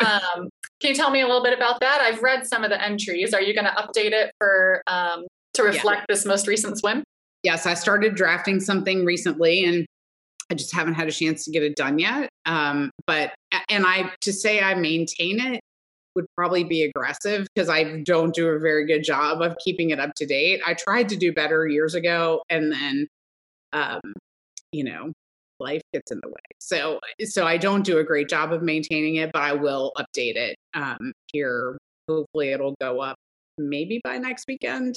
Um, 0.00 0.50
can 0.80 0.90
you 0.90 0.94
tell 0.94 1.10
me 1.10 1.20
a 1.20 1.26
little 1.26 1.42
bit 1.42 1.56
about 1.56 1.80
that? 1.80 2.00
I've 2.00 2.22
read 2.22 2.46
some 2.46 2.64
of 2.64 2.70
the 2.70 2.82
entries. 2.82 3.32
Are 3.32 3.40
you 3.40 3.54
going 3.54 3.66
to 3.66 3.70
update 3.70 4.12
it 4.12 4.32
for 4.38 4.82
um, 4.86 5.24
to 5.54 5.62
reflect 5.62 6.00
yeah. 6.00 6.14
this 6.14 6.26
most 6.26 6.46
recent 6.46 6.78
swim? 6.78 7.04
Yes, 7.42 7.64
I 7.64 7.74
started 7.74 8.14
drafting 8.14 8.58
something 8.58 9.04
recently, 9.04 9.64
and 9.64 9.86
I 10.50 10.54
just 10.54 10.74
haven't 10.74 10.94
had 10.94 11.08
a 11.08 11.12
chance 11.12 11.44
to 11.44 11.52
get 11.52 11.62
it 11.62 11.76
done 11.76 11.98
yet. 11.98 12.28
Um, 12.44 12.90
but 13.06 13.34
and 13.70 13.86
I 13.86 14.10
to 14.22 14.32
say 14.32 14.60
I 14.60 14.74
maintain 14.74 15.40
it 15.40 15.60
would 16.14 16.26
probably 16.36 16.64
be 16.64 16.82
aggressive 16.82 17.46
because 17.54 17.68
I 17.68 18.00
don't 18.02 18.34
do 18.34 18.48
a 18.48 18.58
very 18.58 18.86
good 18.86 19.02
job 19.02 19.42
of 19.42 19.56
keeping 19.64 19.90
it 19.90 20.00
up 20.00 20.14
to 20.16 20.26
date. 20.26 20.60
I 20.66 20.74
tried 20.74 21.08
to 21.10 21.16
do 21.16 21.32
better 21.32 21.66
years 21.66 21.94
ago, 21.94 22.42
and 22.48 22.72
then, 22.72 23.06
um, 23.72 24.00
you 24.72 24.84
know, 24.84 25.12
life 25.60 25.82
gets 25.92 26.10
in 26.10 26.20
the 26.22 26.28
way. 26.28 26.34
So 26.60 27.00
so 27.20 27.46
I 27.46 27.56
don't 27.56 27.84
do 27.84 27.98
a 27.98 28.04
great 28.04 28.28
job 28.28 28.52
of 28.52 28.62
maintaining 28.62 29.16
it, 29.16 29.30
but 29.32 29.42
I 29.42 29.52
will 29.52 29.92
update 29.96 30.36
it 30.36 30.56
um, 30.74 31.12
here. 31.32 31.78
Hopefully, 32.08 32.52
it'll 32.52 32.76
go 32.80 33.00
up 33.00 33.16
maybe 33.58 34.00
by 34.04 34.18
next 34.18 34.44
weekend 34.48 34.96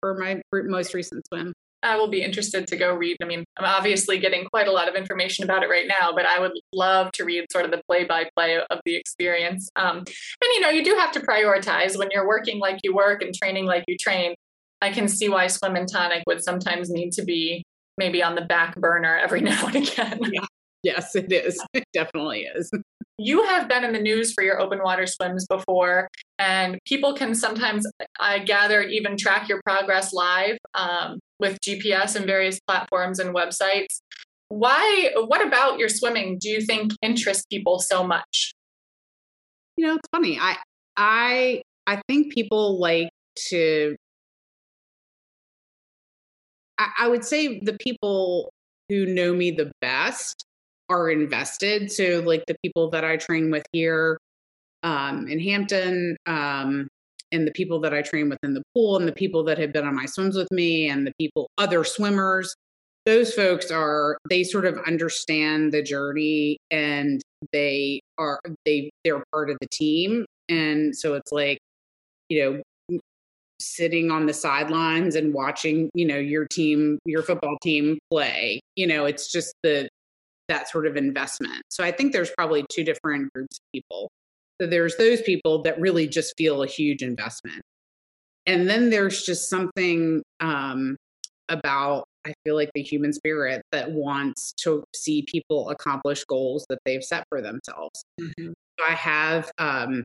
for 0.00 0.14
my 0.14 0.42
most 0.52 0.94
recent 0.94 1.26
swim. 1.28 1.52
I 1.84 1.96
will 1.96 2.08
be 2.08 2.22
interested 2.22 2.66
to 2.66 2.76
go 2.76 2.94
read. 2.94 3.16
I 3.22 3.26
mean, 3.26 3.44
I'm 3.56 3.64
obviously 3.64 4.18
getting 4.18 4.46
quite 4.46 4.66
a 4.66 4.72
lot 4.72 4.88
of 4.88 4.94
information 4.94 5.44
about 5.44 5.62
it 5.62 5.68
right 5.68 5.86
now, 5.86 6.12
but 6.12 6.26
I 6.26 6.40
would 6.40 6.52
love 6.72 7.12
to 7.12 7.24
read 7.24 7.44
sort 7.52 7.64
of 7.64 7.70
the 7.70 7.82
play 7.86 8.04
by 8.04 8.28
play 8.36 8.58
of 8.58 8.80
the 8.84 8.96
experience. 8.96 9.68
Um, 9.76 9.98
and, 9.98 10.06
you 10.54 10.60
know, 10.60 10.70
you 10.70 10.84
do 10.84 10.94
have 10.94 11.12
to 11.12 11.20
prioritize 11.20 11.98
when 11.98 12.08
you're 12.10 12.26
working 12.26 12.58
like 12.58 12.80
you 12.82 12.94
work 12.94 13.22
and 13.22 13.34
training 13.34 13.66
like 13.66 13.84
you 13.86 13.96
train. 13.98 14.34
I 14.80 14.90
can 14.90 15.08
see 15.08 15.28
why 15.28 15.46
swim 15.46 15.76
and 15.76 15.88
tonic 15.88 16.24
would 16.26 16.42
sometimes 16.42 16.90
need 16.90 17.12
to 17.12 17.22
be 17.22 17.64
maybe 17.96 18.22
on 18.22 18.34
the 18.34 18.42
back 18.42 18.74
burner 18.76 19.16
every 19.16 19.40
now 19.42 19.66
and 19.66 19.76
again. 19.76 20.18
Yeah. 20.32 20.46
Yes, 20.84 21.16
it 21.16 21.32
is. 21.32 21.60
It 21.74 21.84
definitely 21.92 22.42
is. 22.42 22.70
You 23.16 23.44
have 23.44 23.68
been 23.68 23.84
in 23.84 23.92
the 23.92 24.00
news 24.00 24.32
for 24.32 24.42
your 24.42 24.58
open 24.58 24.80
water 24.82 25.06
swims 25.06 25.46
before, 25.46 26.08
and 26.40 26.80
people 26.84 27.14
can 27.14 27.32
sometimes, 27.32 27.86
I 28.18 28.40
gather, 28.40 28.82
even 28.82 29.16
track 29.16 29.48
your 29.48 29.60
progress 29.64 30.12
live 30.12 30.58
um, 30.74 31.20
with 31.44 31.60
GPS 31.60 32.16
and 32.16 32.24
various 32.24 32.58
platforms 32.66 33.18
and 33.18 33.34
websites. 33.34 34.00
Why? 34.48 35.10
What 35.14 35.46
about 35.46 35.78
your 35.78 35.88
swimming 35.88 36.38
do 36.40 36.48
you 36.48 36.60
think 36.60 36.92
interests 37.02 37.44
people 37.50 37.78
so 37.78 38.02
much? 38.04 38.52
You 39.76 39.86
know, 39.86 39.94
it's 39.94 40.08
funny. 40.10 40.38
I 40.40 40.56
I 40.96 41.62
I 41.86 42.00
think 42.08 42.32
people 42.32 42.80
like 42.80 43.10
to 43.48 43.96
I, 46.78 46.88
I 47.00 47.08
would 47.08 47.24
say 47.24 47.60
the 47.60 47.76
people 47.78 48.52
who 48.88 49.06
know 49.06 49.32
me 49.34 49.50
the 49.50 49.72
best 49.80 50.44
are 50.88 51.10
invested. 51.10 51.90
So, 51.90 52.22
like 52.24 52.44
the 52.46 52.56
people 52.62 52.90
that 52.90 53.04
I 53.04 53.16
train 53.16 53.50
with 53.50 53.64
here 53.72 54.18
um, 54.82 55.26
in 55.28 55.40
Hampton, 55.40 56.16
um, 56.26 56.88
and 57.32 57.46
the 57.46 57.52
people 57.52 57.80
that 57.80 57.94
I 57.94 58.02
train 58.02 58.28
with 58.28 58.38
in 58.42 58.54
the 58.54 58.62
pool, 58.74 58.96
and 58.96 59.08
the 59.08 59.12
people 59.12 59.44
that 59.44 59.58
have 59.58 59.72
been 59.72 59.86
on 59.86 59.94
my 59.94 60.06
swims 60.06 60.36
with 60.36 60.50
me, 60.50 60.88
and 60.88 61.06
the 61.06 61.12
people, 61.18 61.48
other 61.58 61.84
swimmers, 61.84 62.54
those 63.06 63.34
folks 63.34 63.70
are 63.70 64.18
they 64.28 64.44
sort 64.44 64.64
of 64.64 64.78
understand 64.86 65.72
the 65.72 65.82
journey 65.82 66.58
and 66.70 67.20
they 67.52 68.00
are 68.16 68.40
they 68.64 68.90
they're 69.04 69.22
part 69.30 69.50
of 69.50 69.58
the 69.60 69.68
team 69.70 70.24
and 70.48 70.96
so 70.96 71.12
it's 71.12 71.30
like 71.30 71.58
you 72.30 72.42
know 72.42 72.62
sitting 73.60 74.10
on 74.10 74.26
the 74.26 74.34
sidelines 74.34 75.14
and 75.16 75.32
watching, 75.32 75.90
you 75.94 76.04
know, 76.04 76.18
your 76.18 76.46
team, 76.46 76.98
your 77.04 77.22
football 77.22 77.56
team 77.62 77.98
play. 78.10 78.60
You 78.76 78.86
know, 78.86 79.04
it's 79.06 79.30
just 79.30 79.54
the 79.62 79.88
that 80.48 80.68
sort 80.68 80.86
of 80.86 80.96
investment. 80.96 81.62
So 81.70 81.82
I 81.82 81.90
think 81.90 82.12
there's 82.12 82.30
probably 82.36 82.64
two 82.70 82.84
different 82.84 83.32
groups 83.32 83.56
of 83.56 83.62
people. 83.72 84.10
So 84.60 84.66
there's 84.68 84.96
those 84.96 85.20
people 85.22 85.62
that 85.62 85.80
really 85.80 86.06
just 86.06 86.34
feel 86.36 86.62
a 86.62 86.66
huge 86.66 87.02
investment. 87.02 87.62
And 88.46 88.68
then 88.68 88.90
there's 88.90 89.24
just 89.24 89.48
something 89.48 90.22
um, 90.40 90.96
about, 91.48 92.04
I 92.26 92.34
feel 92.44 92.54
like 92.54 92.70
the 92.74 92.82
human 92.82 93.12
spirit 93.12 93.62
that 93.72 93.90
wants 93.90 94.52
to 94.62 94.84
see 94.94 95.22
people 95.22 95.70
accomplish 95.70 96.24
goals 96.24 96.64
that 96.68 96.78
they've 96.84 97.02
set 97.02 97.24
for 97.28 97.40
themselves. 97.40 98.04
Mm-hmm. 98.20 98.52
I 98.88 98.92
have 98.94 99.50
um, 99.58 100.04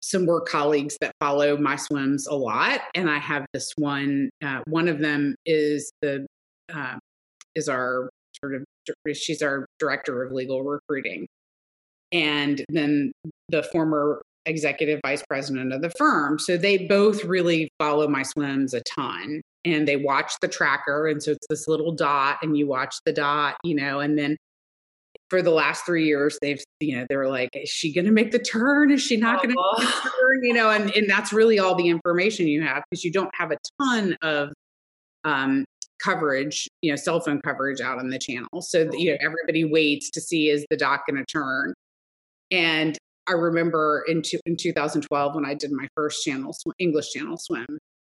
some 0.00 0.26
work 0.26 0.46
colleagues 0.46 0.96
that 1.00 1.12
follow 1.20 1.56
my 1.56 1.76
swims 1.76 2.26
a 2.26 2.34
lot, 2.34 2.80
and 2.94 3.10
I 3.10 3.18
have 3.18 3.44
this 3.52 3.72
one. 3.76 4.30
Uh, 4.42 4.60
one 4.66 4.88
of 4.88 5.00
them 5.00 5.34
is 5.44 5.90
the 6.00 6.26
uh, 6.72 6.96
is 7.54 7.68
our 7.68 8.08
sort 8.40 8.54
of 8.54 8.64
she's 9.14 9.42
our 9.42 9.66
director 9.78 10.22
of 10.22 10.32
legal 10.32 10.62
recruiting, 10.62 11.26
and 12.12 12.64
then 12.68 13.12
the 13.48 13.62
former 13.64 14.22
executive 14.46 15.00
vice 15.04 15.24
president 15.28 15.72
of 15.72 15.82
the 15.82 15.90
firm. 15.90 16.38
So 16.38 16.56
they 16.56 16.86
both 16.86 17.24
really 17.24 17.68
follow 17.80 18.06
my 18.06 18.22
swims 18.22 18.74
a 18.74 18.80
ton 18.82 19.42
and 19.64 19.88
they 19.88 19.96
watch 19.96 20.34
the 20.40 20.48
tracker. 20.48 21.08
And 21.08 21.20
so 21.20 21.32
it's 21.32 21.46
this 21.50 21.66
little 21.66 21.90
dot, 21.90 22.38
and 22.42 22.56
you 22.56 22.68
watch 22.68 22.94
the 23.04 23.12
dot, 23.12 23.56
you 23.64 23.74
know, 23.74 23.98
and 23.98 24.16
then 24.16 24.36
for 25.28 25.42
the 25.42 25.50
last 25.50 25.84
three 25.84 26.06
years, 26.06 26.38
they've, 26.40 26.62
you 26.78 26.96
know, 26.96 27.04
they 27.08 27.16
were 27.16 27.28
like, 27.28 27.50
is 27.54 27.68
she 27.68 27.92
going 27.92 28.04
to 28.04 28.12
make 28.12 28.30
the 28.30 28.38
turn? 28.38 28.92
Is 28.92 29.02
she 29.02 29.16
not 29.16 29.42
going 29.42 29.52
to 29.52 29.86
turn? 29.86 30.44
You 30.44 30.54
know, 30.54 30.70
and, 30.70 30.94
and 30.94 31.10
that's 31.10 31.32
really 31.32 31.58
all 31.58 31.74
the 31.74 31.88
information 31.88 32.46
you 32.46 32.62
have 32.62 32.84
because 32.88 33.02
you 33.02 33.10
don't 33.10 33.34
have 33.34 33.50
a 33.50 33.56
ton 33.82 34.16
of 34.22 34.52
um, 35.24 35.64
coverage, 36.00 36.68
you 36.82 36.92
know, 36.92 36.96
cell 36.96 37.18
phone 37.18 37.40
coverage 37.44 37.80
out 37.80 37.98
on 37.98 38.10
the 38.10 38.20
channel. 38.20 38.62
So, 38.62 38.88
you 38.92 39.10
know, 39.10 39.18
everybody 39.20 39.64
waits 39.64 40.10
to 40.10 40.20
see 40.20 40.48
is 40.48 40.64
the 40.70 40.76
doc 40.76 41.02
going 41.08 41.16
to 41.16 41.24
turn. 41.24 41.74
And 42.50 42.96
I 43.28 43.32
remember 43.32 44.04
in, 44.06 44.22
two, 44.22 44.38
in 44.46 44.56
2012 44.56 45.34
when 45.34 45.44
I 45.44 45.54
did 45.54 45.72
my 45.72 45.88
first 45.96 46.24
channel, 46.24 46.56
English 46.78 47.12
channel 47.12 47.36
swim, 47.36 47.78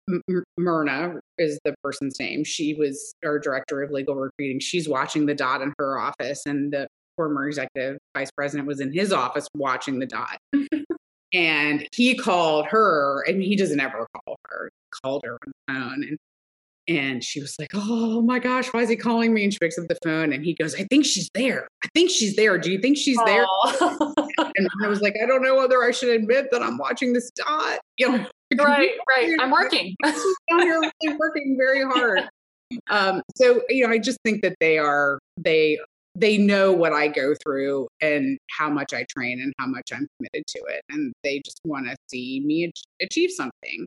M- 0.09 0.45
Myrna 0.57 1.15
is 1.39 1.59
the 1.65 1.75
person's 1.83 2.19
name. 2.19 2.45
She 2.45 2.75
was 2.75 3.15
our 3.25 3.39
director 3.39 3.83
of 3.83 3.91
legal 3.91 4.15
recruiting. 4.15 4.61
She's 4.61 4.89
watching 4.89 5.27
the 5.27 5.35
dot 5.35 5.63
in 5.63 5.73
her 5.79 5.99
office, 5.99 6.43
and 6.47 6.73
the 6.73 6.87
former 7.17 7.47
executive 7.49 7.99
vice 8.17 8.31
president 8.31 8.69
was 8.69 8.81
in 8.81 8.93
his 8.93 9.13
office 9.13 9.49
watching 9.55 9.99
the 9.99 10.07
dot. 10.07 10.39
and 11.35 11.87
he 11.93 12.17
called 12.17 12.67
her, 12.67 13.25
and 13.27 13.43
he 13.43 13.57
doesn't 13.57 13.81
ever 13.81 14.07
call 14.15 14.37
her. 14.49 14.71
He 14.73 15.01
called 15.03 15.23
her 15.25 15.33
on 15.33 15.39
the 15.45 15.75
phone, 15.75 16.09
and 16.09 16.19
and 16.89 17.23
she 17.23 17.41
was 17.41 17.55
like, 17.59 17.71
"Oh 17.75 18.23
my 18.23 18.39
gosh, 18.39 18.69
why 18.69 18.83
is 18.83 18.89
he 18.89 18.97
calling 18.97 19.35
me?" 19.35 19.45
And 19.45 19.53
she 19.53 19.59
picks 19.59 19.79
up 19.79 19.89
the 19.89 19.99
phone, 20.05 20.33
and 20.33 20.45
he 20.45 20.55
goes, 20.55 20.75
"I 20.75 20.85
think 20.85 21.05
she's 21.05 21.31
there. 21.35 21.69
I 21.85 21.89
think 21.95 22.11
she's 22.11 22.37
there. 22.37 22.59
Do 22.59 22.71
you 22.71 22.79
think 22.79 22.97
she's 22.97 23.19
there?" 23.25 23.47
and 23.81 24.69
I 24.85 24.89
was 24.89 25.01
like, 25.01 25.15
"I 25.23 25.27
don't 25.27 25.43
know 25.43 25.57
whether 25.57 25.83
I 25.83 25.91
should 25.91 26.11
admit 26.11 26.47
that 26.53 26.63
I'm 26.63 26.79
watching 26.79 27.13
this 27.13 27.31
dot." 27.31 27.81
You 27.99 28.11
know, 28.11 28.27
right, 28.63 28.91
right. 29.09 29.35
I'm 29.41 29.51
working. 29.51 29.97
down 30.05 30.61
here 30.61 30.79
really 30.79 31.17
working 31.19 31.57
very 31.59 31.83
hard. 31.83 32.29
Um, 32.91 33.23
so 33.37 33.63
you 33.71 33.87
know, 33.87 33.93
I 33.93 33.99
just 33.99 34.19
think 34.23 34.43
that 34.43 34.55
they 34.61 34.77
are 34.77 35.19
they 35.39 35.79
they 36.15 36.37
know 36.37 36.73
what 36.73 36.93
I 36.93 37.09
go 37.09 37.35
through 37.43 37.89
and 38.03 38.39
how 38.51 38.69
much 38.69 38.93
I 38.93 39.07
train 39.09 39.41
and 39.41 39.55
how 39.59 39.67
much 39.67 39.91
I'm 39.93 40.07
committed 40.19 40.47
to 40.47 40.59
it, 40.69 40.83
and 40.91 41.15
they 41.25 41.41
just 41.43 41.59
want 41.65 41.87
to 41.87 41.97
see 42.09 42.43
me 42.45 42.71
achieve 43.01 43.31
something. 43.31 43.87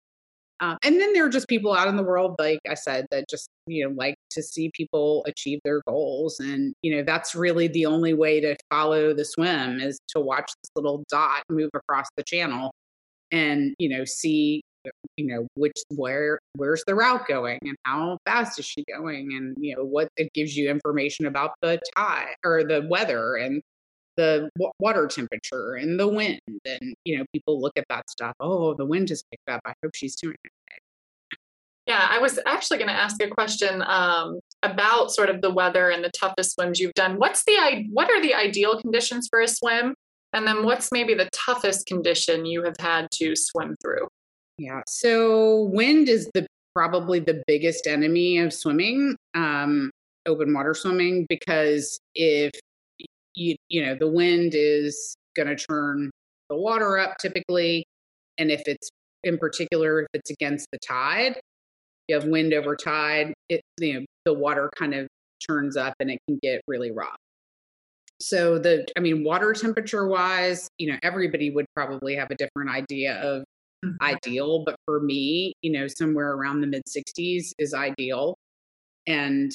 Um, 0.61 0.77
and 0.83 0.99
then 0.99 1.13
there 1.13 1.25
are 1.25 1.29
just 1.29 1.47
people 1.47 1.73
out 1.73 1.87
in 1.87 1.95
the 1.95 2.03
world, 2.03 2.35
like 2.37 2.59
I 2.69 2.73
said, 2.73 3.05
that 3.11 3.29
just 3.29 3.49
you 3.67 3.87
know 3.87 3.93
like 3.95 4.15
to 4.31 4.43
see 4.43 4.71
people 4.73 5.23
achieve 5.27 5.59
their 5.63 5.81
goals, 5.87 6.39
and 6.39 6.73
you 6.81 6.95
know 6.95 7.03
that's 7.03 7.35
really 7.35 7.67
the 7.67 7.85
only 7.85 8.13
way 8.13 8.41
to 8.41 8.55
follow 8.69 9.13
the 9.13 9.25
swim 9.25 9.79
is 9.79 9.99
to 10.09 10.19
watch 10.19 10.51
this 10.63 10.71
little 10.75 11.03
dot 11.09 11.43
move 11.49 11.69
across 11.73 12.07
the 12.17 12.23
channel, 12.23 12.71
and 13.31 13.73
you 13.79 13.89
know 13.89 14.03
see 14.05 14.61
you 15.17 15.27
know 15.27 15.47
which 15.55 15.75
where 15.89 16.39
where's 16.55 16.83
the 16.87 16.95
route 16.95 17.27
going 17.27 17.59
and 17.63 17.75
how 17.83 18.17
fast 18.25 18.59
is 18.59 18.65
she 18.65 18.83
going 18.91 19.33
and 19.33 19.55
you 19.59 19.75
know 19.75 19.83
what 19.83 20.07
it 20.17 20.31
gives 20.33 20.55
you 20.55 20.69
information 20.69 21.25
about 21.25 21.51
the 21.61 21.79
tide 21.95 22.35
or 22.45 22.63
the 22.63 22.85
weather 22.89 23.35
and 23.35 23.61
the 24.19 24.49
w- 24.57 24.71
water 24.79 25.07
temperature 25.07 25.75
and 25.75 25.99
the 25.99 26.07
wind 26.07 26.41
and 26.65 26.93
you 27.05 27.17
know 27.17 27.23
people 27.33 27.61
look 27.61 27.73
at 27.77 27.85
that 27.89 28.09
stuff 28.09 28.35
oh 28.39 28.73
the 28.73 28.85
wind 28.85 29.07
just 29.07 29.25
picked 29.31 29.47
up. 29.49 29.61
I 29.65 29.73
hope 29.81 29.95
she's 29.95 30.15
doing 30.15 30.35
it 30.43 30.51
yeah 31.87 32.07
i 32.11 32.19
was 32.19 32.37
actually 32.45 32.77
going 32.77 32.89
to 32.89 32.93
ask 32.93 33.21
a 33.23 33.27
question 33.27 33.81
um, 33.87 34.39
about 34.63 35.11
sort 35.11 35.29
of 35.29 35.41
the 35.41 35.49
weather 35.49 35.89
and 35.89 36.03
the 36.03 36.11
toughest 36.11 36.55
swims 36.55 36.79
you've 36.79 36.93
done. 36.93 37.17
What's 37.17 37.43
the 37.45 37.85
what 37.91 38.09
are 38.09 38.21
the 38.21 38.33
ideal 38.33 38.79
conditions 38.79 39.27
for 39.29 39.41
a 39.41 39.47
swim? 39.47 39.95
And 40.33 40.45
then 40.45 40.63
what's 40.63 40.91
maybe 40.91 41.13
the 41.13 41.29
toughest 41.33 41.87
condition 41.87 42.45
you 42.45 42.63
have 42.63 42.75
had 42.79 43.09
to 43.13 43.35
swim 43.35 43.75
through? 43.81 44.07
Yeah 44.57 44.81
so 44.87 45.63
wind 45.73 46.09
is 46.09 46.29
the 46.33 46.45
probably 46.75 47.19
the 47.19 47.41
biggest 47.47 47.87
enemy 47.87 48.37
of 48.37 48.53
swimming 48.53 49.15
um, 49.33 49.89
open 50.25 50.53
water 50.53 50.73
swimming 50.73 51.25
because 51.29 51.99
if 52.15 52.51
you 53.39 53.55
you 53.69 53.83
know 53.83 53.95
the 53.95 54.07
wind 54.07 54.51
is 54.53 55.15
going 55.35 55.47
to 55.47 55.55
turn 55.55 56.11
the 56.49 56.55
water 56.55 56.99
up 56.99 57.17
typically 57.17 57.85
and 58.37 58.51
if 58.51 58.61
it's 58.65 58.89
in 59.23 59.37
particular 59.37 60.01
if 60.01 60.07
it's 60.13 60.29
against 60.29 60.67
the 60.71 60.79
tide 60.85 61.39
you 62.07 62.15
have 62.15 62.25
wind 62.25 62.53
over 62.53 62.75
tide 62.75 63.33
it 63.47 63.61
you 63.79 63.93
know 63.93 64.05
the 64.25 64.33
water 64.33 64.69
kind 64.77 64.93
of 64.93 65.07
turns 65.47 65.77
up 65.77 65.93
and 65.99 66.11
it 66.11 66.19
can 66.27 66.37
get 66.43 66.61
really 66.67 66.91
rough 66.91 67.15
so 68.21 68.59
the 68.59 68.85
i 68.97 68.99
mean 68.99 69.23
water 69.23 69.53
temperature 69.53 70.07
wise 70.07 70.67
you 70.77 70.91
know 70.91 70.97
everybody 71.01 71.49
would 71.49 71.65
probably 71.75 72.15
have 72.15 72.29
a 72.31 72.35
different 72.35 72.69
idea 72.69 73.15
of 73.21 73.43
mm-hmm. 73.85 73.95
ideal 74.01 74.63
but 74.65 74.75
for 74.85 74.99
me 74.99 75.53
you 75.61 75.71
know 75.71 75.87
somewhere 75.87 76.33
around 76.33 76.59
the 76.59 76.67
mid 76.67 76.83
60s 76.85 77.51
is 77.57 77.73
ideal 77.73 78.35
and 79.07 79.51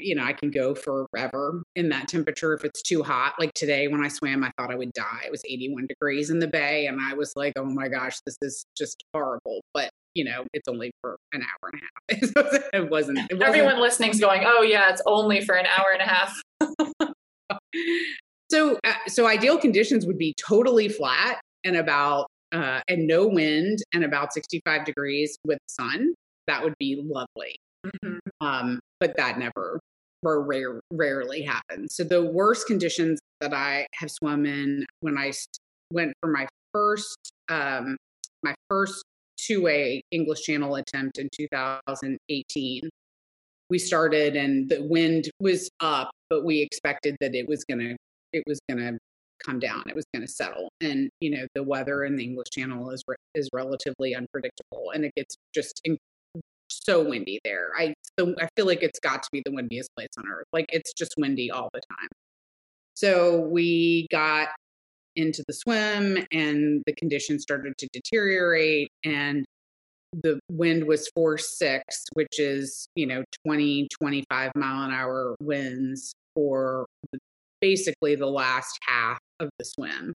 you 0.00 0.14
know, 0.14 0.24
I 0.24 0.32
can 0.32 0.50
go 0.50 0.74
forever 0.74 1.62
in 1.74 1.88
that 1.90 2.08
temperature 2.08 2.54
if 2.54 2.64
it's 2.64 2.82
too 2.82 3.02
hot. 3.02 3.34
Like 3.38 3.52
today 3.54 3.88
when 3.88 4.04
I 4.04 4.08
swam, 4.08 4.44
I 4.44 4.50
thought 4.56 4.70
I 4.70 4.76
would 4.76 4.92
die. 4.92 5.22
It 5.24 5.30
was 5.30 5.42
81 5.44 5.86
degrees 5.86 6.30
in 6.30 6.38
the 6.38 6.46
bay. 6.46 6.86
And 6.86 7.00
I 7.00 7.14
was 7.14 7.32
like, 7.36 7.54
oh 7.56 7.64
my 7.64 7.88
gosh, 7.88 8.18
this 8.26 8.36
is 8.42 8.64
just 8.76 9.04
horrible. 9.12 9.62
But, 9.74 9.90
you 10.14 10.24
know, 10.24 10.44
it's 10.52 10.68
only 10.68 10.90
for 11.00 11.16
an 11.32 11.42
hour 11.42 11.70
and 11.72 11.80
a 11.80 11.84
half. 11.84 12.62
it, 12.72 12.90
wasn't, 12.90 13.18
it 13.30 13.38
wasn't. 13.38 13.42
Everyone 13.42 13.80
listening's 13.80 14.20
going, 14.28 14.42
oh 14.46 14.62
yeah, 14.62 14.90
it's 14.90 15.02
only 15.06 15.40
for 15.40 15.54
an 15.54 15.66
hour 15.66 15.92
and 15.92 16.02
a 16.02 16.06
half. 16.06 16.34
so, 18.50 18.78
uh, 18.84 18.92
so 19.08 19.26
ideal 19.26 19.58
conditions 19.58 20.06
would 20.06 20.18
be 20.18 20.34
totally 20.34 20.88
flat 20.88 21.40
and 21.64 21.76
about, 21.76 22.26
uh, 22.52 22.80
and 22.88 23.06
no 23.06 23.26
wind 23.26 23.78
and 23.92 24.04
about 24.04 24.32
65 24.32 24.84
degrees 24.84 25.38
with 25.44 25.58
sun. 25.68 26.14
That 26.46 26.62
would 26.62 26.74
be 26.78 27.02
lovely. 27.04 27.56
Mm-hmm. 27.86 28.27
Um, 28.40 28.80
but 29.00 29.16
that 29.16 29.38
never 29.38 29.80
or 30.22 30.42
rare, 30.42 30.80
rarely 30.92 31.42
happens. 31.42 31.94
So 31.94 32.04
the 32.04 32.24
worst 32.24 32.66
conditions 32.66 33.20
that 33.40 33.54
I 33.54 33.86
have 33.94 34.10
swum 34.10 34.46
in 34.46 34.84
when 35.00 35.16
I 35.16 35.32
went 35.92 36.12
for 36.20 36.30
my 36.30 36.46
first 36.72 37.16
um, 37.48 37.96
my 38.42 38.54
first 38.68 39.04
two 39.38 39.62
way 39.62 40.02
English 40.10 40.42
Channel 40.42 40.74
attempt 40.76 41.18
in 41.18 41.28
2018. 41.36 42.88
We 43.70 43.78
started 43.78 44.36
and 44.36 44.68
the 44.68 44.82
wind 44.82 45.30
was 45.40 45.68
up, 45.80 46.10
but 46.30 46.44
we 46.44 46.62
expected 46.62 47.16
that 47.20 47.34
it 47.34 47.48
was 47.48 47.64
gonna 47.68 47.96
it 48.32 48.42
was 48.46 48.58
gonna 48.68 48.98
come 49.44 49.58
down. 49.58 49.84
It 49.86 49.94
was 49.94 50.04
to 50.14 50.26
settle. 50.26 50.70
And 50.80 51.10
you 51.20 51.30
know, 51.30 51.46
the 51.54 51.62
weather 51.62 52.04
in 52.04 52.16
the 52.16 52.24
English 52.24 52.48
Channel 52.52 52.90
is 52.90 53.02
re- 53.06 53.16
is 53.34 53.48
relatively 53.52 54.14
unpredictable, 54.14 54.90
and 54.94 55.04
it 55.04 55.12
gets 55.16 55.36
just 55.54 55.80
so 56.68 57.02
windy 57.02 57.40
there. 57.44 57.70
I 57.76 57.94
so 58.18 58.34
I 58.40 58.48
feel 58.56 58.66
like 58.66 58.82
it's 58.82 59.00
got 59.00 59.22
to 59.22 59.28
be 59.32 59.42
the 59.44 59.52
windiest 59.52 59.90
place 59.96 60.10
on 60.18 60.24
earth. 60.28 60.46
Like 60.52 60.66
it's 60.70 60.92
just 60.92 61.14
windy 61.18 61.50
all 61.50 61.68
the 61.72 61.80
time. 61.80 62.08
So 62.94 63.40
we 63.40 64.06
got 64.10 64.48
into 65.16 65.44
the 65.46 65.54
swim 65.54 66.18
and 66.32 66.82
the 66.86 66.94
conditions 66.94 67.42
started 67.42 67.74
to 67.78 67.88
deteriorate 67.92 68.88
and 69.04 69.44
the 70.12 70.38
wind 70.50 70.84
was 70.84 71.08
four 71.14 71.36
6 71.36 71.84
which 72.14 72.38
is 72.38 72.88
you 72.94 73.06
know 73.06 73.22
20 73.46 73.88
25 74.00 74.52
mile 74.54 74.84
an 74.84 74.92
hour 74.92 75.34
winds 75.40 76.14
for 76.34 76.86
basically 77.60 78.14
the 78.14 78.26
last 78.26 78.78
half 78.86 79.18
of 79.40 79.50
the 79.58 79.64
swim 79.64 80.14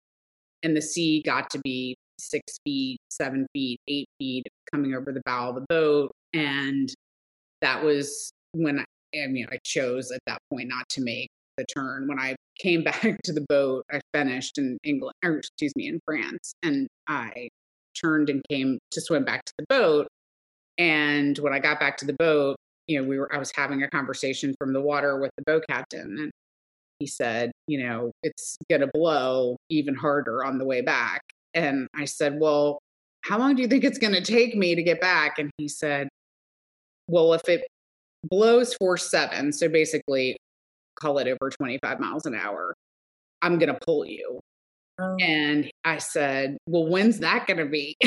and 0.64 0.76
the 0.76 0.82
sea 0.82 1.22
got 1.22 1.50
to 1.50 1.60
be 1.60 1.96
six 2.20 2.58
feet 2.66 3.00
seven 3.10 3.48
feet 3.54 3.80
eight 3.88 4.08
feet 4.20 4.48
coming 4.72 4.94
over 4.94 5.12
the 5.12 5.22
bow 5.26 5.50
of 5.50 5.56
the 5.56 5.66
boat 5.70 6.12
and 6.34 6.94
that 7.64 7.84
was 7.84 8.32
when 8.52 8.80
I, 8.80 8.86
I 9.24 9.28
mean, 9.28 9.48
I 9.52 9.58
chose 9.64 10.12
at 10.12 10.20
that 10.28 10.40
point 10.52 10.70
not 10.70 10.88
to 10.90 11.02
make 11.02 11.30
the 11.58 11.66
turn. 11.66 12.08
When 12.08 12.20
I 12.20 12.36
came 12.60 12.84
back 12.84 13.18
to 13.24 13.34
the 13.34 13.46
boat, 13.50 13.84
I 13.92 14.00
finished 14.14 14.58
in 14.60 14.78
England, 14.84 15.16
or 15.24 15.38
excuse 15.38 15.72
me, 15.76 15.88
in 15.88 16.00
France, 16.06 16.54
and 16.62 16.88
I 17.08 17.50
turned 18.00 18.30
and 18.30 18.42
came 18.50 18.80
to 18.92 19.02
swim 19.02 19.24
back 19.24 19.46
to 19.46 19.54
the 19.58 19.66
boat. 19.70 20.08
And 20.78 21.38
when 21.40 21.54
I 21.54 21.60
got 21.60 21.80
back 21.80 21.98
to 21.98 22.06
the 22.06 22.16
boat, 22.20 22.58
you 22.88 23.02
know, 23.02 23.08
we 23.08 23.18
were 23.18 23.34
I 23.34 23.38
was 23.38 23.52
having 23.56 23.84
a 23.84 23.90
conversation 23.90 24.54
from 24.60 24.74
the 24.74 24.82
water 24.82 25.20
with 25.20 25.32
the 25.38 25.44
boat 25.46 25.64
captain 25.70 26.18
and 26.20 26.32
he 27.00 27.08
said, 27.08 27.52
you 27.68 27.86
know, 27.86 28.12
it's 28.24 28.58
gonna 28.70 28.90
blow 28.94 29.58
even 29.70 29.96
harder 29.96 30.44
on 30.44 30.58
the 30.58 30.66
way 30.66 30.82
back. 30.82 31.22
And 31.54 31.88
I 31.96 32.06
said, 32.06 32.40
Well, 32.40 32.80
how 33.22 33.38
long 33.38 33.56
do 33.56 33.62
you 33.62 33.68
think 33.68 33.84
it's 33.84 33.98
gonna 33.98 34.22
take 34.22 34.56
me 34.56 34.76
to 34.76 34.84
get 34.84 35.02
back? 35.02 35.40
And 35.40 35.50
he 35.58 35.68
said, 35.68 36.10
Well, 37.08 37.34
if 37.34 37.48
it 37.48 37.68
blows 38.24 38.74
force 38.76 39.10
seven, 39.10 39.52
so 39.52 39.68
basically 39.70 40.38
call 41.00 41.18
it 41.18 41.28
over 41.28 41.50
25 41.50 42.00
miles 42.00 42.26
an 42.26 42.36
hour, 42.36 42.76
I'm 43.42 43.58
gonna 43.60 43.78
pull 43.86 44.06
you. 44.06 44.40
Oh. 45.00 45.16
And 45.22 45.70
I 45.86 45.98
said, 45.98 46.58
Well, 46.68 46.88
when's 46.88 47.20
that 47.20 47.48
gonna 47.48 47.66
be? 47.66 47.96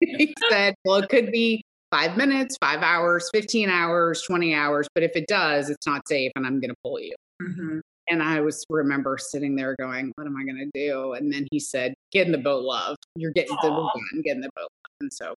he 0.00 0.34
said, 0.50 0.74
Well, 0.84 0.96
it 0.96 1.08
could 1.08 1.30
be 1.30 1.62
five 1.92 2.16
minutes, 2.16 2.56
five 2.60 2.80
hours, 2.82 3.28
15 3.32 3.68
hours, 3.68 4.22
20 4.22 4.54
hours. 4.54 4.88
But 4.94 5.04
if 5.04 5.14
it 5.14 5.28
does, 5.28 5.70
it's 5.70 5.86
not 5.86 6.08
safe 6.08 6.32
and 6.34 6.44
I'm 6.44 6.58
going 6.58 6.70
to 6.70 6.76
pull 6.82 6.98
you. 6.98 7.14
Mm-hmm. 7.40 7.78
And 8.12 8.22
I 8.22 8.42
was 8.42 8.66
remember 8.68 9.16
sitting 9.16 9.56
there 9.56 9.74
going, 9.80 10.12
what 10.16 10.26
am 10.26 10.36
I 10.36 10.44
going 10.44 10.58
to 10.58 10.70
do? 10.78 11.14
And 11.14 11.32
then 11.32 11.46
he 11.50 11.58
said, 11.58 11.94
get 12.12 12.26
in 12.26 12.32
the 12.32 12.36
boat, 12.36 12.62
love. 12.62 12.94
You're 13.16 13.30
getting 13.30 13.56
the 13.62 13.70
boat, 13.70 13.90
get 14.22 14.36
in 14.36 14.42
the 14.42 14.50
boat. 14.54 14.68
And 15.00 15.10
so 15.10 15.34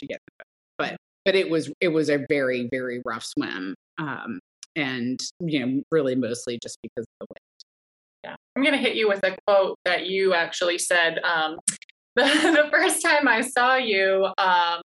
you 0.00 0.08
get 0.08 0.20
the 0.26 0.32
boat. 0.38 0.46
But, 0.78 0.96
but 1.26 1.34
it 1.34 1.50
was, 1.50 1.70
it 1.82 1.88
was 1.88 2.08
a 2.08 2.24
very, 2.30 2.70
very 2.72 3.02
rough 3.04 3.22
swim. 3.22 3.74
Um, 3.98 4.40
and, 4.76 5.20
you 5.40 5.66
know, 5.66 5.82
really 5.90 6.14
mostly 6.14 6.58
just 6.62 6.78
because 6.82 7.04
of 7.04 7.06
the 7.20 7.26
wind. 7.28 8.24
Yeah. 8.24 8.36
I'm 8.56 8.62
going 8.62 8.72
to 8.72 8.80
hit 8.80 8.96
you 8.96 9.08
with 9.08 9.22
a 9.22 9.36
quote 9.46 9.76
that 9.84 10.06
you 10.06 10.32
actually 10.32 10.78
said. 10.78 11.18
Um, 11.18 11.58
the, 12.16 12.24
the 12.24 12.68
first 12.72 13.02
time 13.02 13.28
I 13.28 13.42
saw 13.42 13.76
you, 13.76 14.26
um, 14.38 14.80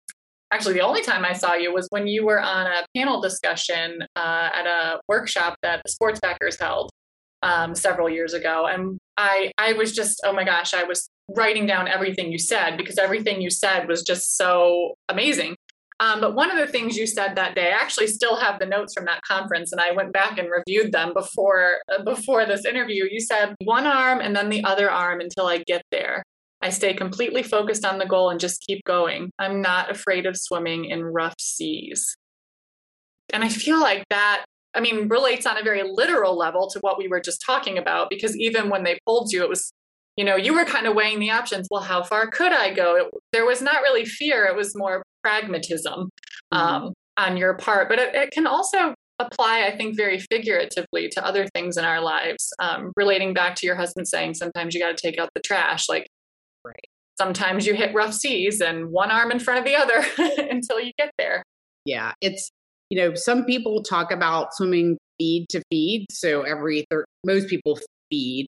actually 0.52 0.74
the 0.74 0.82
only 0.82 1.02
time 1.02 1.24
I 1.24 1.32
saw 1.32 1.54
you 1.54 1.74
was 1.74 1.88
when 1.90 2.06
you 2.06 2.24
were 2.24 2.40
on 2.40 2.68
a 2.68 2.86
panel 2.96 3.20
discussion 3.20 3.98
uh, 4.14 4.50
at 4.54 4.66
a 4.68 5.00
workshop 5.08 5.56
that 5.62 5.82
the 5.84 5.90
sports 5.90 6.20
backers 6.20 6.56
held 6.60 6.92
um, 7.46 7.74
several 7.74 8.10
years 8.10 8.34
ago. 8.34 8.66
And 8.66 8.98
I, 9.16 9.52
I 9.56 9.72
was 9.72 9.92
just, 9.92 10.20
oh 10.24 10.32
my 10.32 10.44
gosh, 10.44 10.74
I 10.74 10.82
was 10.82 11.08
writing 11.34 11.64
down 11.64 11.88
everything 11.88 12.30
you 12.30 12.38
said 12.38 12.76
because 12.76 12.98
everything 12.98 13.40
you 13.40 13.50
said 13.50 13.88
was 13.88 14.02
just 14.02 14.36
so 14.36 14.94
amazing. 15.08 15.56
Um, 15.98 16.20
but 16.20 16.34
one 16.34 16.50
of 16.50 16.58
the 16.58 16.70
things 16.70 16.96
you 16.96 17.06
said 17.06 17.36
that 17.36 17.54
day, 17.54 17.68
I 17.68 17.76
actually 17.80 18.08
still 18.08 18.36
have 18.36 18.58
the 18.58 18.66
notes 18.66 18.92
from 18.92 19.06
that 19.06 19.22
conference, 19.22 19.72
and 19.72 19.80
I 19.80 19.92
went 19.92 20.12
back 20.12 20.36
and 20.36 20.48
reviewed 20.50 20.92
them 20.92 21.14
before 21.14 21.78
uh, 21.90 22.02
before 22.02 22.44
this 22.44 22.66
interview. 22.66 23.06
You 23.10 23.18
said 23.18 23.54
one 23.64 23.86
arm 23.86 24.20
and 24.20 24.36
then 24.36 24.50
the 24.50 24.62
other 24.64 24.90
arm 24.90 25.20
until 25.20 25.46
I 25.46 25.62
get 25.66 25.82
there. 25.90 26.22
I 26.60 26.68
stay 26.68 26.92
completely 26.92 27.42
focused 27.42 27.86
on 27.86 27.98
the 27.98 28.04
goal 28.04 28.28
and 28.28 28.38
just 28.38 28.60
keep 28.60 28.84
going. 28.84 29.30
I'm 29.38 29.62
not 29.62 29.90
afraid 29.90 30.26
of 30.26 30.36
swimming 30.36 30.86
in 30.86 31.02
rough 31.02 31.36
seas. 31.38 32.14
And 33.32 33.42
I 33.42 33.48
feel 33.48 33.80
like 33.80 34.04
that, 34.10 34.44
I 34.76 34.80
mean, 34.80 35.08
relates 35.08 35.46
on 35.46 35.58
a 35.58 35.62
very 35.62 35.82
literal 35.82 36.36
level 36.36 36.68
to 36.70 36.78
what 36.80 36.98
we 36.98 37.08
were 37.08 37.20
just 37.20 37.42
talking 37.44 37.78
about, 37.78 38.10
because 38.10 38.36
even 38.36 38.68
when 38.68 38.84
they 38.84 38.98
pulled 39.06 39.32
you, 39.32 39.42
it 39.42 39.48
was, 39.48 39.72
you 40.16 40.24
know, 40.24 40.36
you 40.36 40.54
were 40.54 40.64
kind 40.64 40.86
of 40.86 40.94
weighing 40.94 41.18
the 41.18 41.30
options. 41.30 41.68
Well, 41.70 41.82
how 41.82 42.02
far 42.02 42.28
could 42.28 42.52
I 42.52 42.72
go? 42.72 42.96
It, 42.96 43.06
there 43.32 43.46
was 43.46 43.62
not 43.62 43.82
really 43.82 44.04
fear, 44.04 44.44
it 44.44 44.56
was 44.56 44.76
more 44.76 45.02
pragmatism 45.22 46.10
mm-hmm. 46.52 46.56
um, 46.56 46.92
on 47.16 47.36
your 47.36 47.54
part. 47.54 47.88
But 47.88 47.98
it, 47.98 48.14
it, 48.14 48.30
can 48.30 48.46
also 48.46 48.94
apply, 49.18 49.66
I 49.66 49.76
think, 49.76 49.96
very 49.96 50.18
figuratively 50.18 51.08
to 51.08 51.24
other 51.24 51.46
things 51.54 51.76
in 51.76 51.84
our 51.84 52.00
lives, 52.00 52.52
um, 52.58 52.92
relating 52.96 53.32
back 53.32 53.54
to 53.56 53.66
your 53.66 53.76
husband 53.76 54.06
saying 54.06 54.34
sometimes 54.34 54.74
you 54.74 54.80
got 54.80 54.96
to 54.96 55.02
take 55.02 55.18
out 55.18 55.30
the 55.34 55.40
trash. 55.40 55.88
Like, 55.88 56.06
Right. 56.66 56.88
Sometimes 57.18 57.66
you 57.66 57.74
hit 57.74 57.94
rough 57.94 58.12
seas 58.12 58.60
and 58.60 58.90
one 58.90 59.10
arm 59.10 59.30
in 59.30 59.38
front 59.38 59.60
of 59.60 59.64
the 59.64 59.76
other 59.76 60.04
until 60.50 60.80
you 60.80 60.92
get 60.98 61.12
there. 61.16 61.42
Yeah, 61.84 62.12
it's 62.20 62.50
you 62.90 62.98
know, 62.98 63.14
some 63.14 63.44
people 63.44 63.82
talk 63.82 64.10
about 64.12 64.54
swimming 64.54 64.98
feed 65.18 65.48
to 65.50 65.62
feed. 65.70 66.06
So 66.10 66.42
every 66.42 66.84
thir- 66.90 67.04
most 67.24 67.48
people 67.48 67.78
feed. 68.10 68.46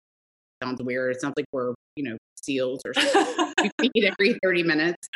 Sounds 0.63 0.83
weird. 0.83 1.15
It 1.15 1.21
sounds 1.21 1.35
like 1.37 1.47
we're 1.53 1.75
you 1.97 2.05
know 2.05 2.17
seals 2.43 2.81
or 2.85 2.95
something. 2.95 3.53
we 3.81 3.91
feed 3.95 4.05
every 4.05 4.39
thirty 4.43 4.63
minutes. 4.63 5.09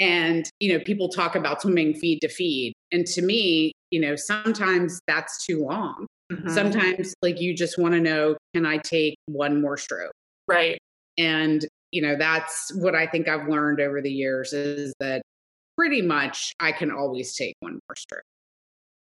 And 0.00 0.48
you 0.58 0.72
know, 0.72 0.82
people 0.84 1.08
talk 1.08 1.36
about 1.36 1.62
swimming 1.62 1.94
feed 1.94 2.20
to 2.20 2.28
feed, 2.28 2.72
and 2.90 3.06
to 3.06 3.22
me, 3.22 3.72
you 3.90 4.00
know, 4.00 4.16
sometimes 4.16 5.00
that's 5.06 5.44
too 5.46 5.64
long. 5.64 6.06
Mm-hmm. 6.32 6.48
Sometimes, 6.48 7.14
like 7.22 7.40
you 7.40 7.54
just 7.54 7.78
want 7.78 7.94
to 7.94 8.00
know, 8.00 8.36
can 8.54 8.66
I 8.66 8.78
take 8.78 9.16
one 9.26 9.60
more 9.60 9.76
stroke? 9.76 10.12
Right. 10.48 10.78
And 11.18 11.64
you 11.92 12.00
know, 12.02 12.16
that's 12.16 12.72
what 12.74 12.94
I 12.94 13.06
think 13.06 13.28
I've 13.28 13.48
learned 13.48 13.80
over 13.80 14.00
the 14.00 14.10
years 14.10 14.52
is 14.52 14.94
that 14.98 15.22
pretty 15.76 16.02
much 16.02 16.54
I 16.58 16.72
can 16.72 16.90
always 16.90 17.36
take 17.36 17.54
one 17.60 17.74
more 17.74 17.96
stroke. 17.96 18.22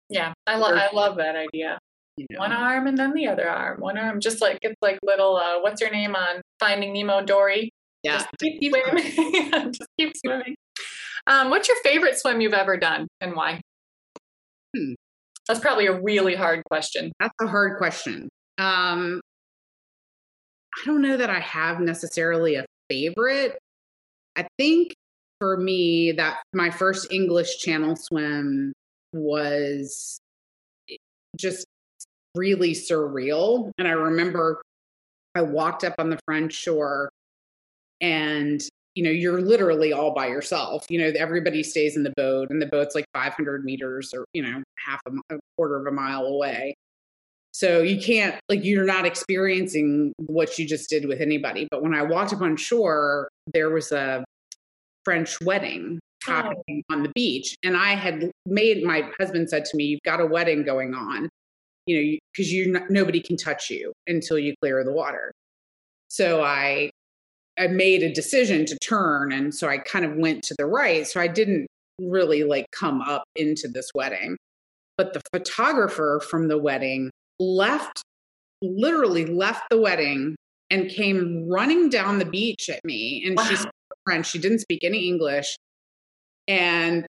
Yeah, 0.09 0.33
I 0.47 0.57
love 0.57 0.77
I 0.77 0.95
love 0.95 1.17
that 1.17 1.37
idea. 1.37 1.79
You 2.17 2.27
know. 2.31 2.41
One 2.41 2.53
arm 2.53 2.87
and 2.87 2.97
then 2.97 3.13
the 3.13 3.27
other 3.27 3.49
arm. 3.49 3.81
One 3.81 3.99
arm, 3.99 4.21
just 4.21 4.41
like 4.41 4.59
it's 4.63 4.77
like 4.81 4.99
little 5.03 5.37
uh, 5.37 5.61
what's 5.61 5.83
her 5.83 5.91
name 5.91 6.15
on 6.15 6.43
Finding 6.61 6.93
Nemo, 6.93 7.25
Dory. 7.25 7.71
Yeah, 8.03 8.19
just 8.19 8.29
keep 8.39 8.63
swimming. 8.63 9.73
just 9.73 9.89
keep 9.99 10.13
swimming. 10.17 10.55
Um, 11.27 11.51
what's 11.51 11.69
your 11.69 11.79
favorite 11.83 12.19
swim 12.19 12.41
you've 12.41 12.53
ever 12.53 12.77
done, 12.77 13.09
and 13.21 13.35
why? 13.35 13.61
Hmm. 14.77 14.93
That's 15.49 15.61
probably 15.61 15.87
a 15.87 16.01
really 16.01 16.35
hard 16.35 16.63
question. 16.65 17.13
That's 17.21 17.35
a 17.41 17.47
hard 17.47 17.77
question. 17.79 18.29
Um, 18.59 19.21
I 20.75 20.87
don't 20.87 21.03
know 21.03 21.17
that 21.17 21.31
I 21.31 21.41
have 21.41 21.81
necessarily 21.81 22.57
a 22.57 22.65
favorite. 22.89 23.59
I 24.37 24.47
think 24.59 24.95
for 25.41 25.57
me 25.57 26.13
that 26.13 26.39
my 26.53 26.71
first 26.71 27.13
English 27.13 27.59
channel 27.59 27.97
swim 27.97 28.73
was 29.15 30.21
eh, 30.91 30.97
just 31.37 31.67
really 32.35 32.73
surreal. 32.73 33.71
And 33.79 33.89
I 33.89 33.93
remember 33.93 34.61
I 35.35 35.43
walked 35.43 35.85
up 35.85 35.95
on 35.99 36.11
the 36.11 36.19
French 36.27 36.53
shore 36.53 37.11
and 38.01 38.61
you 38.95 39.03
know 39.03 39.11
you're 39.11 39.41
literally 39.41 39.93
all 39.93 40.13
by 40.13 40.27
yourself 40.27 40.85
you 40.89 40.99
know 40.99 41.13
everybody 41.17 41.63
stays 41.63 41.97
in 41.97 42.03
the 42.03 42.13
boat 42.17 42.51
and 42.51 42.61
the 42.61 42.67
boat's 42.67 42.95
like 42.95 43.05
500 43.15 43.65
meters 43.65 44.13
or 44.13 44.25
you 44.33 44.43
know 44.43 44.63
half 44.85 45.01
a, 45.07 45.35
a 45.35 45.39
quarter 45.57 45.77
of 45.77 45.87
a 45.87 45.93
mile 45.93 46.27
away 46.27 46.75
so 47.55 47.83
you 47.83 48.01
can't, 48.01 48.35
like, 48.49 48.65
you're 48.65 48.85
not 48.85 49.07
experiencing 49.07 50.13
what 50.19 50.59
you 50.59 50.67
just 50.67 50.91
did 50.91 51.07
with 51.07 51.21
anybody. 51.21 51.69
But 51.71 51.85
when 51.85 51.95
I 51.95 52.03
walked 52.03 52.33
up 52.33 52.41
on 52.41 52.57
shore, 52.57 53.29
there 53.53 53.71
was 53.71 53.93
a 53.93 54.25
French 55.05 55.41
wedding 55.41 56.01
Oh. 56.27 56.33
happening 56.33 56.83
oh. 56.91 56.95
on 56.95 57.03
the 57.03 57.13
beach. 57.15 57.57
And 57.63 57.77
I 57.77 57.95
had 57.95 58.31
made, 58.47 58.85
my 58.85 59.09
husband 59.19 59.49
said 59.51 59.65
to 59.67 59.77
me, 59.77 59.85
You've 59.85 60.03
got 60.05 60.21
a 60.21 60.27
wedding 60.27 60.65
going 60.65 60.95
on, 60.95 61.29
you 61.87 61.97
know, 61.97 62.19
because 62.33 62.53
you, 62.53 62.65
you 62.65 62.81
nobody 62.91 63.21
can 63.21 63.37
touch 63.37 63.71
you 63.71 63.93
until 64.07 64.39
you 64.39 64.55
clear 64.61 64.83
the 64.85 64.93
water. 64.93 65.33
So 66.09 66.43
I, 66.43 66.91
I 67.59 67.69
made 67.69 68.03
a 68.03 68.13
decision 68.13 68.67
to 68.67 68.79
turn. 68.79 69.33
And 69.33 69.55
so 69.55 69.69
I 69.69 69.79
kind 69.79 70.05
of 70.05 70.17
went 70.17 70.43
to 70.45 70.55
the 70.59 70.67
right. 70.67 71.07
So 71.07 71.21
I 71.21 71.29
didn't 71.29 71.67
really 72.01 72.45
like 72.45 72.67
come 72.73 73.01
up 73.01 73.25
into 73.37 73.69
this 73.69 73.89
wedding. 73.95 74.37
But 74.97 75.13
the 75.13 75.21
photographer 75.33 76.21
from 76.29 76.49
the 76.49 76.59
wedding 76.59 77.11
left, 77.41 78.03
literally 78.63 79.27
left 79.27 79.65
the 79.71 79.81
wedding 79.81 80.37
and 80.71 80.89
came 80.89 81.49
running 81.49 81.89
down 81.89 82.19
the 82.19 82.25
beach 82.25 82.69
at 82.69 82.81
me. 82.85 83.23
And 83.27 83.37
wow. 83.37 83.45
she's 83.45 83.67
French. 84.05 84.31
She 84.31 84.39
didn't 84.39 84.61
speak 84.61 84.85
any 84.85 85.09
English. 85.09 85.57
And 86.49 87.07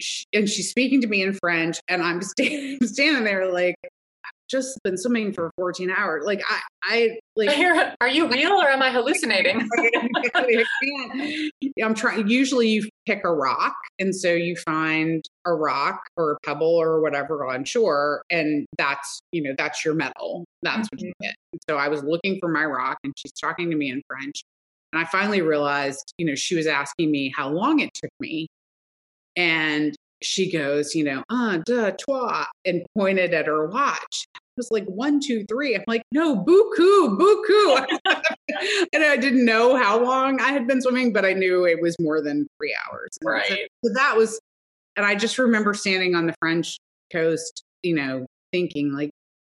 she, 0.00 0.24
and 0.32 0.48
she's 0.48 0.70
speaking 0.70 1.00
to 1.00 1.06
me 1.06 1.22
in 1.22 1.34
French, 1.34 1.80
and 1.88 2.02
I'm 2.02 2.22
standing, 2.22 2.78
standing 2.86 3.24
there 3.24 3.52
like, 3.52 3.76
I've 3.84 4.48
just 4.50 4.78
been 4.82 4.96
swimming 4.96 5.32
for 5.32 5.50
14 5.56 5.90
hours. 5.90 6.24
Like 6.24 6.42
I, 6.48 6.60
I 6.82 7.18
like. 7.36 7.50
Are 8.00 8.08
you 8.08 8.28
real 8.28 8.52
or 8.52 8.68
am 8.68 8.82
I 8.82 8.90
hallucinating? 8.92 9.68
I'm 11.82 11.94
trying. 11.94 12.28
Usually, 12.28 12.68
you 12.68 12.88
pick 13.06 13.24
a 13.24 13.32
rock, 13.32 13.74
and 13.98 14.14
so 14.14 14.32
you 14.32 14.56
find 14.56 15.24
a 15.44 15.54
rock 15.54 16.00
or 16.16 16.32
a 16.32 16.36
pebble 16.44 16.74
or 16.74 17.00
whatever 17.00 17.46
on 17.46 17.64
shore, 17.64 18.22
and 18.30 18.66
that's 18.76 19.20
you 19.32 19.42
know 19.42 19.54
that's 19.56 19.84
your 19.84 19.94
medal. 19.94 20.44
That's 20.62 20.88
mm-hmm. 20.88 20.96
what 20.96 21.00
you 21.00 21.08
mm-hmm. 21.08 21.24
get. 21.24 21.34
So 21.68 21.76
I 21.76 21.88
was 21.88 22.02
looking 22.02 22.38
for 22.40 22.48
my 22.48 22.64
rock, 22.64 22.98
and 23.04 23.12
she's 23.16 23.32
talking 23.32 23.70
to 23.70 23.76
me 23.76 23.90
in 23.90 24.02
French, 24.08 24.42
and 24.92 25.00
I 25.00 25.04
finally 25.04 25.42
realized, 25.42 26.12
you 26.18 26.26
know, 26.26 26.34
she 26.34 26.54
was 26.54 26.66
asking 26.66 27.10
me 27.10 27.32
how 27.36 27.50
long 27.50 27.80
it 27.80 27.92
took 27.94 28.10
me, 28.20 28.48
and 29.38 29.94
she 30.20 30.50
goes, 30.50 30.94
you 30.94 31.04
know, 31.04 31.22
ah, 31.30 31.58
duh, 31.64 31.92
toi, 31.92 32.44
and 32.64 32.82
pointed 32.96 33.32
at 33.32 33.46
her 33.46 33.66
watch. 33.68 34.26
I 34.34 34.40
was 34.56 34.68
like, 34.72 34.84
one, 34.86 35.20
two, 35.20 35.44
three. 35.48 35.76
I'm 35.76 35.84
like, 35.86 36.02
no, 36.10 36.36
buku, 36.36 37.16
buku. 37.16 37.86
and 38.92 39.04
I 39.04 39.16
didn't 39.16 39.44
know 39.44 39.76
how 39.76 40.02
long 40.02 40.40
I 40.40 40.48
had 40.48 40.66
been 40.66 40.82
swimming, 40.82 41.12
but 41.12 41.24
I 41.24 41.34
knew 41.34 41.64
it 41.64 41.80
was 41.80 41.94
more 42.00 42.20
than 42.20 42.48
three 42.58 42.76
hours. 42.84 43.10
Right. 43.22 43.68
So 43.84 43.92
that 43.94 44.16
was, 44.16 44.40
and 44.96 45.06
I 45.06 45.14
just 45.14 45.38
remember 45.38 45.72
standing 45.72 46.16
on 46.16 46.26
the 46.26 46.34
French 46.40 46.78
coast, 47.12 47.62
you 47.84 47.94
know, 47.94 48.26
thinking 48.52 48.92
like, 48.92 49.10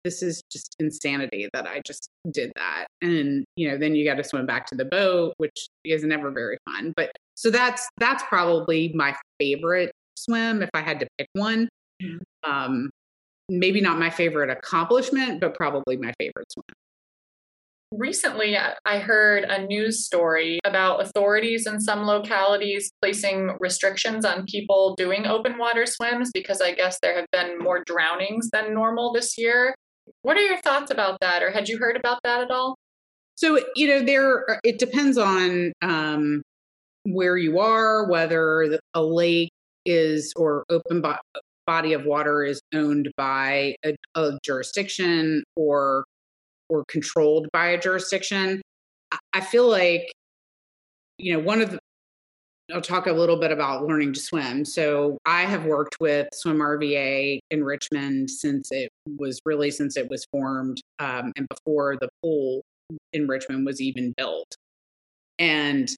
this 0.04 0.22
is 0.22 0.42
just 0.52 0.76
insanity 0.78 1.48
that 1.54 1.66
I 1.66 1.80
just 1.86 2.08
did 2.30 2.52
that. 2.56 2.86
And, 3.00 3.44
you 3.56 3.70
know, 3.70 3.78
then 3.78 3.94
you 3.94 4.04
got 4.04 4.16
to 4.16 4.24
swim 4.24 4.46
back 4.46 4.66
to 4.66 4.74
the 4.74 4.84
boat, 4.84 5.34
which 5.38 5.68
is 5.84 6.04
never 6.04 6.30
very 6.30 6.58
fun. 6.66 6.92
But 6.96 7.12
so 7.40 7.50
that's 7.50 7.88
that's 7.96 8.22
probably 8.24 8.92
my 8.94 9.16
favorite 9.38 9.92
swim 10.14 10.62
if 10.62 10.68
I 10.74 10.82
had 10.82 11.00
to 11.00 11.06
pick 11.16 11.26
one. 11.32 11.70
Mm-hmm. 12.02 12.50
Um, 12.50 12.90
maybe 13.48 13.80
not 13.80 13.98
my 13.98 14.10
favorite 14.10 14.50
accomplishment, 14.50 15.40
but 15.40 15.54
probably 15.54 15.96
my 15.96 16.12
favorite 16.20 16.52
swim. 16.52 16.64
Recently, 17.92 18.58
I 18.84 18.98
heard 18.98 19.44
a 19.44 19.64
news 19.64 20.04
story 20.04 20.60
about 20.66 21.00
authorities 21.00 21.66
in 21.66 21.80
some 21.80 22.02
localities 22.02 22.90
placing 23.00 23.56
restrictions 23.58 24.26
on 24.26 24.44
people 24.44 24.94
doing 24.96 25.26
open 25.26 25.56
water 25.56 25.86
swims 25.86 26.30
because 26.34 26.60
I 26.60 26.72
guess 26.72 26.98
there 27.00 27.16
have 27.16 27.26
been 27.32 27.58
more 27.58 27.82
drownings 27.86 28.50
than 28.50 28.74
normal 28.74 29.14
this 29.14 29.38
year. 29.38 29.74
What 30.20 30.36
are 30.36 30.42
your 30.42 30.60
thoughts 30.60 30.90
about 30.90 31.18
that, 31.22 31.42
or 31.42 31.50
had 31.50 31.70
you 31.70 31.78
heard 31.78 31.96
about 31.96 32.20
that 32.22 32.42
at 32.42 32.50
all? 32.50 32.76
So, 33.36 33.58
you 33.74 33.88
know, 33.88 34.04
there 34.04 34.60
it 34.62 34.78
depends 34.78 35.16
on 35.16 35.72
um, 35.80 36.42
where 37.12 37.36
you 37.36 37.58
are, 37.58 38.08
whether 38.08 38.78
a 38.94 39.02
lake 39.02 39.50
is 39.84 40.32
or 40.36 40.64
open 40.70 41.00
bo- 41.00 41.16
body 41.66 41.92
of 41.92 42.04
water 42.04 42.42
is 42.42 42.60
owned 42.74 43.10
by 43.16 43.76
a, 43.84 43.94
a 44.16 44.38
jurisdiction 44.42 45.42
or 45.56 46.04
or 46.68 46.84
controlled 46.88 47.48
by 47.52 47.68
a 47.68 47.80
jurisdiction. 47.80 48.62
I 49.32 49.40
feel 49.40 49.68
like, 49.68 50.12
you 51.18 51.32
know, 51.32 51.40
one 51.40 51.60
of 51.60 51.72
the, 51.72 51.78
I'll 52.72 52.80
talk 52.80 53.06
a 53.06 53.12
little 53.12 53.40
bit 53.40 53.50
about 53.50 53.84
learning 53.86 54.12
to 54.12 54.20
swim. 54.20 54.64
So 54.64 55.18
I 55.26 55.42
have 55.42 55.64
worked 55.64 55.96
with 55.98 56.28
Swim 56.32 56.58
RVA 56.58 57.40
in 57.50 57.64
Richmond 57.64 58.30
since 58.30 58.68
it 58.70 58.88
was 59.18 59.40
really 59.44 59.72
since 59.72 59.96
it 59.96 60.08
was 60.08 60.24
formed 60.30 60.80
um, 61.00 61.32
and 61.36 61.48
before 61.48 61.96
the 62.00 62.08
pool 62.22 62.62
in 63.12 63.26
Richmond 63.26 63.66
was 63.66 63.80
even 63.80 64.14
built. 64.16 64.54
And 65.40 65.90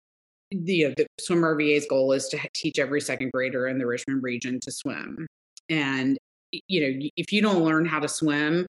the, 0.64 0.94
the 0.96 1.06
Swim 1.20 1.40
RVA's 1.40 1.86
goal 1.86 2.12
is 2.12 2.28
to 2.28 2.38
teach 2.54 2.78
every 2.78 3.00
second 3.00 3.30
grader 3.32 3.68
in 3.68 3.78
the 3.78 3.86
Richmond 3.86 4.22
region 4.22 4.60
to 4.60 4.70
swim. 4.70 5.26
And 5.68 6.18
you 6.68 6.80
know, 6.80 7.08
if 7.16 7.32
you 7.32 7.40
don't 7.40 7.64
learn 7.64 7.86
how 7.86 7.98
to 7.98 8.08
swim 8.08 8.66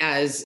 as 0.00 0.44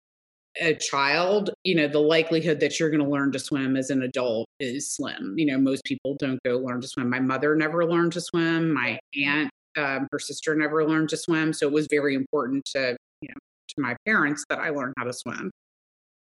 a 0.60 0.74
child, 0.74 1.50
you 1.64 1.74
know, 1.74 1.86
the 1.86 1.98
likelihood 1.98 2.60
that 2.60 2.80
you're 2.80 2.90
going 2.90 3.04
to 3.04 3.10
learn 3.10 3.30
to 3.32 3.38
swim 3.38 3.76
as 3.76 3.90
an 3.90 4.02
adult 4.02 4.48
is 4.58 4.90
slim. 4.90 5.34
You 5.36 5.46
know, 5.46 5.58
most 5.58 5.84
people 5.84 6.16
don't 6.18 6.42
go 6.44 6.56
learn 6.58 6.80
to 6.80 6.88
swim. 6.88 7.10
My 7.10 7.20
mother 7.20 7.54
never 7.54 7.84
learned 7.84 8.12
to 8.12 8.20
swim. 8.20 8.72
My 8.72 8.98
aunt, 9.22 9.50
um, 9.76 10.08
her 10.10 10.18
sister 10.18 10.54
never 10.54 10.86
learned 10.88 11.10
to 11.10 11.16
swim. 11.16 11.52
So 11.52 11.66
it 11.66 11.72
was 11.72 11.86
very 11.90 12.14
important 12.14 12.64
to, 12.72 12.96
you 13.20 13.28
know, 13.28 13.34
to 13.68 13.74
my 13.82 13.96
parents 14.06 14.44
that 14.48 14.58
I 14.58 14.70
learned 14.70 14.94
how 14.96 15.04
to 15.04 15.12
swim, 15.12 15.50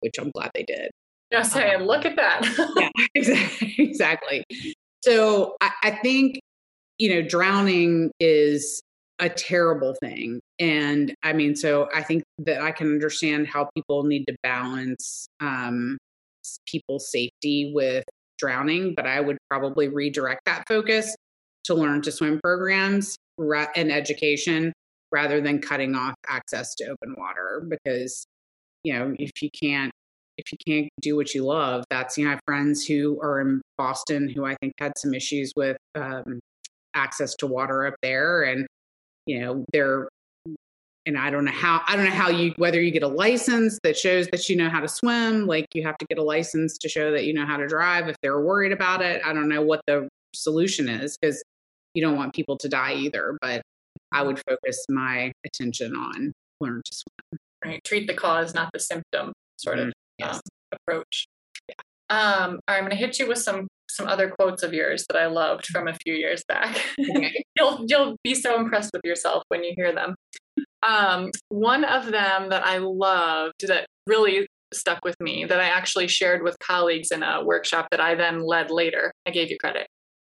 which 0.01 0.15
I'm 0.19 0.31
glad 0.31 0.51
they 0.55 0.65
did. 0.65 0.91
Yeah, 1.31 1.43
saying, 1.43 1.81
um, 1.81 1.87
look 1.87 2.05
at 2.05 2.17
that. 2.17 2.43
yeah, 2.77 2.89
exactly. 3.15 3.75
exactly. 3.79 4.45
So 5.03 5.57
I, 5.61 5.71
I 5.83 5.91
think, 5.91 6.39
you 6.99 7.15
know, 7.15 7.23
drowning 7.27 8.11
is 8.21 8.83
a 9.19 9.29
terrible 9.29 9.95
thing. 10.01 10.41
And 10.59 11.15
I 11.23 11.33
mean, 11.33 11.57
so 11.57 11.89
I 11.95 12.03
think 12.03 12.23
that 12.39 12.61
I 12.61 12.71
can 12.71 12.89
understand 12.89 13.49
how 13.49 13.69
people 13.75 14.05
need 14.05 14.25
to 14.27 14.37
balance 14.43 15.27
um, 15.41 15.99
people's 16.67 17.11
safety 17.11 17.73
with 17.75 18.05
drowning, 18.39 18.95
but 18.95 19.07
I 19.07 19.21
would 19.21 19.39
probably 19.49 19.89
redirect 19.89 20.43
that 20.47 20.65
focus 20.69 21.15
to 21.65 21.75
learn 21.75 22.03
to 22.03 22.13
swim 22.13 22.41
programs 22.43 23.17
and 23.39 23.91
education 23.91 24.73
rather 25.13 25.41
than 25.41 25.61
cutting 25.61 25.95
off 25.95 26.15
access 26.29 26.75
to 26.75 26.85
open 26.85 27.15
water 27.17 27.67
because 27.69 28.27
you 28.83 28.93
know 28.93 29.15
if 29.19 29.31
you 29.41 29.51
can't 29.51 29.93
if 30.39 30.53
you 30.53 30.59
can't 30.67 30.89
do 31.01 31.17
what 31.17 31.35
you 31.35 31.45
love 31.45 31.85
that's 31.91 32.17
you 32.17 32.25
know 32.25 32.31
i 32.31 32.35
have 32.35 32.41
friends 32.47 32.85
who 32.85 33.21
are 33.23 33.41
in 33.41 33.61
boston 33.79 34.29
who 34.29 34.45
i 34.45 34.55
think 34.61 34.73
had 34.79 34.93
some 34.97 35.15
issues 35.15 35.53
with 35.57 35.77
um, 35.95 36.41
access 36.95 37.35
to 37.35 37.47
water 37.47 37.87
up 37.87 37.95
there 38.03 38.43
and 38.43 38.67
you 39.27 39.41
know 39.41 39.65
they're 39.73 40.09
and 41.07 41.19
i 41.19 41.31
don't 41.31 41.45
know 41.45 41.53
how 41.53 41.83
i 41.87 41.97
don't 41.97 42.05
know 42.05 42.11
how 42.11 42.29
you 42.29 42.53
whether 42.57 42.81
you 42.81 42.91
get 42.91 43.03
a 43.03 43.09
license 43.09 43.79
that 43.83 43.97
shows 43.97 44.27
that 44.29 44.49
you 44.49 44.57
know 44.57 44.69
how 44.69 44.81
to 44.81 44.89
swim 44.89 45.47
like 45.47 45.67
you 45.75 45.83
have 45.83 45.97
to 45.99 46.07
get 46.07 46.19
a 46.19 46.23
license 46.23 46.79
to 46.79 46.89
show 46.89 47.11
that 47.11 47.25
you 47.25 47.33
know 47.33 47.47
how 47.47 47.57
to 47.57 47.67
drive 47.67 48.09
if 48.09 48.17
they're 48.23 48.41
worried 48.41 48.73
about 48.73 49.03
it. 49.03 49.23
I 49.25 49.33
don't 49.33 49.49
know 49.49 49.63
what 49.63 49.81
the 49.87 50.09
solution 50.35 50.89
is 50.89 51.17
because 51.17 51.43
you 51.95 52.03
don't 52.03 52.17
want 52.17 52.35
people 52.35 52.59
to 52.59 52.69
die 52.69 52.95
either 52.95 53.39
but 53.41 53.63
i 54.13 54.23
would 54.23 54.39
focus 54.49 54.85
my 54.89 55.33
attention 55.47 55.95
on 55.97 56.33
learn 56.61 56.83
to 56.85 56.95
swim. 56.95 57.41
Right 57.65 57.85
treat 57.85 58.07
the 58.07 58.15
cause 58.15 58.55
not 58.55 58.71
the 58.73 58.81
symptom 58.81 59.33
sort 59.57 59.79
of. 59.79 59.87
Mm-hmm. 59.87 60.06
Yes. 60.19 60.37
um, 60.37 60.41
approach 60.73 61.27
yeah. 61.69 61.75
um, 62.11 62.61
all 62.69 62.75
right, 62.75 62.79
i'm 62.79 62.81
going 62.83 62.91
to 62.91 62.97
hit 62.97 63.19
you 63.19 63.29
with 63.29 63.39
some 63.39 63.67
some 63.97 64.07
other 64.09 64.29
quotes 64.29 64.63
of 64.63 64.73
yours 64.73 65.07
that 65.09 65.17
I 65.17 65.27
loved 65.27 65.67
from 65.67 65.89
a 65.89 65.95
few 66.05 66.15
years 66.15 66.45
back. 66.47 66.77
Okay. 67.01 67.45
you'll 67.57 67.85
you'll 67.89 68.17
be 68.23 68.35
so 68.35 68.57
impressed 68.61 68.91
with 68.93 69.03
yourself 69.05 69.43
when 69.49 69.65
you 69.65 69.73
hear 69.75 69.95
them. 69.95 70.15
Um, 70.83 71.31
one 71.49 71.85
of 71.85 72.07
them 72.07 72.51
that 72.51 72.65
I 72.65 72.79
loved 72.79 73.67
that 73.67 73.87
really 74.07 74.47
stuck 74.75 75.05
with 75.05 75.17
me 75.21 75.45
that 75.45 75.61
I 75.61 75.69
actually 75.69 76.09
shared 76.09 76.43
with 76.43 76.57
colleagues 76.59 77.11
in 77.11 77.23
a 77.23 77.43
workshop 77.43 77.89
that 77.91 78.01
I 78.01 78.15
then 78.15 78.45
led 78.45 78.71
later. 78.71 79.13
I 79.27 79.31
gave 79.31 79.51
you 79.51 79.59
credit. 79.59 79.87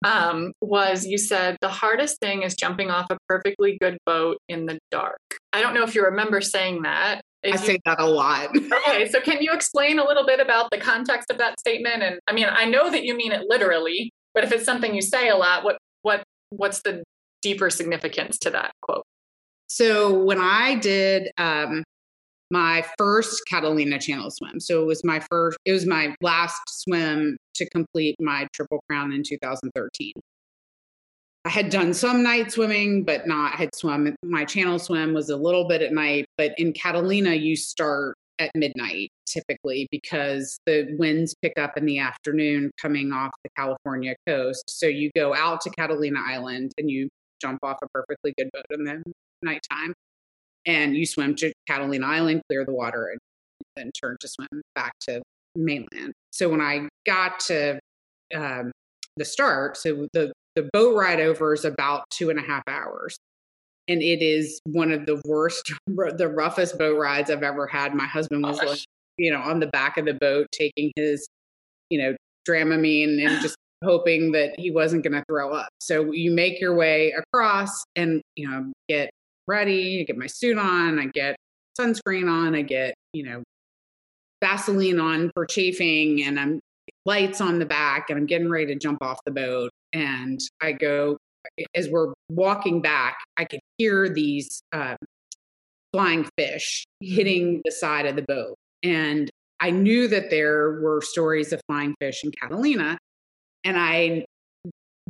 Um, 0.04 0.52
was 0.60 1.04
you 1.04 1.18
said 1.18 1.56
the 1.60 1.68
hardest 1.68 2.20
thing 2.20 2.42
is 2.42 2.54
jumping 2.54 2.88
off 2.88 3.06
a 3.10 3.18
perfectly 3.28 3.76
good 3.80 3.98
boat 4.06 4.38
in 4.48 4.66
the 4.66 4.78
dark. 4.92 5.18
I 5.52 5.60
don't 5.60 5.74
know 5.74 5.82
if 5.82 5.94
you 5.94 6.04
remember 6.04 6.40
saying 6.40 6.82
that, 6.82 7.22
I 7.44 7.48
you, 7.48 7.58
say 7.58 7.78
that 7.84 8.00
a 8.00 8.06
lot. 8.06 8.56
okay, 8.56 9.08
so 9.08 9.20
can 9.20 9.40
you 9.42 9.52
explain 9.52 9.98
a 9.98 10.04
little 10.04 10.26
bit 10.26 10.40
about 10.40 10.70
the 10.70 10.78
context 10.78 11.30
of 11.30 11.38
that 11.38 11.58
statement? 11.60 12.02
And 12.02 12.18
I 12.26 12.32
mean, 12.32 12.46
I 12.50 12.64
know 12.64 12.90
that 12.90 13.04
you 13.04 13.16
mean 13.16 13.32
it 13.32 13.42
literally, 13.48 14.10
but 14.34 14.44
if 14.44 14.52
it's 14.52 14.64
something 14.64 14.94
you 14.94 15.02
say 15.02 15.28
a 15.28 15.36
lot, 15.36 15.64
what 15.64 15.78
what 16.02 16.22
what's 16.50 16.82
the 16.82 17.04
deeper 17.42 17.70
significance 17.70 18.38
to 18.38 18.50
that 18.50 18.72
quote? 18.82 19.04
So 19.68 20.12
when 20.12 20.38
I 20.40 20.76
did 20.76 21.30
um, 21.36 21.84
my 22.50 22.84
first 22.96 23.42
Catalina 23.48 23.98
Channel 23.98 24.30
swim, 24.30 24.60
so 24.60 24.82
it 24.82 24.86
was 24.86 25.04
my 25.04 25.20
first, 25.30 25.58
it 25.64 25.72
was 25.72 25.86
my 25.86 26.14
last 26.22 26.60
swim 26.68 27.36
to 27.54 27.68
complete 27.70 28.16
my 28.18 28.48
Triple 28.54 28.80
Crown 28.88 29.12
in 29.12 29.22
2013. 29.22 30.12
I 31.48 31.50
had 31.50 31.70
done 31.70 31.94
some 31.94 32.22
night 32.22 32.52
swimming, 32.52 33.04
but 33.04 33.26
not 33.26 33.52
had 33.52 33.74
swum. 33.74 34.14
My 34.22 34.44
channel 34.44 34.78
swim 34.78 35.14
was 35.14 35.30
a 35.30 35.36
little 35.38 35.66
bit 35.66 35.80
at 35.80 35.94
night, 35.94 36.26
but 36.36 36.52
in 36.58 36.74
Catalina, 36.74 37.32
you 37.32 37.56
start 37.56 38.16
at 38.38 38.50
midnight 38.54 39.08
typically 39.26 39.88
because 39.90 40.58
the 40.66 40.94
winds 40.98 41.34
pick 41.40 41.58
up 41.58 41.78
in 41.78 41.86
the 41.86 42.00
afternoon 42.00 42.70
coming 42.78 43.12
off 43.12 43.30
the 43.44 43.48
California 43.56 44.14
coast. 44.26 44.64
So 44.68 44.84
you 44.84 45.10
go 45.16 45.34
out 45.34 45.62
to 45.62 45.70
Catalina 45.70 46.18
Island 46.22 46.72
and 46.76 46.90
you 46.90 47.08
jump 47.40 47.60
off 47.62 47.78
a 47.82 47.88
perfectly 47.94 48.34
good 48.36 48.50
boat 48.52 48.66
in 48.68 48.84
the 48.84 49.02
nighttime 49.42 49.94
and 50.66 50.98
you 50.98 51.06
swim 51.06 51.34
to 51.36 51.50
Catalina 51.66 52.06
Island, 52.08 52.42
clear 52.50 52.66
the 52.66 52.74
water, 52.74 53.06
and 53.06 53.18
then 53.74 53.90
turn 53.98 54.18
to 54.20 54.28
swim 54.28 54.60
back 54.74 54.92
to 55.08 55.22
mainland. 55.56 56.12
So 56.30 56.50
when 56.50 56.60
I 56.60 56.90
got 57.06 57.40
to 57.46 57.80
um, 58.34 58.70
the 59.16 59.24
start, 59.24 59.78
so 59.78 60.08
the 60.12 60.30
the 60.56 60.68
boat 60.72 60.96
ride 60.96 61.20
over 61.20 61.54
is 61.54 61.64
about 61.64 62.04
two 62.10 62.30
and 62.30 62.38
a 62.38 62.42
half 62.42 62.62
hours. 62.66 63.18
And 63.86 64.02
it 64.02 64.22
is 64.22 64.60
one 64.64 64.92
of 64.92 65.06
the 65.06 65.20
worst, 65.24 65.72
the 65.86 66.28
roughest 66.28 66.78
boat 66.78 66.98
rides 66.98 67.30
I've 67.30 67.42
ever 67.42 67.66
had. 67.66 67.94
My 67.94 68.06
husband 68.06 68.44
was, 68.44 68.58
like, 68.58 68.80
you 69.16 69.32
know, 69.32 69.40
on 69.40 69.60
the 69.60 69.66
back 69.66 69.96
of 69.96 70.04
the 70.04 70.14
boat 70.14 70.46
taking 70.52 70.92
his, 70.96 71.28
you 71.90 72.00
know, 72.00 72.16
Dramamine 72.46 73.24
and 73.24 73.40
just 73.40 73.56
hoping 73.84 74.32
that 74.32 74.58
he 74.58 74.70
wasn't 74.70 75.04
going 75.04 75.14
to 75.14 75.24
throw 75.28 75.52
up. 75.52 75.68
So 75.80 76.12
you 76.12 76.30
make 76.30 76.60
your 76.60 76.74
way 76.74 77.12
across 77.12 77.84
and, 77.96 78.20
you 78.36 78.48
know, 78.48 78.72
get 78.88 79.10
ready, 79.46 80.00
I 80.00 80.04
get 80.04 80.18
my 80.18 80.26
suit 80.26 80.58
on, 80.58 80.98
I 80.98 81.06
get 81.06 81.36
sunscreen 81.78 82.30
on, 82.30 82.54
I 82.54 82.62
get, 82.62 82.94
you 83.12 83.24
know, 83.24 83.42
Vaseline 84.42 85.00
on 85.00 85.30
for 85.34 85.46
chafing, 85.46 86.22
and 86.22 86.38
I'm 86.38 86.60
lights 87.04 87.40
on 87.40 87.58
the 87.58 87.66
back, 87.66 88.10
and 88.10 88.18
I'm 88.18 88.26
getting 88.26 88.50
ready 88.50 88.66
to 88.66 88.76
jump 88.76 88.98
off 89.02 89.18
the 89.24 89.32
boat 89.32 89.70
and 89.92 90.40
I 90.60 90.72
go 90.72 91.16
as 91.74 91.88
we're 91.88 92.12
walking 92.28 92.80
back, 92.80 93.18
I 93.36 93.44
could 93.44 93.60
hear 93.78 94.08
these 94.08 94.62
uh, 94.72 94.96
flying 95.92 96.28
fish 96.36 96.84
hitting 97.00 97.62
the 97.64 97.72
side 97.72 98.06
of 98.06 98.16
the 98.16 98.22
boat, 98.22 98.56
and 98.82 99.30
I 99.60 99.70
knew 99.70 100.08
that 100.08 100.30
there 100.30 100.80
were 100.80 101.00
stories 101.02 101.52
of 101.52 101.60
flying 101.68 101.94
fish 102.00 102.22
in 102.24 102.30
Catalina, 102.32 102.98
and 103.64 103.76
I 103.78 104.24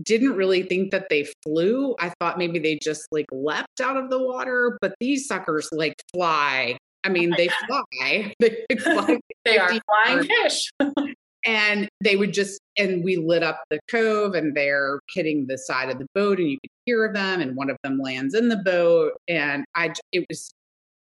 didn't 0.02 0.36
really 0.36 0.62
think 0.62 0.92
that 0.92 1.08
they 1.10 1.26
flew. 1.42 1.96
I 1.98 2.12
thought 2.20 2.38
maybe 2.38 2.58
they 2.58 2.78
just 2.80 3.06
like 3.10 3.26
leapt 3.32 3.80
out 3.80 3.96
of 3.96 4.10
the 4.10 4.22
water, 4.22 4.78
but 4.80 4.94
these 5.00 5.26
suckers 5.26 5.68
like 5.72 5.94
fly. 6.14 6.78
I 7.04 7.08
mean, 7.10 7.32
oh 7.32 7.36
they 7.36 7.48
God. 7.48 7.84
fly. 7.98 8.32
They 8.40 8.76
fly. 8.78 9.18
they 9.44 9.58
are 9.58 9.72
flying 10.04 10.24
fish 10.24 10.70
and 11.46 11.88
they 12.02 12.16
would 12.16 12.32
just 12.32 12.60
and 12.76 13.04
we 13.04 13.16
lit 13.16 13.42
up 13.42 13.62
the 13.70 13.78
cove 13.90 14.34
and 14.34 14.56
they're 14.56 15.00
hitting 15.14 15.46
the 15.46 15.58
side 15.58 15.90
of 15.90 15.98
the 15.98 16.06
boat 16.14 16.38
and 16.38 16.50
you 16.50 16.58
could 16.60 16.70
hear 16.84 17.12
them 17.12 17.40
and 17.40 17.56
one 17.56 17.70
of 17.70 17.76
them 17.82 17.98
lands 17.98 18.34
in 18.34 18.48
the 18.48 18.56
boat. 18.56 19.12
And 19.28 19.64
i 19.74 19.92
it 20.12 20.24
was 20.28 20.52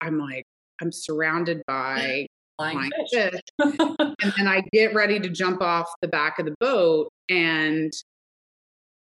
i'm 0.01 0.19
like 0.19 0.45
i'm 0.81 0.93
surrounded 0.93 1.63
by 1.67 2.27
flying 2.59 2.91
fish, 3.11 3.31
fish. 3.33 3.41
and 3.59 4.33
then 4.37 4.49
i 4.49 4.63
get 4.73 4.95
ready 4.95 5.19
to 5.21 5.29
jump 5.29 5.63
off 5.63 5.89
the 6.01 6.09
back 6.09 6.39
of 6.39 6.47
the 6.47 6.55
boat 6.61 7.09
and 7.29 7.93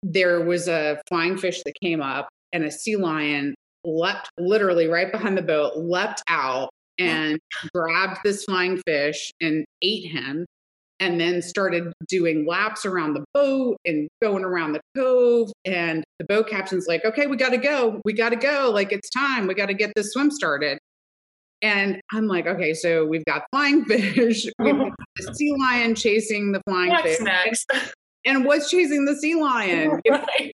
there 0.03 0.45
was 0.45 0.69
a 0.69 1.01
flying 1.09 1.37
fish 1.37 1.63
that 1.65 1.75
came 1.81 2.01
up 2.01 2.29
and 2.53 2.65
a 2.65 2.71
sea 2.71 2.97
lion 2.97 3.55
leapt 3.85 4.31
literally 4.39 4.87
right 4.87 5.11
behind 5.11 5.37
the 5.37 5.43
boat, 5.43 5.77
leapt 5.77 6.23
out 6.29 6.71
and 6.99 7.39
grabbed 7.75 8.19
this 8.25 8.45
flying 8.45 8.81
fish 8.87 9.31
and 9.41 9.65
ate 9.83 10.11
him 10.11 10.47
and 11.03 11.21
then 11.21 11.43
started 11.43 11.93
doing 12.07 12.47
laps 12.47 12.87
around 12.87 13.15
the 13.15 13.25
boat 13.35 13.77
and 13.85 14.09
going 14.23 14.45
around 14.45 14.73
the 14.73 14.81
cove. 14.97 15.51
And 15.65 16.05
the 16.21 16.25
boat 16.25 16.49
captain's 16.49 16.87
like, 16.87 17.05
okay, 17.05 17.27
we 17.27 17.37
got 17.37 17.49
to 17.51 17.57
go. 17.57 18.01
We 18.05 18.13
got 18.13 18.29
to 18.29 18.37
go. 18.37 18.71
Like, 18.73 18.93
it's 18.93 19.11
time. 19.11 19.49
We 19.49 19.55
got 19.55 19.67
to 19.67 19.75
get 19.75 19.93
this 19.97 20.13
swim 20.13 20.31
started. 20.31 20.79
And 21.61 22.01
I'm 22.13 22.29
like, 22.29 22.47
okay, 22.47 22.73
so 22.73 23.05
we've 23.05 23.25
got 23.25 23.43
flying 23.51 23.85
fish, 23.89 24.47
we've 24.61 24.79
got 24.79 24.93
the 25.17 25.35
sea 25.35 25.53
lion 25.59 25.97
chasing 25.97 26.53
the 26.53 26.61
flying 26.69 26.91
What's 26.91 27.17
fish. 27.17 27.21
next? 27.21 27.71
And 28.25 28.45
what's 28.45 28.71
chasing 28.71 29.05
the 29.05 29.17
sea 29.17 29.35
lion? 29.35 30.01
right. 30.09 30.53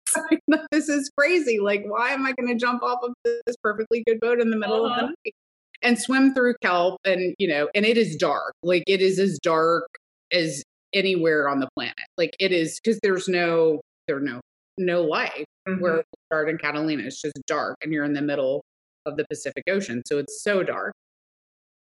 this 0.72 0.88
is 0.88 1.10
crazy. 1.18 1.58
Like, 1.60 1.84
why 1.86 2.12
am 2.12 2.24
I 2.24 2.32
going 2.32 2.48
to 2.48 2.54
jump 2.54 2.82
off 2.82 3.00
of 3.02 3.12
this 3.24 3.56
perfectly 3.62 4.02
good 4.06 4.20
boat 4.20 4.40
in 4.40 4.48
the 4.48 4.56
middle 4.56 4.86
Uh-huh. 4.86 4.94
of 4.94 5.00
the 5.00 5.06
night 5.26 5.34
and 5.82 5.98
swim 5.98 6.32
through 6.32 6.54
kelp? 6.62 6.96
And, 7.04 7.34
you 7.38 7.46
know, 7.46 7.68
and 7.74 7.84
it 7.84 7.98
is 7.98 8.16
dark. 8.16 8.54
Like, 8.62 8.84
it 8.86 9.02
is 9.02 9.18
as 9.18 9.38
dark 9.42 9.86
as 10.32 10.62
anywhere 10.94 11.48
on 11.48 11.60
the 11.60 11.68
planet. 11.76 11.94
Like, 12.16 12.34
it 12.40 12.52
is 12.52 12.80
because 12.82 12.98
there's 13.02 13.28
no, 13.28 13.80
there's 14.06 14.22
no, 14.22 14.40
no 14.78 15.02
light 15.02 15.44
Mhm. 15.68 15.80
where 15.80 15.96
we 15.96 16.02
start 16.30 16.48
in 16.48 16.56
Catalina. 16.58 17.02
It's 17.04 17.20
just 17.20 17.34
dark 17.46 17.76
and 17.82 17.92
you're 17.92 18.04
in 18.04 18.14
the 18.14 18.22
middle 18.22 18.62
of 19.06 19.16
the 19.16 19.26
Pacific 19.28 19.64
Ocean. 19.68 20.02
So 20.06 20.18
it's 20.18 20.42
so 20.42 20.62
dark. 20.62 20.92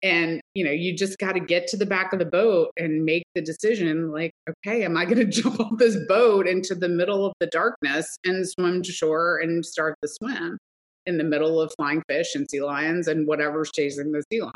And, 0.04 0.40
you 0.54 0.64
know, 0.64 0.72
you 0.72 0.96
just 0.96 1.18
got 1.18 1.32
to 1.32 1.40
get 1.40 1.68
to 1.68 1.76
the 1.76 1.86
back 1.86 2.12
of 2.12 2.18
the 2.18 2.24
boat 2.24 2.70
and 2.76 3.04
make 3.04 3.22
the 3.36 3.40
decision 3.40 4.10
like, 4.10 4.32
okay, 4.48 4.82
am 4.84 4.96
I 4.96 5.04
going 5.04 5.16
to 5.18 5.24
jump 5.24 5.60
off 5.60 5.78
this 5.78 5.96
boat 6.08 6.46
into 6.48 6.74
the 6.74 6.88
middle 6.88 7.24
of 7.24 7.32
the 7.40 7.46
darkness 7.46 8.06
and 8.24 8.48
swim 8.48 8.82
to 8.82 8.92
shore 8.92 9.38
and 9.38 9.64
start 9.64 9.94
the 10.02 10.08
swim 10.08 10.58
in 11.06 11.18
the 11.18 11.24
middle 11.24 11.60
of 11.60 11.72
flying 11.76 12.02
fish 12.08 12.34
and 12.34 12.48
sea 12.50 12.62
lions 12.62 13.06
and 13.08 13.26
whatever's 13.26 13.70
chasing 13.72 14.10
the 14.12 14.22
sea 14.32 14.42
lion? 14.42 14.52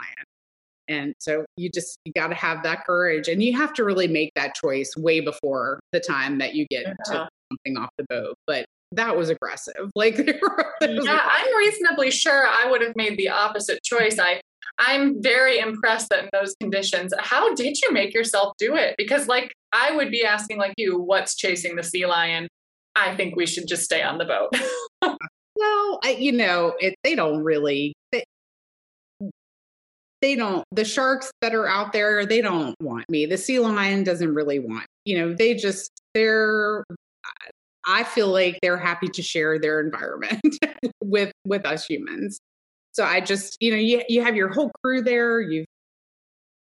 And 0.88 1.14
so 1.18 1.44
you 1.56 1.70
just, 1.70 1.98
you 2.04 2.12
got 2.12 2.28
to 2.28 2.34
have 2.34 2.62
that 2.62 2.84
courage 2.86 3.28
and 3.28 3.42
you 3.42 3.56
have 3.56 3.72
to 3.74 3.84
really 3.84 4.08
make 4.08 4.30
that 4.36 4.54
choice 4.54 4.92
way 4.96 5.20
before 5.20 5.80
the 5.92 6.00
time 6.00 6.38
that 6.38 6.54
you 6.54 6.66
get 6.70 6.84
Yeah. 6.86 6.94
to 7.06 7.28
jumping 7.50 7.76
off 7.82 7.90
the 7.98 8.04
boat. 8.08 8.34
But 8.46 8.66
that 8.92 9.16
was 9.16 9.28
aggressive. 9.30 9.90
Like, 9.96 10.16
were- 10.18 10.74
there 10.80 10.94
was 10.94 11.04
Yeah, 11.04 11.20
I'm 11.22 11.56
reasonably 11.56 12.10
sure 12.10 12.46
I 12.46 12.70
would 12.70 12.82
have 12.82 12.94
made 12.96 13.16
the 13.18 13.28
opposite 13.30 13.82
choice. 13.82 14.18
I 14.18 14.40
I'm 14.78 15.22
very 15.22 15.58
impressed 15.58 16.10
that 16.10 16.24
in 16.24 16.28
those 16.32 16.54
conditions, 16.60 17.12
how 17.18 17.54
did 17.54 17.78
you 17.80 17.92
make 17.92 18.12
yourself 18.12 18.52
do 18.58 18.76
it? 18.76 18.94
Because 18.98 19.26
like 19.26 19.52
I 19.72 19.96
would 19.96 20.10
be 20.10 20.22
asking 20.24 20.58
like 20.58 20.74
you, 20.76 20.98
what's 21.00 21.34
chasing 21.34 21.76
the 21.76 21.82
sea 21.82 22.04
lion? 22.06 22.46
I 22.94 23.16
think 23.16 23.36
we 23.36 23.46
should 23.46 23.66
just 23.68 23.84
stay 23.84 24.02
on 24.02 24.18
the 24.18 24.24
boat. 24.24 24.52
Well, 25.58 26.00
I, 26.04 26.16
you 26.18 26.32
know, 26.32 26.74
it, 26.80 26.96
they 27.02 27.14
don't 27.14 27.42
really. 27.42 27.94
They, 28.12 28.24
they 30.26 30.34
don't. 30.34 30.64
The 30.72 30.84
sharks 30.84 31.30
that 31.40 31.54
are 31.54 31.68
out 31.68 31.92
there, 31.92 32.26
they 32.26 32.40
don't 32.40 32.74
want 32.80 33.08
me. 33.08 33.26
The 33.26 33.38
sea 33.38 33.60
lion 33.60 34.02
doesn't 34.02 34.34
really 34.34 34.58
want. 34.58 34.86
You 35.04 35.18
know, 35.18 35.34
they 35.34 35.54
just 35.54 35.92
they're. 36.14 36.84
I 37.86 38.02
feel 38.02 38.26
like 38.26 38.58
they're 38.60 38.76
happy 38.76 39.06
to 39.06 39.22
share 39.22 39.60
their 39.60 39.78
environment 39.78 40.56
with 41.00 41.30
with 41.44 41.64
us 41.64 41.86
humans. 41.86 42.40
So 42.90 43.04
I 43.04 43.20
just, 43.20 43.56
you 43.60 43.70
know, 43.70 43.76
you 43.76 44.02
you 44.08 44.20
have 44.24 44.34
your 44.34 44.48
whole 44.48 44.72
crew 44.82 45.00
there. 45.00 45.40
You've 45.40 45.66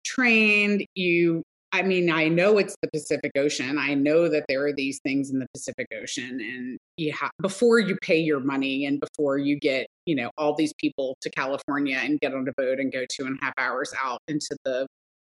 trained. 0.07 0.86
You 0.94 1.42
I 1.74 1.82
mean, 1.82 2.10
I 2.10 2.28
know 2.28 2.58
it's 2.58 2.76
the 2.82 2.88
Pacific 2.92 3.32
Ocean. 3.36 3.78
I 3.78 3.94
know 3.94 4.28
that 4.28 4.44
there 4.48 4.64
are 4.66 4.72
these 4.74 5.00
things 5.02 5.30
in 5.30 5.38
the 5.38 5.46
Pacific 5.54 5.86
Ocean, 6.02 6.38
and 6.40 6.78
you 6.98 7.12
have 7.12 7.30
before 7.40 7.78
you 7.78 7.96
pay 8.02 8.18
your 8.18 8.40
money 8.40 8.84
and 8.84 9.00
before 9.00 9.38
you 9.38 9.58
get, 9.58 9.86
you 10.04 10.14
know, 10.14 10.30
all 10.36 10.54
these 10.54 10.74
people 10.78 11.16
to 11.22 11.30
California 11.30 11.98
and 12.02 12.20
get 12.20 12.34
on 12.34 12.46
a 12.46 12.52
boat 12.60 12.78
and 12.78 12.92
go 12.92 13.04
two 13.10 13.24
and 13.24 13.38
a 13.40 13.44
half 13.44 13.54
hours 13.56 13.92
out 14.02 14.18
into 14.28 14.54
the 14.64 14.86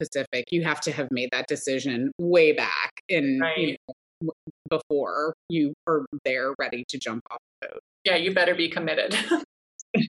Pacific, 0.01 0.47
you 0.51 0.65
have 0.65 0.81
to 0.81 0.91
have 0.93 1.07
made 1.13 1.29
that 1.31 1.47
decision 1.47 2.11
way 2.19 2.51
back 2.53 2.91
in 3.09 3.39
Right. 3.41 3.59
you 3.59 3.77
know, 4.23 4.33
before 4.69 5.35
you 5.49 5.73
are 5.87 6.05
there 6.25 6.53
ready 6.59 6.85
to 6.89 6.99
jump 6.99 7.23
off 7.31 7.39
the 7.61 7.69
boat. 7.69 7.81
yeah, 8.05 8.17
you 8.17 8.35
better 8.35 8.55
be 8.55 8.69
committed. 8.69 9.17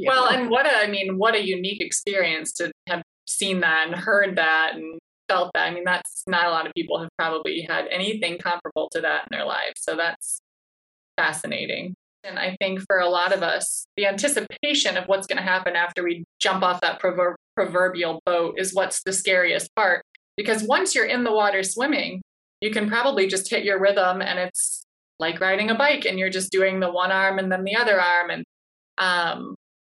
Yeah. 0.00 0.10
Well, 0.10 0.28
and 0.28 0.48
what 0.48 0.64
a 0.64 0.70
I 0.78 0.86
mean, 0.86 1.18
what 1.18 1.34
a 1.34 1.44
unique 1.44 1.80
experience 1.82 2.52
to 2.52 2.70
have 2.88 3.02
seen 3.26 3.58
that 3.62 3.88
and 3.88 3.96
heard 3.96 4.36
that 4.36 4.76
and 4.76 4.96
felt 5.28 5.50
that. 5.54 5.66
I 5.66 5.70
mean, 5.74 5.84
that's 5.84 6.24
not 6.26 6.46
a 6.46 6.50
lot 6.50 6.66
of 6.66 6.72
people 6.74 7.00
have 7.00 7.10
probably 7.18 7.62
had 7.68 7.86
anything 7.90 8.38
comparable 8.38 8.88
to 8.92 9.00
that 9.00 9.28
in 9.30 9.36
their 9.36 9.46
lives. 9.46 9.80
So 9.80 9.96
that's 9.96 10.40
fascinating. 11.16 11.94
And 12.24 12.38
I 12.38 12.56
think 12.60 12.80
for 12.86 12.98
a 12.98 13.08
lot 13.08 13.32
of 13.32 13.42
us, 13.42 13.86
the 13.96 14.06
anticipation 14.06 14.96
of 14.96 15.06
what's 15.06 15.26
going 15.26 15.38
to 15.38 15.42
happen 15.42 15.76
after 15.76 16.02
we 16.02 16.24
jump 16.40 16.62
off 16.62 16.80
that 16.80 17.00
prover- 17.00 17.36
proverbial 17.56 18.20
boat 18.26 18.54
is 18.58 18.74
what's 18.74 19.02
the 19.02 19.12
scariest 19.12 19.74
part. 19.74 20.04
Because 20.36 20.62
once 20.62 20.94
you're 20.94 21.04
in 21.04 21.24
the 21.24 21.32
water 21.32 21.62
swimming, 21.62 22.22
you 22.60 22.70
can 22.70 22.88
probably 22.88 23.28
just 23.28 23.48
hit 23.48 23.64
your 23.64 23.80
rhythm 23.80 24.20
and 24.20 24.38
it's 24.38 24.82
like 25.20 25.40
riding 25.40 25.70
a 25.70 25.74
bike 25.74 26.04
and 26.04 26.18
you're 26.18 26.30
just 26.30 26.52
doing 26.52 26.80
the 26.80 26.90
one 26.90 27.12
arm 27.12 27.38
and 27.38 27.50
then 27.50 27.64
the 27.64 27.76
other 27.76 28.00
arm. 28.00 28.30
And, 28.30 28.44
um, 28.98 29.54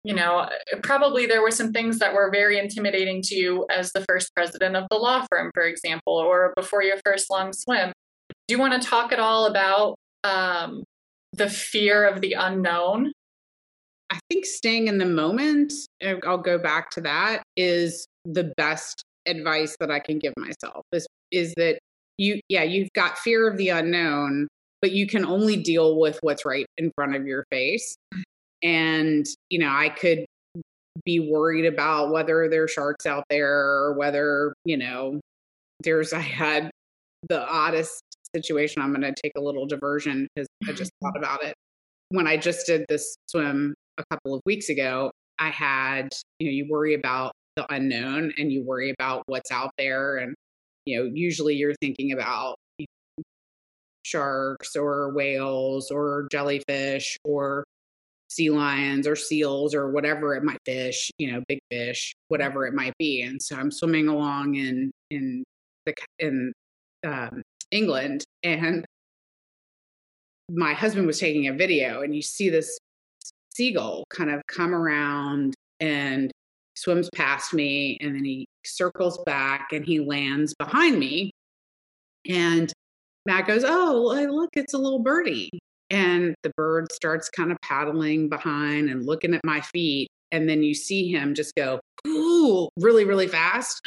you 0.08 0.14
know, 0.14 0.48
probably 0.82 1.26
there 1.26 1.42
were 1.42 1.50
some 1.50 1.70
things 1.70 1.98
that 1.98 2.14
were 2.14 2.30
very 2.30 2.58
intimidating 2.58 3.20
to 3.20 3.34
you 3.34 3.66
as 3.70 3.92
the 3.92 4.02
first 4.08 4.34
president 4.34 4.74
of 4.74 4.86
the 4.90 4.96
law 4.96 5.26
firm, 5.30 5.50
for 5.52 5.64
example, 5.64 6.14
or 6.14 6.54
before 6.56 6.82
your 6.82 6.96
first 7.04 7.28
long 7.30 7.52
swim. 7.52 7.92
Do 8.30 8.54
you 8.54 8.58
want 8.58 8.80
to 8.80 8.88
talk 8.88 9.12
at 9.12 9.20
all 9.20 9.44
about 9.44 9.96
um, 10.24 10.82
the 11.34 11.50
fear 11.50 12.06
of 12.08 12.22
the 12.22 12.32
unknown? 12.32 13.12
I 14.08 14.18
think 14.30 14.46
staying 14.46 14.88
in 14.88 14.96
the 14.96 15.04
moment, 15.04 15.74
uh, 16.02 16.14
I'll 16.26 16.38
go 16.38 16.56
back 16.56 16.88
to 16.92 17.02
that, 17.02 17.42
is 17.58 18.06
the 18.24 18.50
best 18.56 19.02
advice 19.26 19.76
that 19.78 19.90
I 19.90 20.00
can 20.00 20.18
give 20.18 20.32
myself 20.38 20.86
is 20.90 21.06
is 21.30 21.52
that 21.58 21.78
you 22.16 22.40
yeah, 22.48 22.62
you've 22.62 22.88
got 22.94 23.18
fear 23.18 23.46
of 23.46 23.58
the 23.58 23.68
unknown, 23.68 24.48
but 24.80 24.92
you 24.92 25.06
can 25.06 25.26
only 25.26 25.56
deal 25.56 26.00
with 26.00 26.18
what's 26.22 26.46
right 26.46 26.64
in 26.78 26.92
front 26.96 27.14
of 27.14 27.26
your 27.26 27.44
face. 27.50 27.94
And, 28.62 29.26
you 29.50 29.58
know, 29.58 29.70
I 29.70 29.88
could 29.88 30.24
be 31.04 31.20
worried 31.20 31.66
about 31.66 32.10
whether 32.10 32.48
there's 32.48 32.72
sharks 32.72 33.06
out 33.06 33.24
there 33.30 33.52
or 33.52 33.94
whether, 33.96 34.54
you 34.64 34.76
know, 34.76 35.20
there's 35.82 36.12
I 36.12 36.20
had 36.20 36.70
the 37.28 37.46
oddest 37.46 38.02
situation. 38.34 38.82
I'm 38.82 38.92
gonna 38.92 39.14
take 39.22 39.32
a 39.36 39.40
little 39.40 39.66
diversion 39.66 40.28
because 40.34 40.48
I 40.68 40.72
just 40.72 40.90
mm-hmm. 40.92 41.06
thought 41.06 41.18
about 41.18 41.44
it. 41.44 41.54
When 42.10 42.26
I 42.26 42.36
just 42.36 42.66
did 42.66 42.86
this 42.88 43.16
swim 43.28 43.74
a 43.98 44.04
couple 44.10 44.34
of 44.34 44.40
weeks 44.46 44.68
ago, 44.68 45.10
I 45.38 45.50
had, 45.50 46.08
you 46.38 46.46
know, 46.46 46.52
you 46.52 46.66
worry 46.70 46.94
about 46.94 47.32
the 47.56 47.66
unknown 47.72 48.32
and 48.38 48.50
you 48.50 48.64
worry 48.64 48.90
about 48.90 49.24
what's 49.26 49.50
out 49.50 49.70
there. 49.78 50.16
And, 50.16 50.34
you 50.86 50.98
know, 50.98 51.10
usually 51.12 51.54
you're 51.54 51.74
thinking 51.80 52.12
about 52.12 52.56
sharks 54.04 54.74
or 54.74 55.12
whales 55.12 55.90
or 55.90 56.28
jellyfish 56.32 57.18
or 57.24 57.64
sea 58.28 58.50
lions 58.50 59.06
or 59.06 59.16
seals 59.16 59.74
or 59.74 59.90
whatever 59.90 60.34
it 60.34 60.44
might 60.44 60.60
fish, 60.64 61.10
you 61.18 61.32
know, 61.32 61.42
big 61.48 61.60
fish, 61.70 62.14
whatever 62.28 62.66
it 62.66 62.74
might 62.74 62.94
be. 62.98 63.22
And 63.22 63.42
so 63.42 63.56
I'm 63.56 63.70
swimming 63.70 64.08
along 64.08 64.54
in, 64.54 64.90
in 65.10 65.44
the, 65.86 65.94
in, 66.18 66.52
um, 67.06 67.42
England 67.70 68.24
and 68.42 68.84
my 70.50 70.72
husband 70.72 71.06
was 71.06 71.20
taking 71.20 71.48
a 71.48 71.52
video 71.52 72.02
and 72.02 72.14
you 72.14 72.22
see 72.22 72.48
this 72.48 72.78
seagull 73.54 74.04
kind 74.10 74.30
of 74.30 74.40
come 74.46 74.74
around 74.74 75.54
and 75.80 76.30
swims 76.76 77.10
past 77.14 77.52
me 77.52 77.98
and 78.00 78.14
then 78.14 78.24
he 78.24 78.46
circles 78.64 79.18
back 79.26 79.72
and 79.72 79.84
he 79.84 80.00
lands 80.00 80.54
behind 80.58 80.98
me. 80.98 81.30
And 82.26 82.72
matt 83.26 83.46
goes 83.46 83.62
oh 83.66 84.10
look 84.30 84.50
it's 84.54 84.72
a 84.72 84.78
little 84.78 85.00
birdie 85.00 85.50
and 85.90 86.34
the 86.42 86.50
bird 86.56 86.90
starts 86.92 87.28
kind 87.28 87.50
of 87.50 87.58
paddling 87.62 88.28
behind 88.28 88.88
and 88.90 89.06
looking 89.06 89.34
at 89.34 89.44
my 89.44 89.60
feet 89.60 90.08
and 90.32 90.48
then 90.48 90.62
you 90.62 90.74
see 90.74 91.10
him 91.10 91.34
just 91.34 91.54
go 91.54 91.80
ooh 92.06 92.68
really 92.78 93.04
really 93.04 93.28
fast 93.28 93.80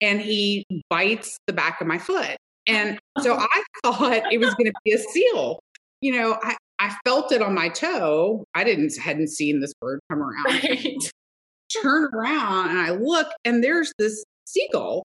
and 0.00 0.20
he 0.20 0.64
bites 0.88 1.38
the 1.46 1.52
back 1.52 1.80
of 1.80 1.86
my 1.86 1.98
foot 1.98 2.36
and 2.66 2.98
so 3.20 3.36
i 3.38 3.62
thought 3.82 4.32
it 4.32 4.38
was 4.38 4.54
going 4.54 4.66
to 4.66 4.72
be 4.84 4.92
a 4.92 4.98
seal 4.98 5.58
you 6.00 6.12
know 6.12 6.38
i 6.42 6.56
I 6.82 6.92
felt 7.04 7.30
it 7.30 7.40
on 7.40 7.54
my 7.54 7.68
toe. 7.68 8.44
I 8.56 8.64
didn't 8.64 8.96
hadn't 8.98 9.28
seen 9.28 9.60
this 9.60 9.72
bird 9.80 10.00
come 10.10 10.20
around. 10.20 10.44
Right. 10.46 10.96
Turn 11.80 12.08
around 12.12 12.70
and 12.70 12.78
I 12.78 12.90
look, 12.90 13.28
and 13.44 13.62
there's 13.62 13.92
this 14.00 14.24
seagull 14.46 15.04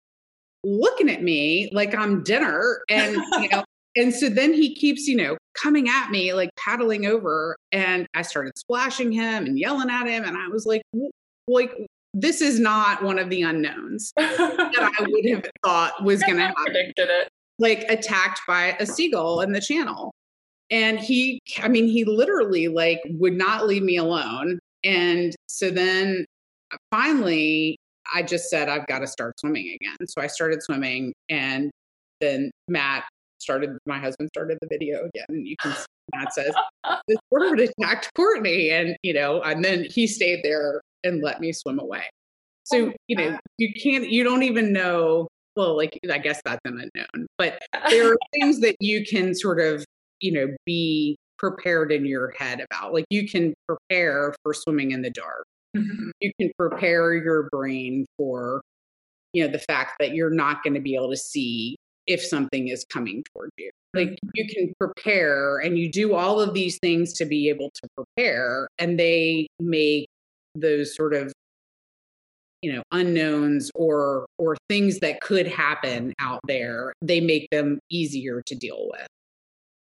looking 0.63 1.07
at 1.07 1.21
me 1.21 1.69
like 1.71 1.93
I'm 1.93 2.23
dinner. 2.23 2.79
And 2.89 3.15
you 3.41 3.49
know, 3.49 3.63
and 3.97 4.13
so 4.13 4.29
then 4.29 4.53
he 4.53 4.75
keeps, 4.75 5.07
you 5.07 5.15
know, 5.15 5.37
coming 5.55 5.89
at 5.89 6.11
me, 6.11 6.33
like 6.33 6.51
paddling 6.55 7.07
over. 7.07 7.55
And 7.71 8.05
I 8.13 8.21
started 8.21 8.57
splashing 8.57 9.11
him 9.11 9.45
and 9.45 9.59
yelling 9.59 9.89
at 9.89 10.05
him. 10.07 10.23
And 10.23 10.37
I 10.37 10.47
was 10.49 10.65
like, 10.67 10.83
like, 11.47 11.71
this 12.13 12.39
is 12.41 12.59
not 12.59 13.03
one 13.03 13.17
of 13.17 13.29
the 13.29 13.41
unknowns 13.41 14.13
that 14.17 14.93
I 14.99 15.05
would 15.07 15.25
have 15.29 15.45
thought 15.65 16.03
was 16.03 16.21
gonna 16.21 16.47
happen. 16.47 16.63
predicted 16.63 17.09
it. 17.09 17.29
Like 17.59 17.85
attacked 17.89 18.41
by 18.47 18.77
a 18.79 18.85
seagull 18.85 19.41
in 19.41 19.51
the 19.51 19.61
channel. 19.61 20.13
and 20.69 20.99
he, 20.99 21.39
I 21.61 21.67
mean, 21.67 21.87
he 21.87 22.05
literally 22.05 22.67
like 22.67 23.01
would 23.05 23.33
not 23.33 23.65
leave 23.67 23.83
me 23.83 23.97
alone. 23.97 24.59
And 24.83 25.35
so 25.47 25.71
then 25.71 26.25
uh, 26.71 26.77
finally, 26.91 27.77
I 28.13 28.21
just 28.21 28.49
said, 28.49 28.69
I've 28.69 28.85
got 28.87 28.99
to 28.99 29.07
start 29.07 29.39
swimming 29.39 29.75
again. 29.81 30.07
So 30.07 30.21
I 30.21 30.27
started 30.27 30.61
swimming, 30.63 31.13
and 31.29 31.71
then 32.21 32.51
Matt 32.67 33.03
started, 33.39 33.77
my 33.85 33.99
husband 33.99 34.29
started 34.33 34.57
the 34.61 34.67
video 34.69 34.99
again. 35.05 35.25
And 35.29 35.47
you 35.47 35.55
can 35.61 35.73
see 35.73 35.85
Matt 36.15 36.33
says, 36.33 36.53
This 37.07 37.17
bird 37.31 37.59
attacked 37.59 38.09
Courtney. 38.15 38.69
And, 38.69 38.95
you 39.03 39.13
know, 39.13 39.41
and 39.41 39.63
then 39.63 39.85
he 39.89 40.07
stayed 40.07 40.41
there 40.43 40.81
and 41.03 41.21
let 41.21 41.39
me 41.39 41.51
swim 41.51 41.79
away. 41.79 42.03
So, 42.63 42.91
you 43.07 43.15
know, 43.15 43.37
you 43.57 43.71
can't, 43.81 44.09
you 44.09 44.23
don't 44.23 44.43
even 44.43 44.73
know. 44.73 45.27
Well, 45.55 45.75
like, 45.75 45.97
I 46.11 46.17
guess 46.17 46.41
that's 46.45 46.59
an 46.65 46.73
unknown, 46.79 47.27
but 47.37 47.59
there 47.89 48.11
are 48.11 48.17
things 48.33 48.59
that 48.59 48.75
you 48.79 49.05
can 49.05 49.33
sort 49.33 49.59
of, 49.59 49.85
you 50.19 50.31
know, 50.31 50.47
be 50.65 51.17
prepared 51.39 51.91
in 51.91 52.05
your 52.05 52.33
head 52.37 52.63
about. 52.69 52.93
Like, 52.93 53.05
you 53.09 53.27
can 53.27 53.53
prepare 53.67 54.35
for 54.43 54.53
swimming 54.53 54.91
in 54.91 55.01
the 55.01 55.09
dark. 55.09 55.45
Mm-hmm. 55.75 56.09
You 56.19 56.31
can 56.39 56.51
prepare 56.57 57.13
your 57.13 57.49
brain 57.51 58.05
for, 58.17 58.61
you 59.33 59.45
know, 59.45 59.51
the 59.51 59.59
fact 59.59 59.93
that 59.99 60.13
you're 60.13 60.29
not 60.29 60.63
going 60.63 60.73
to 60.73 60.81
be 60.81 60.95
able 60.95 61.09
to 61.09 61.17
see 61.17 61.77
if 62.07 62.23
something 62.23 62.69
is 62.69 62.85
coming 62.89 63.23
toward 63.33 63.51
you. 63.57 63.69
Like 63.93 64.09
mm-hmm. 64.09 64.29
you 64.33 64.47
can 64.47 64.73
prepare 64.79 65.59
and 65.59 65.77
you 65.77 65.91
do 65.91 66.15
all 66.15 66.39
of 66.39 66.53
these 66.53 66.79
things 66.79 67.13
to 67.13 67.25
be 67.25 67.49
able 67.49 67.71
to 67.71 67.87
prepare, 67.95 68.67
and 68.79 68.99
they 68.99 69.47
make 69.59 70.07
those 70.55 70.95
sort 70.95 71.13
of 71.13 71.31
you 72.61 72.73
know 72.73 72.81
unknowns 72.91 73.71
or 73.75 74.25
or 74.37 74.57
things 74.67 74.99
that 74.99 75.21
could 75.21 75.47
happen 75.47 76.13
out 76.19 76.39
there 76.47 76.91
they 77.01 77.19
make 77.21 77.47
them 77.51 77.79
easier 77.91 78.41
to 78.41 78.55
deal 78.55 78.89
with 78.89 79.07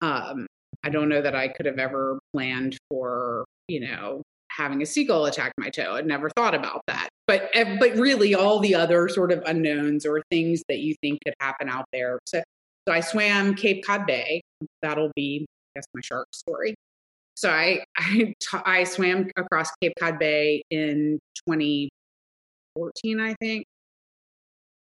um 0.01 0.45
i 0.83 0.89
don't 0.89 1.07
know 1.07 1.21
that 1.21 1.33
i 1.35 1.47
could 1.47 1.65
have 1.65 1.79
ever 1.79 2.19
planned 2.33 2.77
for 2.89 3.45
you 3.69 3.79
know 3.79 4.21
having 4.57 4.81
a 4.81 4.85
seagull 4.85 5.25
attack 5.25 5.53
my 5.57 5.69
toe. 5.69 5.93
I'd 5.93 6.07
never 6.07 6.29
thought 6.31 6.55
about 6.55 6.81
that. 6.87 7.09
But 7.27 7.51
but 7.53 7.95
really 7.95 8.35
all 8.35 8.59
the 8.59 8.75
other 8.75 9.07
sort 9.09 9.31
of 9.31 9.41
unknowns 9.45 10.05
or 10.05 10.21
things 10.31 10.63
that 10.69 10.79
you 10.79 10.95
think 11.01 11.19
could 11.25 11.35
happen 11.39 11.69
out 11.69 11.85
there. 11.93 12.19
So 12.25 12.41
so 12.87 12.93
i 12.93 13.01
swam 13.01 13.53
cape 13.53 13.85
cod 13.85 14.05
bay. 14.05 14.41
That'll 14.81 15.11
be 15.15 15.45
i 15.49 15.79
guess 15.79 15.85
my 15.93 16.01
shark 16.01 16.27
story. 16.33 16.75
So 17.37 17.51
I, 17.51 17.85
I, 17.97 18.33
t- 18.39 18.57
I 18.65 18.83
swam 18.83 19.29
across 19.37 19.69
Cape 19.81 19.93
Cod 19.99 20.19
Bay 20.19 20.63
in 20.71 21.19
2014, 21.47 23.19
I 23.19 23.35
think. 23.39 23.65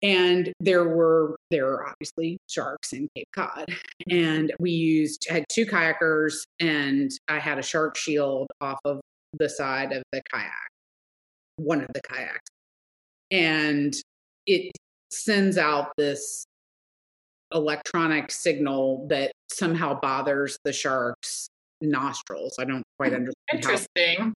And 0.03 0.51
there 0.59 0.88
were 0.88 1.38
there 1.51 1.65
were 1.65 1.88
obviously 1.88 2.38
sharks 2.49 2.91
in 2.91 3.07
Cape 3.15 3.28
Cod, 3.36 3.67
and 4.09 4.51
we 4.59 4.72
used 4.72 5.28
had 5.30 5.45
two 5.47 5.63
kayakers, 5.63 6.34
and 6.59 7.11
I 7.28 7.38
had 7.38 7.59
a 7.59 7.61
shark 7.61 7.95
shield 7.95 8.47
off 8.61 8.80
of 8.84 8.99
the 9.34 9.49
side 9.49 9.91
of 9.93 10.03
the 10.11 10.21
kayak, 10.32 10.69
one 11.57 11.82
of 11.82 11.88
the 11.93 12.01
kayaks, 12.01 12.49
and 13.32 13.93
it 14.45 14.71
sends 15.09 15.57
out 15.57 15.91
this 15.97 16.45
electronic 17.53 18.32
signal 18.32 19.07
that 19.09 19.32
somehow 19.51 19.99
bothers 19.99 20.57
the 20.63 20.73
sharks 20.73 21.49
nostrils. 21.82 22.55
I 22.59 22.65
don't 22.65 22.84
quite 22.97 23.09
hmm, 23.09 23.15
understand. 23.15 23.36
Interesting. 23.53 24.17
How. 24.19 24.32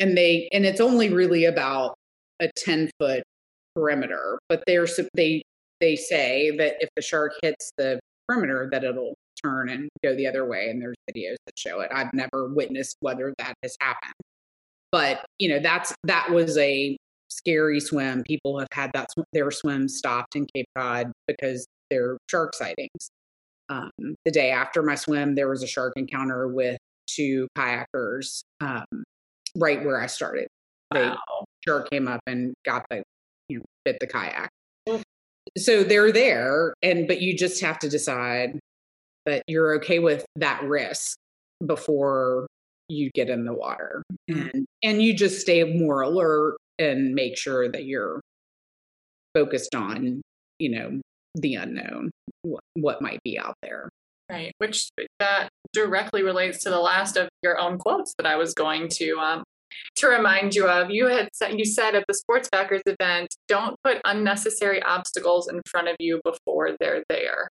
And 0.00 0.16
they 0.16 0.48
and 0.52 0.64
it's 0.64 0.80
only 0.80 1.12
really 1.12 1.44
about 1.44 1.94
a 2.40 2.50
10 2.56 2.90
foot 3.00 3.22
perimeter, 3.74 4.38
but 4.48 4.62
they're 4.66 4.86
they 5.14 5.42
they 5.80 5.96
say 5.96 6.56
that 6.56 6.76
if 6.80 6.88
the 6.96 7.02
shark 7.02 7.32
hits 7.42 7.72
the 7.76 7.98
perimeter 8.28 8.68
that 8.72 8.84
it'll 8.84 9.14
turn 9.44 9.68
and 9.68 9.88
go 10.02 10.14
the 10.14 10.26
other 10.26 10.44
way 10.46 10.68
and 10.68 10.80
there's 10.80 10.96
videos 11.10 11.36
that 11.46 11.58
show 11.58 11.80
it. 11.80 11.90
I've 11.92 12.12
never 12.12 12.48
witnessed 12.48 12.96
whether 13.00 13.34
that 13.38 13.54
has 13.62 13.76
happened. 13.80 14.14
But, 14.90 15.24
you 15.38 15.48
know, 15.48 15.58
that's 15.58 15.94
that 16.04 16.30
was 16.30 16.56
a 16.56 16.96
scary 17.28 17.80
swim. 17.80 18.22
People 18.22 18.58
have 18.58 18.68
had 18.72 18.90
that 18.94 19.08
their 19.32 19.50
swim 19.50 19.88
stopped 19.88 20.34
in 20.34 20.46
Cape 20.54 20.66
Cod 20.76 21.12
because 21.26 21.66
they're 21.90 22.18
shark 22.30 22.54
sightings. 22.54 23.10
Um, 23.68 23.90
the 24.24 24.30
day 24.30 24.50
after 24.50 24.82
my 24.82 24.94
swim, 24.94 25.34
there 25.34 25.48
was 25.48 25.62
a 25.62 25.66
shark 25.66 25.92
encounter 25.96 26.48
with 26.48 26.78
two 27.06 27.48
kayakers 27.56 28.42
um, 28.60 28.84
right 29.54 29.84
where 29.84 30.00
I 30.00 30.06
started. 30.06 30.48
They 30.92 31.02
wow. 31.02 31.44
shark 31.66 31.90
came 31.90 32.08
up 32.08 32.20
and 32.26 32.54
got 32.64 32.86
the, 32.88 33.02
you 33.48 33.58
know, 33.58 33.64
bit 33.84 33.98
the 34.00 34.06
kayak. 34.06 34.48
So 35.56 35.82
they're 35.82 36.12
there, 36.12 36.74
and 36.82 37.06
but 37.06 37.20
you 37.20 37.36
just 37.36 37.60
have 37.62 37.78
to 37.80 37.88
decide 37.88 38.58
that 39.28 39.44
you're 39.46 39.76
okay 39.76 39.98
with 39.98 40.24
that 40.36 40.62
risk 40.64 41.16
before 41.64 42.46
you 42.88 43.10
get 43.14 43.28
in 43.28 43.44
the 43.44 43.52
water, 43.52 44.02
mm-hmm. 44.30 44.48
and 44.52 44.66
and 44.82 45.02
you 45.02 45.14
just 45.14 45.40
stay 45.40 45.62
more 45.64 46.00
alert 46.00 46.56
and 46.78 47.14
make 47.14 47.36
sure 47.36 47.70
that 47.70 47.84
you're 47.84 48.20
focused 49.34 49.74
on 49.74 50.22
you 50.58 50.70
know 50.70 51.00
the 51.34 51.54
unknown, 51.54 52.10
what, 52.42 52.62
what 52.74 53.02
might 53.02 53.22
be 53.22 53.38
out 53.38 53.54
there. 53.62 53.88
Right, 54.30 54.52
which 54.58 54.90
that 55.20 55.48
directly 55.72 56.22
relates 56.22 56.62
to 56.64 56.70
the 56.70 56.80
last 56.80 57.16
of 57.16 57.28
your 57.42 57.58
own 57.58 57.78
quotes 57.78 58.14
that 58.18 58.26
I 58.26 58.36
was 58.36 58.52
going 58.54 58.88
to 58.92 59.18
um, 59.18 59.44
to 59.96 60.08
remind 60.08 60.54
you 60.54 60.66
of. 60.66 60.90
You 60.90 61.06
had 61.06 61.28
said 61.32 61.58
you 61.58 61.64
said 61.64 61.94
at 61.94 62.04
the 62.08 62.14
Sports 62.14 62.48
Backers 62.50 62.82
event, 62.86 63.34
don't 63.46 63.76
put 63.84 64.00
unnecessary 64.04 64.82
obstacles 64.82 65.48
in 65.48 65.60
front 65.66 65.88
of 65.88 65.96
you 65.98 66.20
before 66.24 66.76
they're 66.80 67.04
there. 67.08 67.48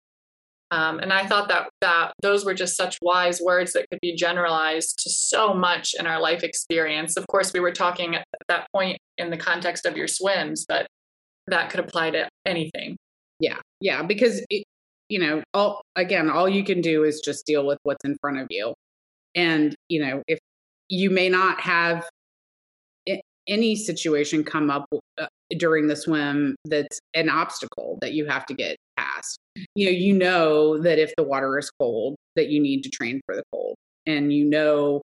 Um, 0.73 0.99
and 0.99 1.13
I 1.13 1.27
thought 1.27 1.49
that 1.49 1.69
that 1.81 2.13
those 2.23 2.45
were 2.45 2.55
just 2.55 2.77
such 2.77 2.99
wise 3.01 3.41
words 3.41 3.73
that 3.75 3.87
could 3.89 4.01
be 4.03 4.17
generalized 4.17 4.99
to 5.05 5.11
so 5.11 5.55
much 5.55 5.95
in 5.99 6.07
our 6.07 6.21
life 6.21 6.43
experience. 6.43 7.17
Of 7.17 7.27
course, 7.29 7.53
we 7.53 7.61
were 7.61 7.73
talking 7.73 8.17
at 8.17 8.25
that 8.49 8.67
point 8.75 8.99
in 9.17 9.31
the 9.31 9.37
context 9.37 9.87
of 9.87 9.97
your 9.97 10.09
swims, 10.09 10.65
but 10.69 10.87
that 11.47 11.71
could 11.71 11.79
apply 11.79 12.11
to 12.11 12.29
anything. 12.45 12.97
Yeah. 13.39 13.59
Yeah. 13.81 14.03
Because, 14.03 14.45
it, 14.51 14.65
you 15.09 15.21
know, 15.21 15.43
all, 15.55 15.83
again, 15.95 16.29
all 16.29 16.49
you 16.49 16.65
can 16.65 16.81
do 16.81 17.05
is 17.05 17.21
just 17.25 17.47
deal 17.47 17.65
with 17.65 17.79
what's 17.85 18.05
in 18.05 18.17
front 18.21 18.39
of 18.39 18.49
you. 18.51 18.75
And, 19.37 19.75
you 19.89 20.01
know, 20.05 20.23
if 20.27 20.41
you 20.89 21.11
may 21.11 21.29
not 21.29 21.61
have 21.61 22.09
any 23.49 23.77
situation 23.77 24.45
come 24.45 24.71
up 24.71 24.87
uh, 25.19 25.27
during 25.59 25.87
the 25.87 25.97
swim 25.97 26.57
that's 26.65 27.01
an 27.15 27.29
obstacle 27.29 27.99
that 28.01 28.13
you 28.13 28.27
have 28.27 28.47
to 28.47 28.55
get 28.55 28.77
past. 28.97 29.39
You 29.75 29.87
know, 29.87 29.93
you 29.93 30.13
know 30.13 30.79
that 30.83 30.99
if 30.99 31.15
the 31.17 31.23
water 31.23 31.59
is 31.59 31.71
cold, 31.79 32.17
that 32.35 32.49
you 32.49 32.61
need 32.61 32.83
to 32.83 32.91
train 32.91 33.21
for 33.27 33.37
the 33.37 33.45
cold. 33.53 33.77
And 34.07 34.33
you 34.33 34.45
know 34.45 35.03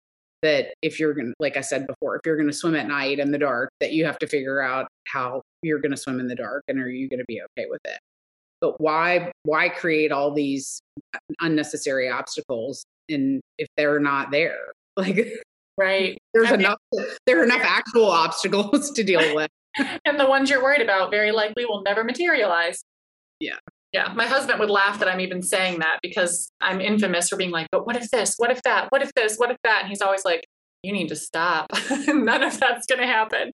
that 0.42 0.74
if 0.82 1.00
you're 1.00 1.14
going 1.14 1.28
to, 1.28 1.34
like 1.40 1.58
I 1.58 1.62
said 1.62 1.88
before, 1.88 2.16
if 2.16 2.22
you're 2.26 2.36
going 2.36 2.50
to 2.50 2.54
swim 2.54 2.76
at 2.76 2.88
night 2.88 3.20
in 3.20 3.32
the 3.32 3.38
dark, 3.38 3.72
that 3.80 3.94
you 3.94 4.06
have 4.06 4.20
to 4.20 4.28
figure 4.28 4.62
out 4.62 4.88
how 5.08 5.42
you're 5.64 5.80
going 5.80 5.92
to 5.92 5.98
swim 5.98 6.20
in 6.20 6.28
the 6.28 6.36
dark 6.36 6.64
and 6.68 6.80
are 6.80 6.90
you 6.90 7.10
going 7.10 7.20
to 7.20 7.26
be 7.28 7.42
okay 7.42 7.68
with 7.70 7.82
it 7.86 8.00
but 8.62 8.80
why 8.82 9.32
why 9.44 9.70
create 9.70 10.12
all 10.12 10.34
these 10.34 10.82
unnecessary 11.40 12.10
obstacles 12.10 12.86
and 13.10 13.42
if 13.58 13.68
they're 13.78 14.00
not 14.00 14.32
there 14.32 14.74
like 14.98 15.28
right 15.78 16.18
there's 16.36 16.52
I 16.52 16.56
enough 16.56 16.78
there 17.26 17.40
are 17.40 17.44
enough 17.44 17.64
actual 17.64 18.06
obstacles 18.06 18.92
to 18.96 19.04
deal 19.04 19.36
with. 19.36 19.50
And 20.06 20.20
the 20.20 20.28
ones 20.28 20.50
you're 20.50 20.62
worried 20.64 20.82
about 20.82 21.10
very 21.10 21.32
likely 21.32 21.66
will 21.66 21.82
never 21.82 22.04
materialize. 22.04 22.84
Yeah. 23.40 23.58
Yeah 23.92 24.14
my 24.14 24.28
husband 24.28 24.60
would 24.60 24.70
laugh 24.70 25.00
that 25.00 25.08
i'm 25.08 25.22
even 25.22 25.42
saying 25.42 25.80
that 25.80 26.00
because 26.02 26.52
i'm 26.62 26.82
infamous 26.82 27.30
for 27.30 27.38
being 27.38 27.52
like 27.52 27.68
but 27.72 27.88
what 27.88 27.96
if 27.96 28.10
this? 28.12 28.36
What 28.38 28.52
if 28.52 28.62
that? 28.64 28.88
What 28.90 29.02
if 29.02 29.12
this? 29.14 29.38
What 29.38 29.52
if 29.52 29.58
that? 29.64 29.80
And 29.82 29.90
he's 29.90 30.02
always 30.02 30.24
like 30.26 30.46
you 30.84 30.94
need 30.94 31.10
to 31.10 31.16
stop. 31.16 31.68
None 32.08 32.44
of 32.44 32.60
that's 32.60 32.86
going 32.86 33.02
to 33.02 33.08
happen. 33.08 33.52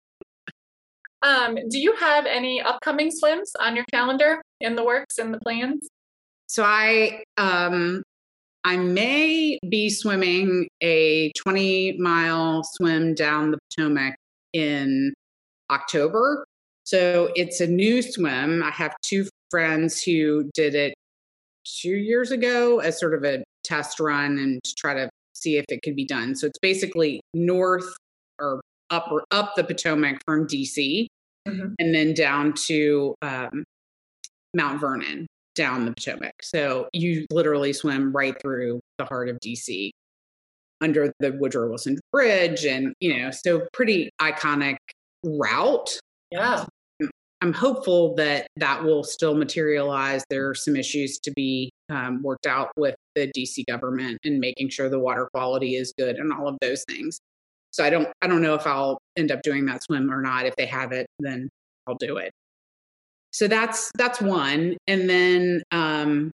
Um, 1.21 1.57
do 1.69 1.77
you 1.77 1.95
have 1.95 2.25
any 2.25 2.61
upcoming 2.61 3.11
swims 3.11 3.51
on 3.59 3.75
your 3.75 3.85
calendar 3.91 4.41
in 4.61 4.75
the 4.75 4.83
works 4.83 5.17
and 5.17 5.33
the 5.33 5.39
plans? 5.39 5.87
So 6.47 6.63
I 6.63 7.23
um 7.37 8.03
I 8.63 8.77
may 8.77 9.57
be 9.69 9.89
swimming 9.89 10.67
a 10.81 11.31
20 11.37 11.97
mile 11.97 12.63
swim 12.63 13.13
down 13.13 13.51
the 13.51 13.57
Potomac 13.69 14.15
in 14.53 15.13
October. 15.71 16.45
So 16.83 17.29
it's 17.35 17.61
a 17.61 17.67
new 17.67 18.01
swim. 18.01 18.63
I 18.63 18.71
have 18.71 18.95
two 19.01 19.27
friends 19.49 20.01
who 20.01 20.49
did 20.53 20.75
it 20.75 20.93
two 21.63 21.95
years 21.95 22.31
ago 22.31 22.79
as 22.79 22.99
sort 22.99 23.13
of 23.13 23.23
a 23.23 23.43
test 23.63 23.99
run 23.99 24.37
and 24.37 24.59
to 24.63 24.75
try 24.75 24.93
to 24.93 25.09
see 25.33 25.57
if 25.57 25.65
it 25.69 25.81
could 25.83 25.95
be 25.95 26.05
done. 26.05 26.35
So 26.35 26.47
it's 26.47 26.59
basically 26.59 27.21
north 27.33 27.87
or 28.39 28.61
up 28.89 29.11
or 29.11 29.23
up 29.31 29.53
the 29.55 29.63
Potomac 29.63 30.21
from 30.25 30.47
DC 30.47 31.07
mm-hmm. 31.47 31.73
and 31.79 31.95
then 31.95 32.13
down 32.13 32.53
to 32.53 33.15
um, 33.21 33.63
Mount 34.53 34.81
Vernon 34.81 35.27
down 35.59 35.83
the 35.83 35.91
Potomac. 35.91 36.41
So 36.41 36.87
you 36.93 37.27
literally 37.31 37.73
swim 37.73 38.13
right 38.13 38.33
through 38.41 38.79
the 38.97 39.03
heart 39.03 39.27
of 39.27 39.37
DC 39.41 39.91
under 40.79 41.11
the 41.19 41.33
Woodrow 41.33 41.67
Wilson 41.67 41.99
Bridge. 42.13 42.63
And, 42.63 42.93
you 43.01 43.17
know, 43.17 43.29
so 43.29 43.67
pretty 43.73 44.09
iconic 44.21 44.77
route. 45.25 45.99
Yeah. 46.31 46.65
I'm 47.41 47.51
hopeful 47.51 48.15
that 48.15 48.47
that 48.55 48.83
will 48.85 49.03
still 49.03 49.35
materialize. 49.35 50.23
There 50.29 50.49
are 50.49 50.55
some 50.55 50.77
issues 50.77 51.19
to 51.19 51.31
be 51.31 51.71
um, 51.89 52.21
worked 52.23 52.47
out 52.47 52.69
with 52.77 52.95
the 53.15 53.29
DC 53.31 53.65
government 53.65 54.19
and 54.23 54.39
making 54.39 54.69
sure 54.69 54.87
the 54.87 54.99
water 54.99 55.27
quality 55.33 55.75
is 55.75 55.93
good 55.97 56.15
and 56.15 56.31
all 56.31 56.47
of 56.47 56.57
those 56.61 56.85
things. 56.87 57.19
So 57.71 57.83
I 57.83 57.89
don't 57.89 58.07
I 58.21 58.27
don't 58.27 58.41
know 58.41 58.55
if 58.55 58.65
I'll 58.65 58.97
end 59.15 59.31
up 59.31 59.41
doing 59.41 59.65
that 59.67 59.83
swim 59.83 60.11
or 60.11 60.21
not. 60.21 60.45
If 60.45 60.55
they 60.55 60.65
have 60.65 60.91
it, 60.91 61.07
then 61.19 61.49
I'll 61.87 61.95
do 61.95 62.17
it. 62.17 62.31
So 63.31 63.47
that's 63.47 63.91
that's 63.95 64.21
one. 64.21 64.77
And 64.87 65.09
then 65.09 65.61
um 65.71 66.31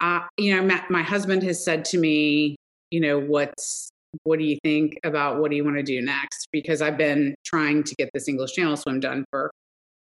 I, 0.00 0.26
you 0.36 0.54
know, 0.54 0.62
my, 0.66 0.82
my 0.90 1.02
husband 1.02 1.44
has 1.44 1.64
said 1.64 1.84
to 1.86 1.98
me, 1.98 2.56
you 2.90 3.00
know, 3.00 3.20
what's 3.20 3.90
what 4.24 4.38
do 4.38 4.44
you 4.44 4.58
think 4.62 4.98
about 5.04 5.40
what 5.40 5.50
do 5.50 5.56
you 5.56 5.64
want 5.64 5.76
to 5.76 5.82
do 5.82 6.02
next? 6.02 6.48
Because 6.52 6.82
I've 6.82 6.98
been 6.98 7.34
trying 7.46 7.84
to 7.84 7.94
get 7.94 8.10
this 8.12 8.28
English 8.28 8.52
Channel 8.52 8.76
swim 8.76 9.00
done 9.00 9.24
for 9.30 9.50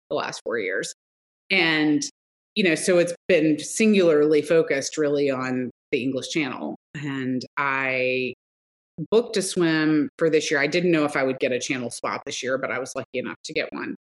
the 0.09 0.15
last 0.15 0.41
four 0.45 0.57
years. 0.59 0.93
And, 1.49 2.01
you 2.55 2.63
know, 2.63 2.75
so 2.75 2.99
it's 2.99 3.13
been 3.27 3.59
singularly 3.59 4.41
focused 4.41 4.97
really 4.97 5.29
on 5.29 5.71
the 5.91 6.03
English 6.03 6.29
Channel. 6.29 6.77
And 6.95 7.41
I 7.57 8.33
booked 9.11 9.37
a 9.37 9.41
swim 9.41 10.09
for 10.17 10.29
this 10.29 10.49
year. 10.49 10.59
I 10.59 10.67
didn't 10.67 10.91
know 10.91 11.05
if 11.05 11.15
I 11.15 11.23
would 11.23 11.39
get 11.39 11.51
a 11.51 11.59
channel 11.59 11.91
spot 11.91 12.21
this 12.25 12.41
year, 12.41 12.57
but 12.57 12.71
I 12.71 12.79
was 12.79 12.93
lucky 12.95 13.19
enough 13.19 13.37
to 13.45 13.53
get 13.53 13.71
one. 13.71 13.95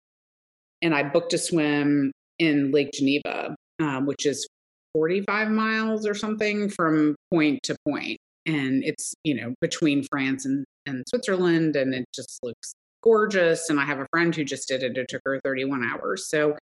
And 0.83 0.93
I 0.93 1.01
booked 1.01 1.33
a 1.33 1.37
swim 1.37 2.11
in 2.37 2.71
Lake 2.71 2.91
Geneva, 2.93 3.55
um, 3.81 4.05
which 4.05 4.25
is 4.25 4.47
45 4.93 5.49
miles 5.49 6.05
or 6.05 6.13
something 6.13 6.69
from 6.69 7.15
point 7.33 7.63
to 7.63 7.75
point. 7.87 8.17
And 8.45 8.83
it's, 8.83 9.13
you 9.23 9.33
know, 9.33 9.55
between 9.61 10.03
France 10.03 10.45
and, 10.45 10.65
and 10.85 11.03
Switzerland. 11.07 11.75
And 11.75 11.95
it 11.95 12.05
just 12.13 12.37
looks 12.43 12.73
gorgeous. 13.01 13.69
And 13.69 13.79
I 13.79 13.85
have 13.85 13.99
a 13.99 14.07
friend 14.11 14.35
who 14.35 14.43
just 14.43 14.67
did 14.67 14.83
it. 14.83 14.97
It 14.97 15.07
took 15.07 15.21
her 15.25 15.39
31 15.43 15.83
hours. 15.83 16.29
So 16.29 16.57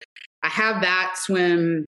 I 0.42 0.48
have 0.48 0.82
that 0.82 1.14
swim 1.16 1.86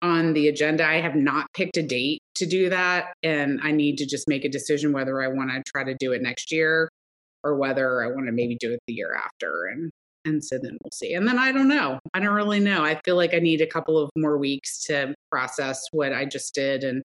on 0.00 0.32
the 0.32 0.48
agenda. 0.48 0.86
I 0.86 1.00
have 1.00 1.14
not 1.14 1.46
picked 1.54 1.76
a 1.76 1.82
date 1.82 2.20
to 2.36 2.46
do 2.46 2.70
that. 2.70 3.12
And 3.22 3.60
I 3.62 3.72
need 3.72 3.98
to 3.98 4.06
just 4.06 4.28
make 4.28 4.44
a 4.44 4.48
decision 4.48 4.92
whether 4.92 5.22
I 5.22 5.28
want 5.28 5.50
to 5.50 5.62
try 5.70 5.84
to 5.84 5.94
do 5.98 6.12
it 6.12 6.22
next 6.22 6.50
year 6.50 6.88
or 7.44 7.56
whether 7.56 8.02
I 8.02 8.08
want 8.08 8.26
to 8.26 8.32
maybe 8.32 8.56
do 8.58 8.72
it 8.72 8.80
the 8.86 8.94
year 8.94 9.14
after. 9.14 9.66
And 9.66 9.90
and 10.24 10.44
so 10.44 10.58
then 10.58 10.76
we'll 10.82 10.90
see. 10.92 11.14
And 11.14 11.26
then 11.26 11.38
I 11.38 11.52
don't 11.52 11.68
know. 11.68 11.98
I 12.14 12.20
don't 12.20 12.34
really 12.34 12.60
know. 12.60 12.84
I 12.84 13.00
feel 13.04 13.16
like 13.16 13.34
I 13.34 13.38
need 13.38 13.60
a 13.60 13.66
couple 13.66 13.98
of 13.98 14.10
more 14.16 14.38
weeks 14.38 14.84
to 14.84 15.14
process 15.30 15.82
what 15.92 16.12
I 16.12 16.24
just 16.24 16.54
did 16.54 16.84
and 16.84 17.02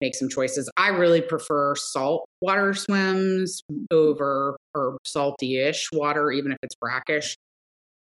make 0.00 0.14
some 0.14 0.28
choices. 0.28 0.70
I 0.76 0.88
really 0.88 1.20
prefer 1.20 1.74
salt 1.76 2.26
water 2.40 2.74
swims 2.74 3.62
over 3.90 4.56
or 4.74 4.98
salty-ish 5.04 5.88
water, 5.92 6.30
even 6.30 6.52
if 6.52 6.58
it's 6.62 6.74
brackish, 6.74 7.36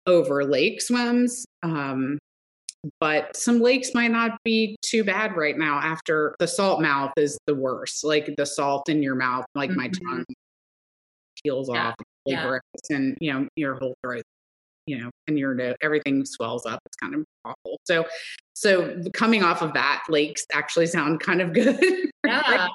over 0.06 0.44
lake 0.44 0.80
swims. 0.80 1.44
Um, 1.62 2.18
but 3.00 3.36
some 3.36 3.60
lakes 3.60 3.92
might 3.94 4.12
not 4.12 4.38
be 4.44 4.76
too 4.82 5.02
bad 5.02 5.36
right 5.36 5.58
now 5.58 5.78
after 5.78 6.36
the 6.38 6.46
salt 6.46 6.80
mouth 6.80 7.12
is 7.16 7.38
the 7.46 7.54
worst. 7.54 8.04
Like 8.04 8.32
the 8.36 8.46
salt 8.46 8.88
in 8.88 9.02
your 9.02 9.14
mouth, 9.14 9.44
like 9.54 9.70
mm-hmm. 9.70 9.80
my 9.80 9.88
tongue 9.88 10.24
peels 11.42 11.70
yeah. 11.72 11.88
off 11.88 11.94
yeah. 12.26 12.58
and 12.90 13.16
you 13.20 13.32
know 13.32 13.48
your 13.56 13.76
whole 13.76 13.94
throat 14.02 14.22
you 14.88 14.98
know 14.98 15.10
and 15.26 15.38
your 15.38 15.56
everything 15.82 16.24
swells 16.24 16.66
up 16.66 16.80
it's 16.86 16.96
kind 16.96 17.14
of 17.14 17.24
awful. 17.44 17.78
So 17.84 18.06
so 18.54 19.02
coming 19.14 19.42
off 19.42 19.62
of 19.62 19.72
that 19.74 20.02
lakes 20.08 20.44
actually 20.52 20.86
sound 20.86 21.20
kind 21.20 21.40
of 21.40 21.52
good. 21.54 21.78
Yeah. 22.26 22.68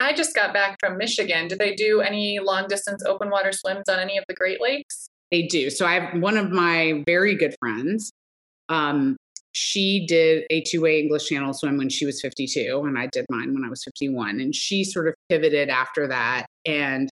I 0.00 0.12
just 0.12 0.34
got 0.34 0.52
back 0.52 0.76
from 0.80 0.96
michigan. 0.98 1.48
Do 1.48 1.56
they 1.56 1.74
do 1.74 2.00
any 2.00 2.38
long 2.38 2.68
distance 2.68 3.02
open 3.06 3.30
water 3.30 3.52
swims 3.52 3.88
on 3.88 3.98
any 3.98 4.18
of 4.18 4.24
the 4.28 4.34
great 4.34 4.60
lakes? 4.60 5.08
They 5.30 5.42
do. 5.42 5.70
So 5.70 5.86
i 5.86 5.94
have 5.98 6.20
one 6.20 6.36
of 6.36 6.50
my 6.50 7.02
very 7.06 7.34
good 7.34 7.54
friends 7.60 8.12
um, 8.68 9.16
she 9.52 10.06
did 10.06 10.44
a 10.50 10.62
two-way 10.62 11.00
english 11.00 11.26
channel 11.28 11.52
swim 11.54 11.78
when 11.78 11.88
she 11.88 12.06
was 12.06 12.20
52 12.20 12.82
and 12.86 12.98
i 12.98 13.06
did 13.06 13.24
mine 13.30 13.54
when 13.54 13.64
i 13.64 13.68
was 13.68 13.82
51 13.84 14.40
and 14.40 14.54
she 14.54 14.84
sort 14.84 15.08
of 15.08 15.14
pivoted 15.28 15.68
after 15.68 16.06
that 16.06 16.46
and 16.66 17.08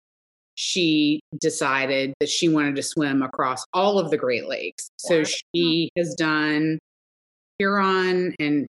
she 0.56 1.20
decided 1.38 2.14
that 2.18 2.28
she 2.28 2.48
wanted 2.48 2.74
to 2.74 2.82
swim 2.82 3.22
across 3.22 3.64
all 3.72 3.98
of 3.98 4.10
the 4.10 4.16
great 4.16 4.48
lakes 4.48 4.88
so 4.96 5.22
she 5.22 5.90
has 5.96 6.14
done 6.14 6.78
huron 7.58 8.34
and 8.40 8.66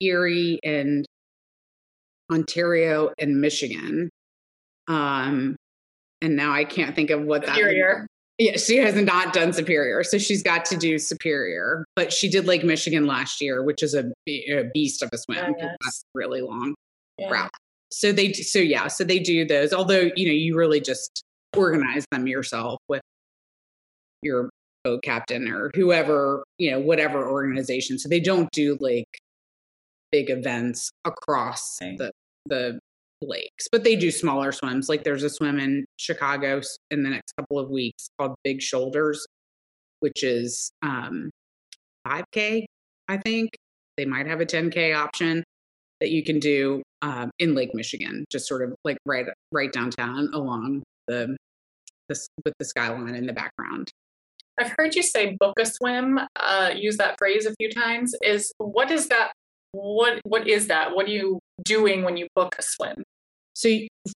erie 0.00 0.58
and 0.64 1.06
ontario 2.30 3.10
and 3.18 3.40
michigan 3.40 4.10
um 4.88 5.56
and 6.20 6.36
now 6.36 6.52
i 6.52 6.64
can't 6.64 6.94
think 6.94 7.10
of 7.10 7.22
what 7.22 7.46
that 7.46 7.54
Superior. 7.54 8.06
Yeah, 8.40 8.56
she 8.56 8.78
has 8.78 8.94
not 8.94 9.34
done 9.34 9.52
Superior, 9.52 10.02
so 10.02 10.16
she's 10.16 10.42
got 10.42 10.64
to 10.64 10.76
do 10.76 10.98
Superior. 10.98 11.84
But 11.94 12.10
she 12.10 12.26
did 12.26 12.46
Lake 12.46 12.64
Michigan 12.64 13.06
last 13.06 13.42
year, 13.42 13.62
which 13.62 13.82
is 13.82 13.92
a, 13.92 14.10
a 14.26 14.64
beast 14.72 15.02
of 15.02 15.10
a 15.12 15.18
swim. 15.18 15.54
yes. 15.58 15.76
That's 15.84 16.04
really 16.14 16.40
long 16.40 16.74
yeah. 17.18 17.28
route. 17.28 17.50
So 17.92 18.12
they, 18.12 18.32
so 18.32 18.58
yeah, 18.58 18.86
so 18.86 19.04
they 19.04 19.18
do 19.18 19.44
those. 19.44 19.72
Although 19.72 20.10
you 20.16 20.26
know, 20.26 20.32
you 20.32 20.56
really 20.56 20.80
just 20.80 21.24
organize 21.56 22.04
them 22.12 22.26
yourself 22.26 22.78
with 22.88 23.02
your 24.22 24.50
boat 24.84 25.02
captain 25.02 25.48
or 25.48 25.70
whoever, 25.74 26.44
you 26.58 26.70
know, 26.70 26.80
whatever 26.80 27.28
organization. 27.28 27.98
So 27.98 28.08
they 28.08 28.20
don't 28.20 28.50
do 28.52 28.76
like 28.80 29.08
big 30.12 30.30
events 30.30 30.90
across 31.04 31.78
okay. 31.82 31.96
the 31.96 32.10
the 32.46 32.78
lakes, 33.22 33.66
but 33.70 33.84
they 33.84 33.96
do 33.96 34.10
smaller 34.10 34.52
swims. 34.52 34.88
Like 34.88 35.04
there's 35.04 35.22
a 35.22 35.30
swim 35.30 35.58
in 35.58 35.84
Chicago 35.98 36.60
in 36.90 37.02
the 37.02 37.10
next 37.10 37.32
couple 37.36 37.58
of 37.58 37.70
weeks 37.70 38.08
called 38.18 38.34
Big 38.44 38.62
Shoulders, 38.62 39.26
which 40.00 40.22
is 40.24 40.72
um, 40.82 41.30
5K, 42.06 42.64
I 43.08 43.16
think. 43.18 43.50
They 43.96 44.06
might 44.06 44.26
have 44.26 44.40
a 44.40 44.46
10K 44.46 44.96
option 44.96 45.44
that 46.00 46.10
you 46.10 46.22
can 46.22 46.38
do 46.38 46.82
um, 47.02 47.30
in 47.38 47.54
Lake 47.54 47.74
Michigan, 47.74 48.24
just 48.30 48.46
sort 48.46 48.62
of 48.62 48.74
like 48.84 48.98
right 49.06 49.26
right 49.52 49.72
downtown 49.72 50.30
along 50.32 50.82
the, 51.06 51.36
the 52.08 52.26
with 52.44 52.54
the 52.58 52.64
skyline 52.64 53.14
in 53.14 53.26
the 53.26 53.32
background. 53.32 53.90
I've 54.58 54.72
heard 54.76 54.94
you 54.94 55.02
say 55.02 55.36
book 55.38 55.58
a 55.58 55.66
swim. 55.66 56.20
Uh, 56.36 56.70
use 56.74 56.96
that 56.98 57.16
phrase 57.18 57.46
a 57.46 57.54
few 57.58 57.70
times. 57.70 58.14
Is 58.22 58.52
what 58.58 58.90
is 58.90 59.08
that? 59.08 59.32
What 59.72 60.20
what 60.24 60.46
is 60.46 60.66
that? 60.66 60.94
What 60.94 61.06
are 61.06 61.10
you 61.10 61.38
doing 61.64 62.02
when 62.02 62.16
you 62.16 62.26
book 62.34 62.54
a 62.58 62.62
swim? 62.62 63.02
So 63.54 63.68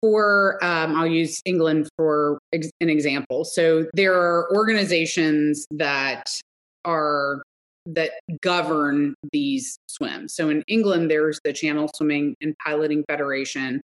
for 0.02 0.64
um, 0.64 0.96
I'll 0.96 1.08
use 1.08 1.42
England 1.46 1.90
for 1.98 2.40
ex- 2.54 2.70
an 2.82 2.90
example. 2.90 3.46
So 3.46 3.88
there 3.94 4.14
are 4.14 4.50
organizations 4.56 5.66
that 5.72 6.30
are 6.86 7.42
that 7.86 8.12
govern 8.42 9.16
these 9.32 9.78
swims. 9.88 10.34
So 10.36 10.50
in 10.50 10.64
England, 10.68 11.12
there's 11.12 11.40
the 11.44 11.54
Channel 11.54 11.90
Swimming 11.96 12.36
and 12.42 12.56
Piloting 12.66 13.04
Federation 13.10 13.82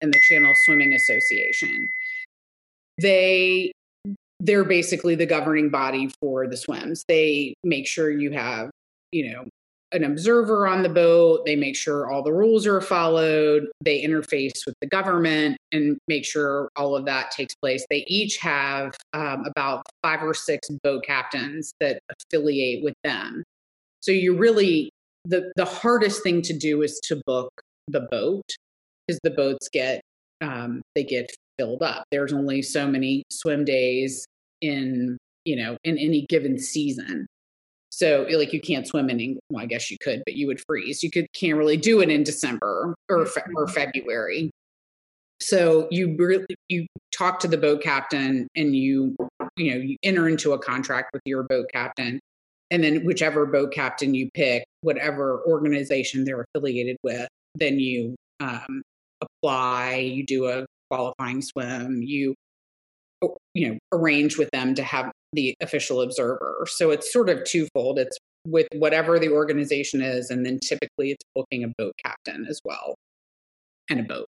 and 0.00 0.12
the 0.12 0.20
Channel 0.28 0.52
Swimming 0.64 0.92
Association. 0.92 1.88
They 3.00 3.72
they're 4.40 4.64
basically 4.64 5.14
the 5.14 5.26
governing 5.26 5.68
body 5.68 6.10
for 6.20 6.46
the 6.46 6.56
swims. 6.56 7.04
They 7.08 7.54
make 7.64 7.88
sure 7.88 8.10
you 8.10 8.30
have, 8.32 8.70
you 9.10 9.32
know, 9.32 9.44
an 9.92 10.04
observer 10.04 10.66
on 10.66 10.82
the 10.82 10.88
boat. 10.88 11.44
They 11.46 11.56
make 11.56 11.76
sure 11.76 12.10
all 12.10 12.22
the 12.22 12.32
rules 12.32 12.66
are 12.66 12.80
followed. 12.80 13.66
They 13.80 14.02
interface 14.02 14.66
with 14.66 14.74
the 14.80 14.86
government 14.86 15.56
and 15.72 15.98
make 16.08 16.24
sure 16.24 16.68
all 16.76 16.96
of 16.96 17.04
that 17.06 17.30
takes 17.30 17.54
place. 17.54 17.84
They 17.88 18.04
each 18.06 18.36
have 18.38 18.94
um, 19.12 19.44
about 19.46 19.82
five 20.02 20.22
or 20.22 20.34
six 20.34 20.68
boat 20.82 21.04
captains 21.04 21.72
that 21.80 22.00
affiliate 22.10 22.84
with 22.84 22.94
them. 23.04 23.44
So 24.00 24.12
you 24.12 24.36
really 24.36 24.90
the 25.24 25.52
the 25.56 25.64
hardest 25.64 26.22
thing 26.22 26.42
to 26.42 26.56
do 26.56 26.82
is 26.82 27.00
to 27.04 27.20
book 27.26 27.50
the 27.88 28.00
boat 28.10 28.44
because 29.06 29.18
the 29.22 29.30
boats 29.30 29.68
get 29.68 30.00
um, 30.40 30.82
they 30.94 31.04
get 31.04 31.30
filled 31.58 31.82
up. 31.82 32.04
There's 32.10 32.32
only 32.32 32.62
so 32.62 32.86
many 32.86 33.24
swim 33.30 33.64
days 33.64 34.26
in 34.60 35.18
you 35.44 35.56
know 35.56 35.76
in 35.84 35.98
any 35.98 36.26
given 36.28 36.58
season 36.58 37.26
so 37.98 38.24
like 38.30 38.52
you 38.52 38.60
can't 38.60 38.86
swim 38.86 39.10
in 39.10 39.18
England. 39.18 39.40
Well, 39.50 39.64
I 39.64 39.66
guess 39.66 39.90
you 39.90 39.96
could, 40.00 40.22
but 40.24 40.36
you 40.36 40.46
would 40.46 40.60
freeze. 40.68 41.02
You 41.02 41.10
could 41.10 41.26
can't 41.32 41.58
really 41.58 41.76
do 41.76 42.00
it 42.00 42.08
in 42.10 42.22
December 42.22 42.94
or 43.08 43.26
fe- 43.26 43.40
or 43.56 43.66
mm-hmm. 43.66 43.74
February. 43.74 44.52
So 45.40 45.88
you 45.90 46.14
really 46.16 46.46
you 46.68 46.86
talk 47.10 47.40
to 47.40 47.48
the 47.48 47.58
boat 47.58 47.82
captain 47.82 48.46
and 48.54 48.76
you 48.76 49.16
you 49.56 49.72
know 49.72 49.78
you 49.78 49.96
enter 50.04 50.28
into 50.28 50.52
a 50.52 50.60
contract 50.60 51.10
with 51.12 51.22
your 51.24 51.42
boat 51.42 51.66
captain, 51.72 52.20
and 52.70 52.84
then 52.84 53.04
whichever 53.04 53.46
boat 53.46 53.72
captain 53.72 54.14
you 54.14 54.30
pick, 54.32 54.64
whatever 54.82 55.42
organization 55.44 56.22
they're 56.22 56.46
affiliated 56.54 56.98
with, 57.02 57.26
then 57.56 57.80
you 57.80 58.14
um, 58.38 58.80
apply. 59.20 59.96
You 59.96 60.24
do 60.24 60.46
a 60.46 60.66
qualifying 60.88 61.42
swim. 61.42 62.02
You 62.02 62.36
you 63.54 63.68
know 63.68 63.78
arrange 63.92 64.38
with 64.38 64.50
them 64.52 64.74
to 64.74 64.82
have 64.82 65.10
the 65.32 65.54
official 65.60 66.00
observer. 66.00 66.64
So 66.68 66.90
it's 66.90 67.12
sort 67.12 67.28
of 67.28 67.44
twofold. 67.44 67.98
It's 67.98 68.16
with 68.46 68.68
whatever 68.74 69.18
the 69.18 69.30
organization 69.30 70.00
is, 70.00 70.30
and 70.30 70.46
then 70.46 70.58
typically 70.60 71.10
it's 71.10 71.24
booking 71.34 71.64
a 71.64 71.68
boat 71.76 71.92
captain 72.04 72.46
as 72.48 72.60
well 72.64 72.94
and 73.90 74.00
a 74.00 74.02
boat. 74.02 74.26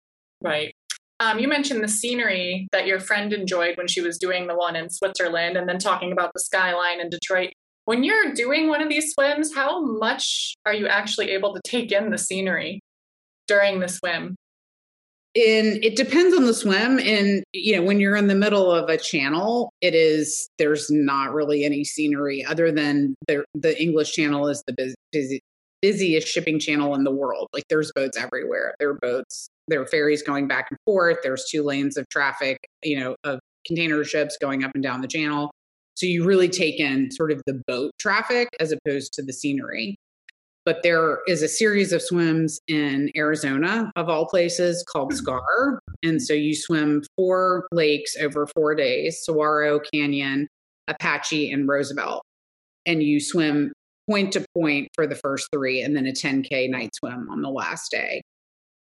Right. 0.43 0.75
Um, 1.21 1.39
you 1.39 1.47
mentioned 1.47 1.85
the 1.85 1.89
scenery 1.89 2.67
that 2.73 2.87
your 2.87 2.99
friend 2.99 3.33
enjoyed 3.33 3.77
when 3.77 3.87
she 3.87 4.01
was 4.01 4.19
doing 4.19 4.49
the 4.49 4.57
one 4.57 4.75
in 4.75 4.91
Switzerland, 4.91 5.57
and 5.57 5.69
then 5.69 5.79
talking 5.79 6.11
about 6.11 6.33
the 6.35 6.41
skyline 6.41 7.01
in 7.01 7.11
Detroit. 7.11 7.53
when 7.85 8.05
you're 8.05 8.33
doing 8.33 8.69
one 8.69 8.81
of 8.81 8.89
these 8.89 9.13
swims, 9.13 9.55
how 9.55 9.85
much 9.85 10.55
are 10.67 10.75
you 10.75 10.87
actually 10.87 11.31
able 11.31 11.55
to 11.55 11.61
take 11.65 11.93
in 11.93 12.11
the 12.11 12.19
scenery 12.19 12.81
during 13.49 13.81
the 13.81 13.89
swim? 13.89 14.37
In 15.35 15.79
it 15.83 15.97
depends 15.97 16.37
on 16.37 16.45
the 16.45 16.53
swim 16.53 16.99
and 16.99 17.43
you 17.55 17.75
know 17.75 17.83
when 17.83 17.99
you're 17.99 18.17
in 18.17 18.27
the 18.27 18.35
middle 18.35 18.71
of 18.71 18.91
a 18.91 18.99
channel 18.99 19.73
it 19.81 19.95
is 19.95 20.49
there's 20.59 20.91
not 20.91 21.33
really 21.33 21.65
any 21.65 21.85
scenery 21.85 22.45
other 22.45 22.71
than 22.71 23.15
the 23.27 23.43
the 23.55 23.81
english 23.81 24.13
channel 24.13 24.47
is 24.47 24.63
the 24.67 24.95
busy, 25.11 25.41
busiest 25.83 26.29
shipping 26.29 26.59
channel 26.61 26.95
in 26.95 27.05
the 27.05 27.11
world. 27.11 27.49
Like 27.53 27.65
there's 27.69 27.93
boats 27.93 28.17
everywhere. 28.17 28.75
There 28.79 28.91
are 28.91 28.99
boats 29.03 29.49
there 29.69 29.81
are 29.81 29.87
ferries 29.87 30.23
going 30.23 30.49
back 30.49 30.67
and 30.71 30.79
forth. 30.85 31.19
There's 31.23 31.45
two 31.51 31.63
lanes 31.63 31.97
of 31.97 32.09
traffic 32.09 32.59
you 32.83 32.99
know 32.99 33.17
of 33.25 33.41
container 33.67 34.03
ships 34.05 34.39
going 34.41 34.65
up 34.65 34.71
and 34.75 34.83
down 34.83 35.03
the 35.03 35.09
channel. 35.09 35.51
So 35.95 36.07
you 36.07 36.25
really 36.25 36.49
take 36.49 36.81
in 36.81 37.11
sort 37.11 37.33
of 37.33 37.43
the 37.47 37.61
boat 37.67 37.91
traffic 37.99 38.49
as 38.61 38.73
opposed 38.73 39.13
to 39.15 39.23
the 39.23 39.33
scenery 39.33 39.97
but 40.65 40.83
there 40.83 41.21
is 41.27 41.43
a 41.43 41.49
series 41.49 41.93
of 41.93 42.03
swims 42.03 42.61
in 42.69 43.11
Arizona, 43.17 43.91
of 43.97 44.09
all 44.09 44.27
places, 44.27 44.85
called 44.89 45.13
hmm. 45.13 45.17
SCAR. 45.17 45.81
And 46.03 46.23
so 46.23 46.35
you 46.35 46.55
swim 46.55 47.03
four 47.17 47.67
lakes 47.73 48.17
over 48.17 48.47
four 48.47 48.75
days 48.75 49.25
Saguaro 49.25 49.81
Canyon, 49.93 50.49
Apache, 50.89 51.51
and 51.53 51.69
Roosevelt. 51.69 52.23
And 52.87 53.03
you 53.03 53.21
swim 53.21 53.73
point 54.09 54.33
to 54.33 54.45
point 54.57 54.89
for 54.95 55.07
the 55.07 55.15
first 55.15 55.49
three, 55.53 55.81
and 55.81 55.97
then 55.97 56.07
a 56.07 56.13
10K 56.13 56.69
night 56.69 56.91
swim 56.95 57.29
on 57.31 57.43
the 57.43 57.51
last 57.51 57.91
day. 57.91 58.21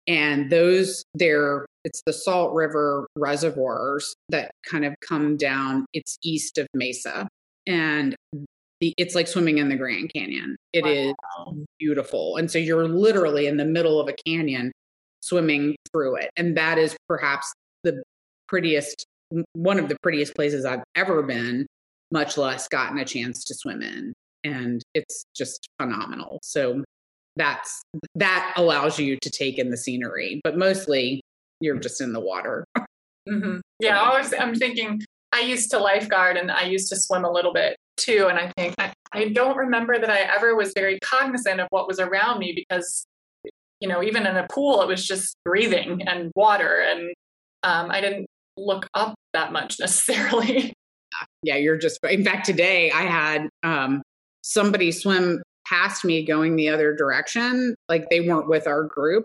And 0.07 0.51
those, 0.51 1.05
there, 1.15 1.67
it's 1.85 2.03
the 2.07 2.13
Salt 2.13 2.55
River 2.55 3.07
reservoirs 3.17 4.15
that 4.31 4.51
kind 4.67 4.85
of 4.85 4.95
come 5.07 5.37
down, 5.37 5.87
it's 5.93 6.17
east 6.25 6.59
of 6.59 6.67
Mesa. 6.75 7.29
And 7.67 8.17
the, 8.81 8.95
it's 8.97 9.15
like 9.15 9.29
swimming 9.29 9.59
in 9.59 9.69
the 9.69 9.77
Grand 9.77 10.13
Canyon. 10.13 10.57
It 10.73 10.85
wow. 10.85 10.91
is 10.91 11.65
beautiful. 11.79 12.37
And 12.37 12.51
so 12.51 12.59
you're 12.59 12.89
literally 12.89 13.47
in 13.47 13.57
the 13.57 13.65
middle 13.65 14.01
of 14.01 14.09
a 14.09 14.15
canyon 14.27 14.73
swimming 15.21 15.77
through 15.93 16.17
it. 16.17 16.31
And 16.37 16.57
that 16.57 16.79
is 16.79 16.97
perhaps 17.09 17.53
the 17.85 18.03
prettiest, 18.49 19.05
one 19.53 19.79
of 19.79 19.89
the 19.89 19.97
prettiest 20.03 20.35
places 20.35 20.65
I've 20.65 20.83
ever 20.95 21.23
been, 21.23 21.67
much 22.11 22.39
less 22.39 22.69
gotten 22.69 22.99
a 22.99 23.05
chance 23.05 23.45
to 23.45 23.55
swim 23.55 23.83
in. 23.83 24.15
And 24.45 24.83
it's 24.95 25.25
just 25.37 25.69
phenomenal. 25.81 26.41
So 26.43 26.83
that's 27.37 27.83
that 28.17 28.53
allows 28.57 28.99
you 28.99 29.19
to 29.23 29.31
take 29.31 29.59
in 29.59 29.71
the 29.71 29.77
scenery, 29.77 30.41
but 30.43 30.57
mostly 30.57 31.21
you're 31.61 31.79
just 31.79 32.01
in 32.01 32.13
the 32.13 32.21
water. 32.21 32.65
Mm-hmm. 33.29 33.59
Yeah, 33.83 33.99
I 33.99 34.19
was, 34.19 34.35
I'm 34.39 34.55
thinking 34.55 35.01
I 35.33 35.41
used 35.41 35.71
to 35.71 35.79
lifeguard 35.79 36.37
and 36.37 36.51
I 36.51 36.65
used 36.65 36.91
to 36.91 36.97
swim 36.97 37.25
a 37.25 37.31
little 37.31 37.55
bit 37.55 37.79
too. 38.01 38.27
And 38.29 38.39
I 38.39 38.53
think 38.57 38.75
I, 38.79 38.93
I 39.13 39.29
don't 39.29 39.57
remember 39.57 39.99
that 39.99 40.11
I 40.11 40.21
ever 40.21 40.55
was 40.55 40.73
very 40.75 40.99
cognizant 41.03 41.61
of 41.61 41.67
what 41.71 41.87
was 41.87 42.01
around 42.01 42.39
me 42.39 42.53
because, 42.55 43.05
you 43.81 43.89
know, 43.89 44.03
even 44.03 44.27
in 44.27 44.37
a 44.37 44.47
pool, 44.51 44.83
it 44.83 44.89
was 44.89 45.07
just 45.07 45.37
breathing 45.45 46.03
and 46.07 46.31
water. 46.35 46.83
And 46.83 47.15
um, 47.63 47.91
I 47.91 48.01
didn't 48.01 48.27
look 48.57 48.87
up 48.95 49.15
that 49.33 49.53
much 49.53 49.77
necessarily. 49.81 50.73
Yeah, 51.43 51.57
you're 51.57 51.79
just, 51.79 51.99
in 52.09 52.25
fact, 52.25 52.47
today 52.47 52.91
I 52.91 53.03
had 53.03 53.49
um, 53.63 54.03
somebody 54.43 54.93
swim 54.93 55.43
past 55.67 56.05
me 56.05 56.25
going 56.25 56.57
the 56.57 56.69
other 56.69 56.95
direction. 56.95 57.75
Like 57.89 58.09
they 58.11 58.21
weren't 58.21 58.49
with 58.49 58.67
our 58.67 58.85
group. 58.85 59.25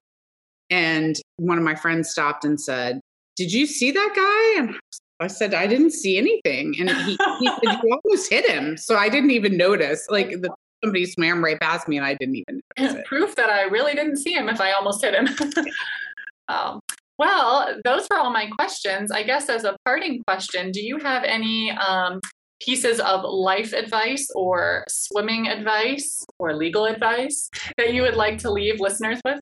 And 0.69 1.15
one 1.38 1.57
of 1.57 1.63
my 1.63 1.76
friends 1.76 2.09
stopped 2.09 2.43
and 2.43 2.59
said, 2.59 2.99
Did 3.36 3.51
you 3.51 3.65
see 3.65 3.91
that 3.91 4.13
guy? 4.15 4.61
And 4.61 4.69
I 4.71 4.73
was 4.73 4.99
I 5.20 5.28
said, 5.28 5.53
I 5.53 5.68
didn't 5.68 5.91
see 5.91 6.18
anything. 6.18 6.76
And 6.80 6.89
he, 6.89 7.18
he 7.39 7.47
said, 7.47 7.80
You 7.84 7.99
almost 8.03 8.30
hit 8.30 8.49
him. 8.49 8.78
So 8.78 8.97
I 8.97 9.09
didn't 9.09 9.32
even 9.32 9.55
notice. 9.57 10.05
Like 10.09 10.30
the, 10.30 10.53
somebody 10.84 11.05
swam 11.05 11.43
right 11.43 11.59
past 11.59 11.88
me 11.88 11.97
and 11.97 12.05
I 12.05 12.16
didn't 12.16 12.36
even 12.36 12.61
notice 12.78 12.95
it. 12.95 13.05
Proof 13.05 13.36
that 13.36 13.49
I 13.49 13.63
really 13.63 13.93
didn't 13.93 14.18
see 14.18 14.34
him 14.34 14.49
if 14.49 14.59
I 14.59 14.72
almost 14.72 15.03
hit 15.03 15.16
him. 15.16 15.28
um, 16.47 16.80
well, 17.18 17.80
those 17.86 18.07
were 18.09 18.18
all 18.18 18.32
my 18.32 18.47
questions. 18.47 19.11
I 19.11 19.24
guess 19.24 19.47
as 19.49 19.63
a 19.63 19.78
parting 19.86 20.22
question, 20.28 20.72
do 20.72 20.82
you 20.82 20.97
have 20.97 21.24
any 21.24 21.72
um, 21.72 22.20
pieces 22.61 22.99
of 22.99 23.24
life 23.24 23.72
advice 23.74 24.30
or 24.36 24.84
swimming 24.89 25.47
advice 25.47 26.26
or 26.39 26.53
legal 26.53 26.86
advice 26.86 27.49
that 27.78 27.93
you 27.93 28.01
would 28.01 28.16
like 28.16 28.38
to 28.39 28.51
leave 28.51 28.82
listeners 28.82 29.22
with? 29.24 29.39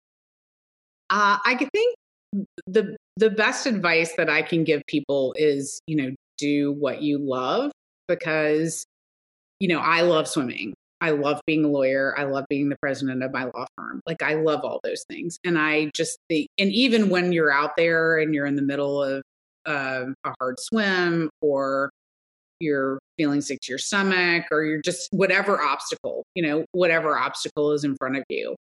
Uh, 1.09 1.37
I 1.43 1.67
think 1.73 1.95
the 2.67 2.95
the 3.17 3.29
best 3.29 3.65
advice 3.65 4.13
that 4.17 4.29
I 4.29 4.41
can 4.41 4.63
give 4.63 4.81
people 4.87 5.33
is, 5.37 5.79
you 5.87 5.95
know, 5.95 6.11
do 6.37 6.71
what 6.73 7.01
you 7.01 7.19
love 7.19 7.71
because, 8.07 8.85
you 9.59 9.67
know, 9.67 9.79
I 9.79 10.01
love 10.01 10.27
swimming. 10.27 10.73
I 10.99 11.11
love 11.11 11.41
being 11.45 11.65
a 11.65 11.67
lawyer. 11.67 12.17
I 12.17 12.23
love 12.23 12.45
being 12.49 12.69
the 12.69 12.77
president 12.81 13.23
of 13.23 13.33
my 13.33 13.43
law 13.43 13.65
firm. 13.77 13.99
Like 14.07 14.23
I 14.23 14.35
love 14.35 14.61
all 14.63 14.79
those 14.83 15.03
things. 15.09 15.37
And 15.43 15.59
I 15.59 15.91
just 15.93 16.17
think, 16.29 16.47
and 16.57 16.71
even 16.71 17.09
when 17.09 17.33
you're 17.33 17.51
out 17.51 17.75
there 17.75 18.17
and 18.17 18.33
you're 18.33 18.45
in 18.45 18.55
the 18.55 18.61
middle 18.61 19.03
of 19.03 19.21
uh, 19.65 20.05
a 20.23 20.33
hard 20.39 20.59
swim 20.59 21.29
or 21.41 21.89
you're 22.61 22.99
feeling 23.17 23.41
sick 23.41 23.59
to 23.63 23.71
your 23.71 23.79
stomach 23.79 24.45
or 24.49 24.63
you're 24.63 24.81
just 24.81 25.09
whatever 25.11 25.61
obstacle, 25.61 26.23
you 26.35 26.43
know, 26.43 26.65
whatever 26.71 27.17
obstacle 27.17 27.73
is 27.73 27.83
in 27.83 27.97
front 27.97 28.15
of 28.15 28.23
you, 28.29 28.55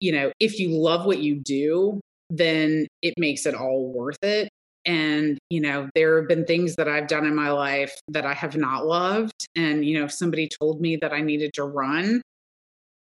you 0.00 0.12
know, 0.12 0.32
if 0.40 0.58
you 0.58 0.70
love 0.70 1.04
what 1.04 1.18
you 1.18 1.34
do, 1.36 2.00
then 2.30 2.86
it 3.02 3.14
makes 3.18 3.46
it 3.46 3.54
all 3.54 3.92
worth 3.92 4.22
it. 4.22 4.48
And, 4.84 5.38
you 5.50 5.60
know, 5.60 5.88
there 5.94 6.18
have 6.18 6.28
been 6.28 6.44
things 6.44 6.76
that 6.76 6.88
I've 6.88 7.08
done 7.08 7.26
in 7.26 7.34
my 7.34 7.50
life 7.50 7.92
that 8.08 8.24
I 8.24 8.34
have 8.34 8.56
not 8.56 8.86
loved. 8.86 9.46
And, 9.56 9.84
you 9.84 9.98
know, 9.98 10.04
if 10.04 10.12
somebody 10.12 10.48
told 10.60 10.80
me 10.80 10.96
that 10.96 11.12
I 11.12 11.22
needed 11.22 11.52
to 11.54 11.64
run, 11.64 12.22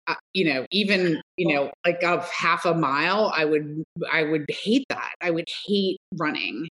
uh, 0.06 0.14
you 0.32 0.46
know, 0.52 0.66
even, 0.70 1.20
you 1.36 1.54
know, 1.54 1.70
like 1.86 2.02
of 2.02 2.28
half 2.30 2.64
a 2.64 2.74
mile, 2.74 3.32
I 3.34 3.44
would, 3.44 3.82
I 4.10 4.22
would 4.22 4.46
hate 4.48 4.86
that. 4.88 5.14
I 5.20 5.30
would 5.30 5.48
hate 5.66 5.98
running. 6.16 6.68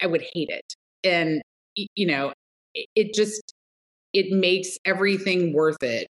I 0.00 0.06
would 0.06 0.22
hate 0.32 0.50
it. 0.50 0.74
And, 1.04 1.40
you 1.94 2.06
know, 2.06 2.32
it 2.74 3.14
just, 3.14 3.54
it 4.12 4.32
makes 4.32 4.76
everything 4.84 5.52
worth 5.52 5.82
it 5.82 6.08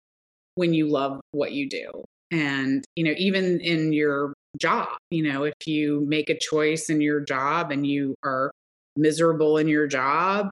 when 0.56 0.74
you 0.74 0.88
love 0.88 1.20
what 1.32 1.52
you 1.52 1.68
do. 1.68 2.04
And, 2.36 2.84
you 2.96 3.06
know, 3.06 3.14
even 3.18 3.62
in 3.62 3.94
your 3.94 4.34
job. 4.60 4.90
You 5.12 5.32
know, 5.32 5.44
if 5.44 5.54
you 5.66 6.04
make 6.08 6.30
a 6.30 6.38
choice 6.38 6.90
in 6.90 7.00
your 7.02 7.22
job 7.22 7.72
and 7.72 7.88
you 7.88 8.16
are 8.24 8.52
miserable 8.98 9.58
in 9.58 9.68
your 9.68 9.88
job, 9.88 10.50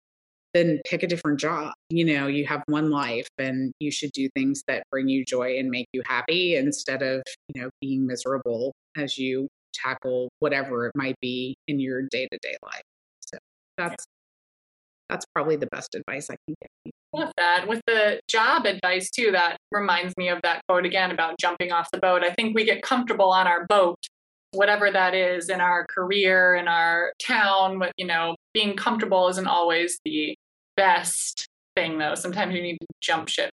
then 0.54 0.80
pick 0.86 1.04
a 1.04 1.08
different 1.08 1.40
job. 1.40 1.74
You 1.90 2.06
know, 2.06 2.28
you 2.28 2.46
have 2.46 2.64
one 2.68 2.90
life 2.90 3.28
and 3.38 3.74
you 3.80 3.92
should 3.92 4.12
do 4.12 4.30
things 4.36 4.64
that 4.68 4.84
bring 4.92 5.10
you 5.10 5.26
joy 5.26 5.58
and 5.58 5.70
make 5.70 5.88
you 5.94 6.04
happy 6.06 6.56
instead 6.56 7.02
of, 7.02 7.24
you 7.54 7.62
know, 7.62 7.70
being 7.82 8.06
miserable 8.06 8.74
as 8.96 9.18
you 9.18 9.48
tackle 9.74 10.30
whatever 10.40 10.86
it 10.86 10.92
might 10.96 11.16
be 11.22 11.56
in 11.68 11.80
your 11.80 12.04
day-to-day 12.04 12.56
life. 12.64 12.84
So 13.22 13.38
that's 13.78 14.06
that's 15.10 15.26
probably 15.34 15.56
the 15.56 15.68
best 15.68 15.96
advice 15.96 16.30
I 16.30 16.36
can 16.48 16.56
give 16.62 16.70
you. 16.86 16.92
Love 17.16 17.32
that. 17.38 17.68
With 17.68 17.82
the 17.86 18.20
job 18.28 18.66
advice 18.66 19.10
too, 19.12 19.32
that 19.32 19.58
reminds 19.72 20.16
me 20.18 20.30
of 20.30 20.40
that 20.44 20.62
quote 20.68 20.86
again 20.86 21.12
about 21.12 21.36
jumping 21.40 21.72
off 21.72 21.90
the 21.92 22.00
boat. 22.00 22.24
I 22.24 22.34
think 22.34 22.56
we 22.56 22.66
get 22.66 22.82
comfortable 22.82 23.32
on 23.32 23.46
our 23.46 23.68
boat, 23.68 24.00
whatever 24.52 24.90
that 24.90 25.14
is 25.14 25.50
in 25.50 25.62
our 25.62 25.86
career, 25.88 26.56
in 26.56 26.68
our 26.68 27.14
town, 27.24 27.78
but 27.78 27.92
you 27.98 28.08
know, 28.08 28.36
being 28.54 28.76
comfortable 28.76 29.28
isn't 29.28 29.48
always 29.48 30.00
the 30.06 30.36
best 30.76 31.48
thing 31.76 31.98
though. 32.00 32.16
Sometimes 32.16 32.56
you 32.56 32.62
need 32.62 32.78
to 32.80 32.88
jump 33.02 33.30
ship. 33.30 33.52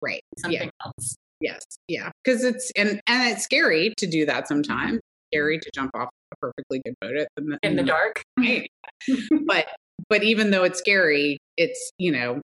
Right. 0.00 0.22
Something 0.38 0.62
yeah. 0.62 0.86
else. 0.86 1.16
Yes. 1.40 1.64
Yeah. 1.88 2.10
Because 2.24 2.44
it's 2.44 2.70
and 2.76 3.00
and 3.06 3.30
it's 3.30 3.44
scary 3.44 3.94
to 3.96 4.06
do 4.06 4.26
that 4.26 4.48
sometimes. 4.48 5.00
Scary 5.32 5.58
to 5.58 5.70
jump 5.74 5.90
off 5.94 6.08
a 6.32 6.36
perfectly 6.36 6.80
good 6.84 6.94
boat 7.00 7.16
at 7.16 7.28
the, 7.36 7.58
in 7.62 7.76
the 7.76 7.82
dark. 7.82 8.22
Right. 8.38 8.70
but 9.46 9.66
but 10.10 10.22
even 10.22 10.50
though 10.50 10.64
it's 10.64 10.78
scary, 10.78 11.38
it's 11.56 11.90
you 11.96 12.12
know 12.12 12.42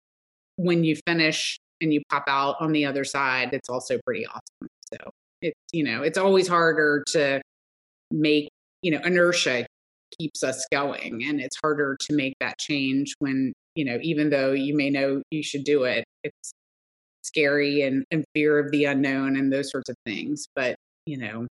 when 0.55 0.83
you 0.83 0.95
finish 1.07 1.59
and 1.81 1.93
you 1.93 2.01
pop 2.09 2.25
out 2.27 2.55
on 2.59 2.71
the 2.71 2.85
other 2.85 3.03
side, 3.03 3.49
it's 3.53 3.69
also 3.69 3.99
pretty 4.05 4.25
awesome. 4.25 4.67
So 4.91 4.97
it's, 5.41 5.59
you 5.71 5.83
know, 5.83 6.01
it's 6.01 6.17
always 6.17 6.47
harder 6.47 7.03
to 7.09 7.41
make, 8.11 8.49
you 8.81 8.91
know, 8.91 8.99
inertia 9.03 9.65
keeps 10.19 10.43
us 10.43 10.65
going. 10.71 11.23
And 11.27 11.39
it's 11.39 11.57
harder 11.61 11.97
to 12.01 12.15
make 12.15 12.33
that 12.39 12.57
change 12.57 13.13
when, 13.19 13.53
you 13.75 13.85
know, 13.85 13.99
even 14.01 14.29
though 14.29 14.51
you 14.51 14.75
may 14.75 14.89
know 14.89 15.21
you 15.31 15.43
should 15.43 15.63
do 15.63 15.83
it, 15.83 16.03
it's 16.23 16.51
scary 17.21 17.83
and, 17.83 18.03
and 18.11 18.25
fear 18.33 18.57
of 18.57 18.71
the 18.71 18.85
unknown 18.85 19.35
and 19.37 19.51
those 19.51 19.69
sorts 19.69 19.89
of 19.89 19.95
things. 20.05 20.47
But, 20.55 20.75
you 21.05 21.17
know, 21.17 21.47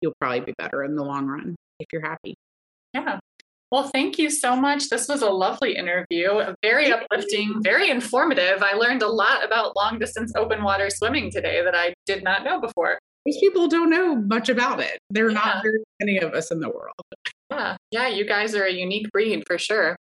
you'll 0.00 0.14
probably 0.20 0.40
be 0.40 0.54
better 0.58 0.82
in 0.82 0.96
the 0.96 1.04
long 1.04 1.26
run 1.26 1.54
if 1.78 1.86
you're 1.92 2.02
happy. 2.02 2.34
Yeah. 2.92 3.20
Well, 3.70 3.90
thank 3.92 4.18
you 4.18 4.30
so 4.30 4.54
much. 4.54 4.88
This 4.88 5.08
was 5.08 5.22
a 5.22 5.30
lovely 5.30 5.76
interview, 5.76 6.54
very 6.62 6.92
uplifting, 6.92 7.60
very 7.62 7.90
informative. 7.90 8.62
I 8.62 8.74
learned 8.74 9.02
a 9.02 9.08
lot 9.08 9.44
about 9.44 9.74
long 9.74 9.98
distance 9.98 10.32
open 10.36 10.62
water 10.62 10.90
swimming 10.90 11.30
today 11.30 11.62
that 11.64 11.74
I 11.74 11.94
did 12.06 12.22
not 12.22 12.44
know 12.44 12.60
before. 12.60 12.98
Most 13.26 13.40
people 13.40 13.68
don't 13.68 13.90
know 13.90 14.16
much 14.16 14.48
about 14.48 14.80
it. 14.80 14.98
There 15.10 15.26
are 15.26 15.30
yeah. 15.30 15.38
not 15.38 15.62
very 15.62 15.82
many 16.00 16.18
of 16.18 16.34
us 16.34 16.50
in 16.50 16.60
the 16.60 16.68
world. 16.68 16.94
Yeah, 17.50 17.76
yeah, 17.90 18.08
you 18.08 18.26
guys 18.26 18.54
are 18.54 18.64
a 18.64 18.72
unique 18.72 19.10
breed 19.10 19.42
for 19.46 19.58
sure. 19.58 19.96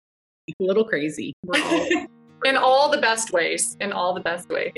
A 0.49 0.53
little 0.59 0.85
crazy. 0.85 1.33
in 2.45 2.57
all 2.57 2.91
the 2.91 2.99
best 2.99 3.33
ways. 3.33 3.77
In 3.81 3.93
all 3.93 4.13
the 4.13 4.21
best 4.21 4.49
ways. 4.49 4.73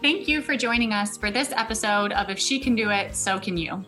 Thank 0.00 0.28
you 0.28 0.42
for 0.42 0.56
joining 0.56 0.92
us 0.92 1.16
for 1.16 1.30
this 1.30 1.50
episode 1.52 2.12
of 2.12 2.30
If 2.30 2.38
She 2.38 2.60
Can 2.60 2.76
Do 2.76 2.90
It, 2.90 3.16
So 3.16 3.38
Can 3.38 3.56
You. 3.56 3.84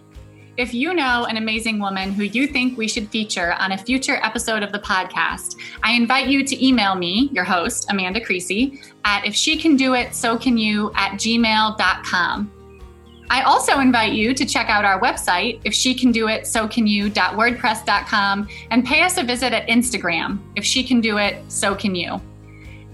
If 0.57 0.73
you 0.73 0.95
know 0.95 1.27
an 1.27 1.37
amazing 1.37 1.78
woman 1.81 2.12
who 2.12 2.23
you 2.23 2.47
think 2.47 2.78
we 2.78 2.89
should 2.89 3.11
feature 3.11 3.53
on 3.59 3.73
a 3.73 3.78
future 3.78 4.19
episode 4.23 4.62
of 4.62 4.73
the 4.73 4.78
podcast, 4.78 5.57
I 5.83 5.93
invite 5.93 6.28
you 6.28 6.45
to 6.47 6.66
email 6.66 6.95
me, 6.95 7.28
your 7.31 7.45
host, 7.45 7.91
Amanda 7.91 8.24
Creasy, 8.24 8.81
at 9.05 9.27
if 9.27 9.35
she 9.35 9.59
can 9.59 9.77
do 9.77 9.93
it, 9.93 10.15
so 10.15 10.39
can 10.39 10.57
you 10.57 10.93
at 10.95 11.12
gmail.com. 11.12 12.51
I 13.28 13.43
also 13.43 13.81
invite 13.81 14.15
you 14.15 14.33
to 14.33 14.47
check 14.47 14.70
out 14.70 14.87
our 14.87 14.99
website, 14.99 15.61
if 15.65 15.74
she 15.74 15.95
can 15.95 16.11
do 16.11 16.28
it, 16.28 16.47
so 16.47 16.66
can 16.66 16.87
you.wordpress.com, 16.87 18.49
and 18.70 18.85
pay 18.85 19.03
us 19.03 19.19
a 19.19 19.23
visit 19.24 19.53
at 19.53 19.69
Instagram, 19.69 20.39
if 20.55 20.65
she 20.65 20.83
can 20.83 21.03
do 21.03 21.19
it, 21.19 21.37
so 21.53 21.74
can 21.74 21.95
you. 21.95 22.19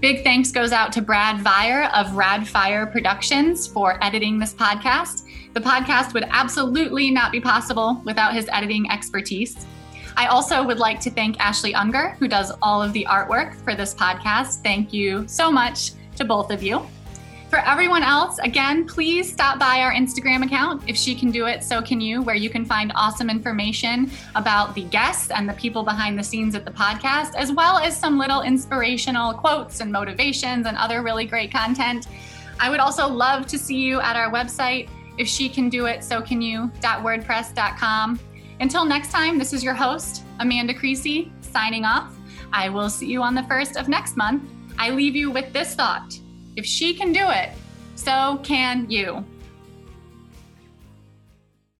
Big 0.01 0.21
thanks 0.25 0.51
goes 0.51 0.73
out 0.73 0.91
to 0.91 1.01
Brad 1.01 1.39
Vire 1.39 1.89
of 1.93 2.07
Radfire 2.07 2.91
Productions 2.91 3.67
for 3.67 4.03
editing 4.03 4.37
this 4.37 4.53
podcast. 4.53 5.23
The 5.53 5.59
podcast 5.59 6.13
would 6.15 6.25
absolutely 6.31 7.11
not 7.11 7.31
be 7.31 7.39
possible 7.39 8.01
without 8.05 8.33
his 8.33 8.49
editing 8.51 8.89
expertise. 8.89 9.67
I 10.17 10.27
also 10.27 10.63
would 10.63 10.79
like 10.79 10.99
to 11.01 11.11
thank 11.11 11.39
Ashley 11.39 11.75
Unger, 11.75 12.15
who 12.19 12.27
does 12.27 12.51
all 12.61 12.81
of 12.81 12.91
the 12.93 13.05
artwork 13.09 13.55
for 13.63 13.75
this 13.75 13.93
podcast. 13.93 14.63
Thank 14.63 14.93
you 14.93 15.27
so 15.27 15.51
much 15.51 15.91
to 16.15 16.25
both 16.25 16.51
of 16.51 16.63
you. 16.63 16.85
For 17.51 17.59
everyone 17.59 18.01
else, 18.01 18.39
again, 18.39 18.87
please 18.87 19.31
stop 19.31 19.59
by 19.59 19.81
our 19.81 19.93
Instagram 19.93 20.43
account. 20.43 20.81
If 20.87 20.97
she 20.97 21.13
can 21.13 21.29
do 21.29 21.45
it, 21.45 21.63
so 21.63 21.83
can 21.83 22.01
you, 22.01 22.23
where 22.23 22.35
you 22.35 22.49
can 22.49 22.65
find 22.65 22.91
awesome 22.95 23.29
information 23.29 24.09
about 24.33 24.73
the 24.73 24.85
guests 24.85 25.29
and 25.29 25.47
the 25.47 25.53
people 25.53 25.83
behind 25.83 26.17
the 26.17 26.23
scenes 26.23 26.55
at 26.55 26.65
the 26.65 26.71
podcast, 26.71 27.35
as 27.35 27.51
well 27.51 27.77
as 27.77 27.95
some 27.95 28.17
little 28.17 28.41
inspirational 28.41 29.35
quotes 29.35 29.81
and 29.81 29.91
motivations 29.91 30.65
and 30.65 30.75
other 30.77 31.03
really 31.03 31.27
great 31.27 31.51
content. 31.51 32.07
I 32.59 32.71
would 32.71 32.79
also 32.79 33.07
love 33.07 33.45
to 33.47 33.59
see 33.59 33.77
you 33.77 34.01
at 34.01 34.15
our 34.15 34.31
website, 34.31 34.89
if 35.17 35.27
she 35.27 35.49
can 35.49 35.69
do 35.69 35.85
it, 35.85 36.03
so 36.03 36.21
can 36.21 36.41
you.wordpress.com. 36.41 38.19
Until 38.59 38.85
next 38.85 39.11
time, 39.11 39.37
this 39.37 39.53
is 39.53 39.63
your 39.63 39.73
host, 39.73 40.23
Amanda 40.39 40.73
Creasy, 40.73 41.31
signing 41.41 41.85
off. 41.85 42.15
I 42.51 42.69
will 42.69 42.89
see 42.89 43.07
you 43.07 43.21
on 43.21 43.35
the 43.35 43.43
first 43.43 43.77
of 43.77 43.87
next 43.87 44.15
month. 44.15 44.43
I 44.77 44.89
leave 44.89 45.15
you 45.15 45.31
with 45.31 45.53
this 45.53 45.75
thought 45.75 46.19
if 46.55 46.65
she 46.65 46.93
can 46.93 47.11
do 47.11 47.29
it, 47.29 47.49
so 47.95 48.39
can 48.43 48.89
you. 48.89 49.25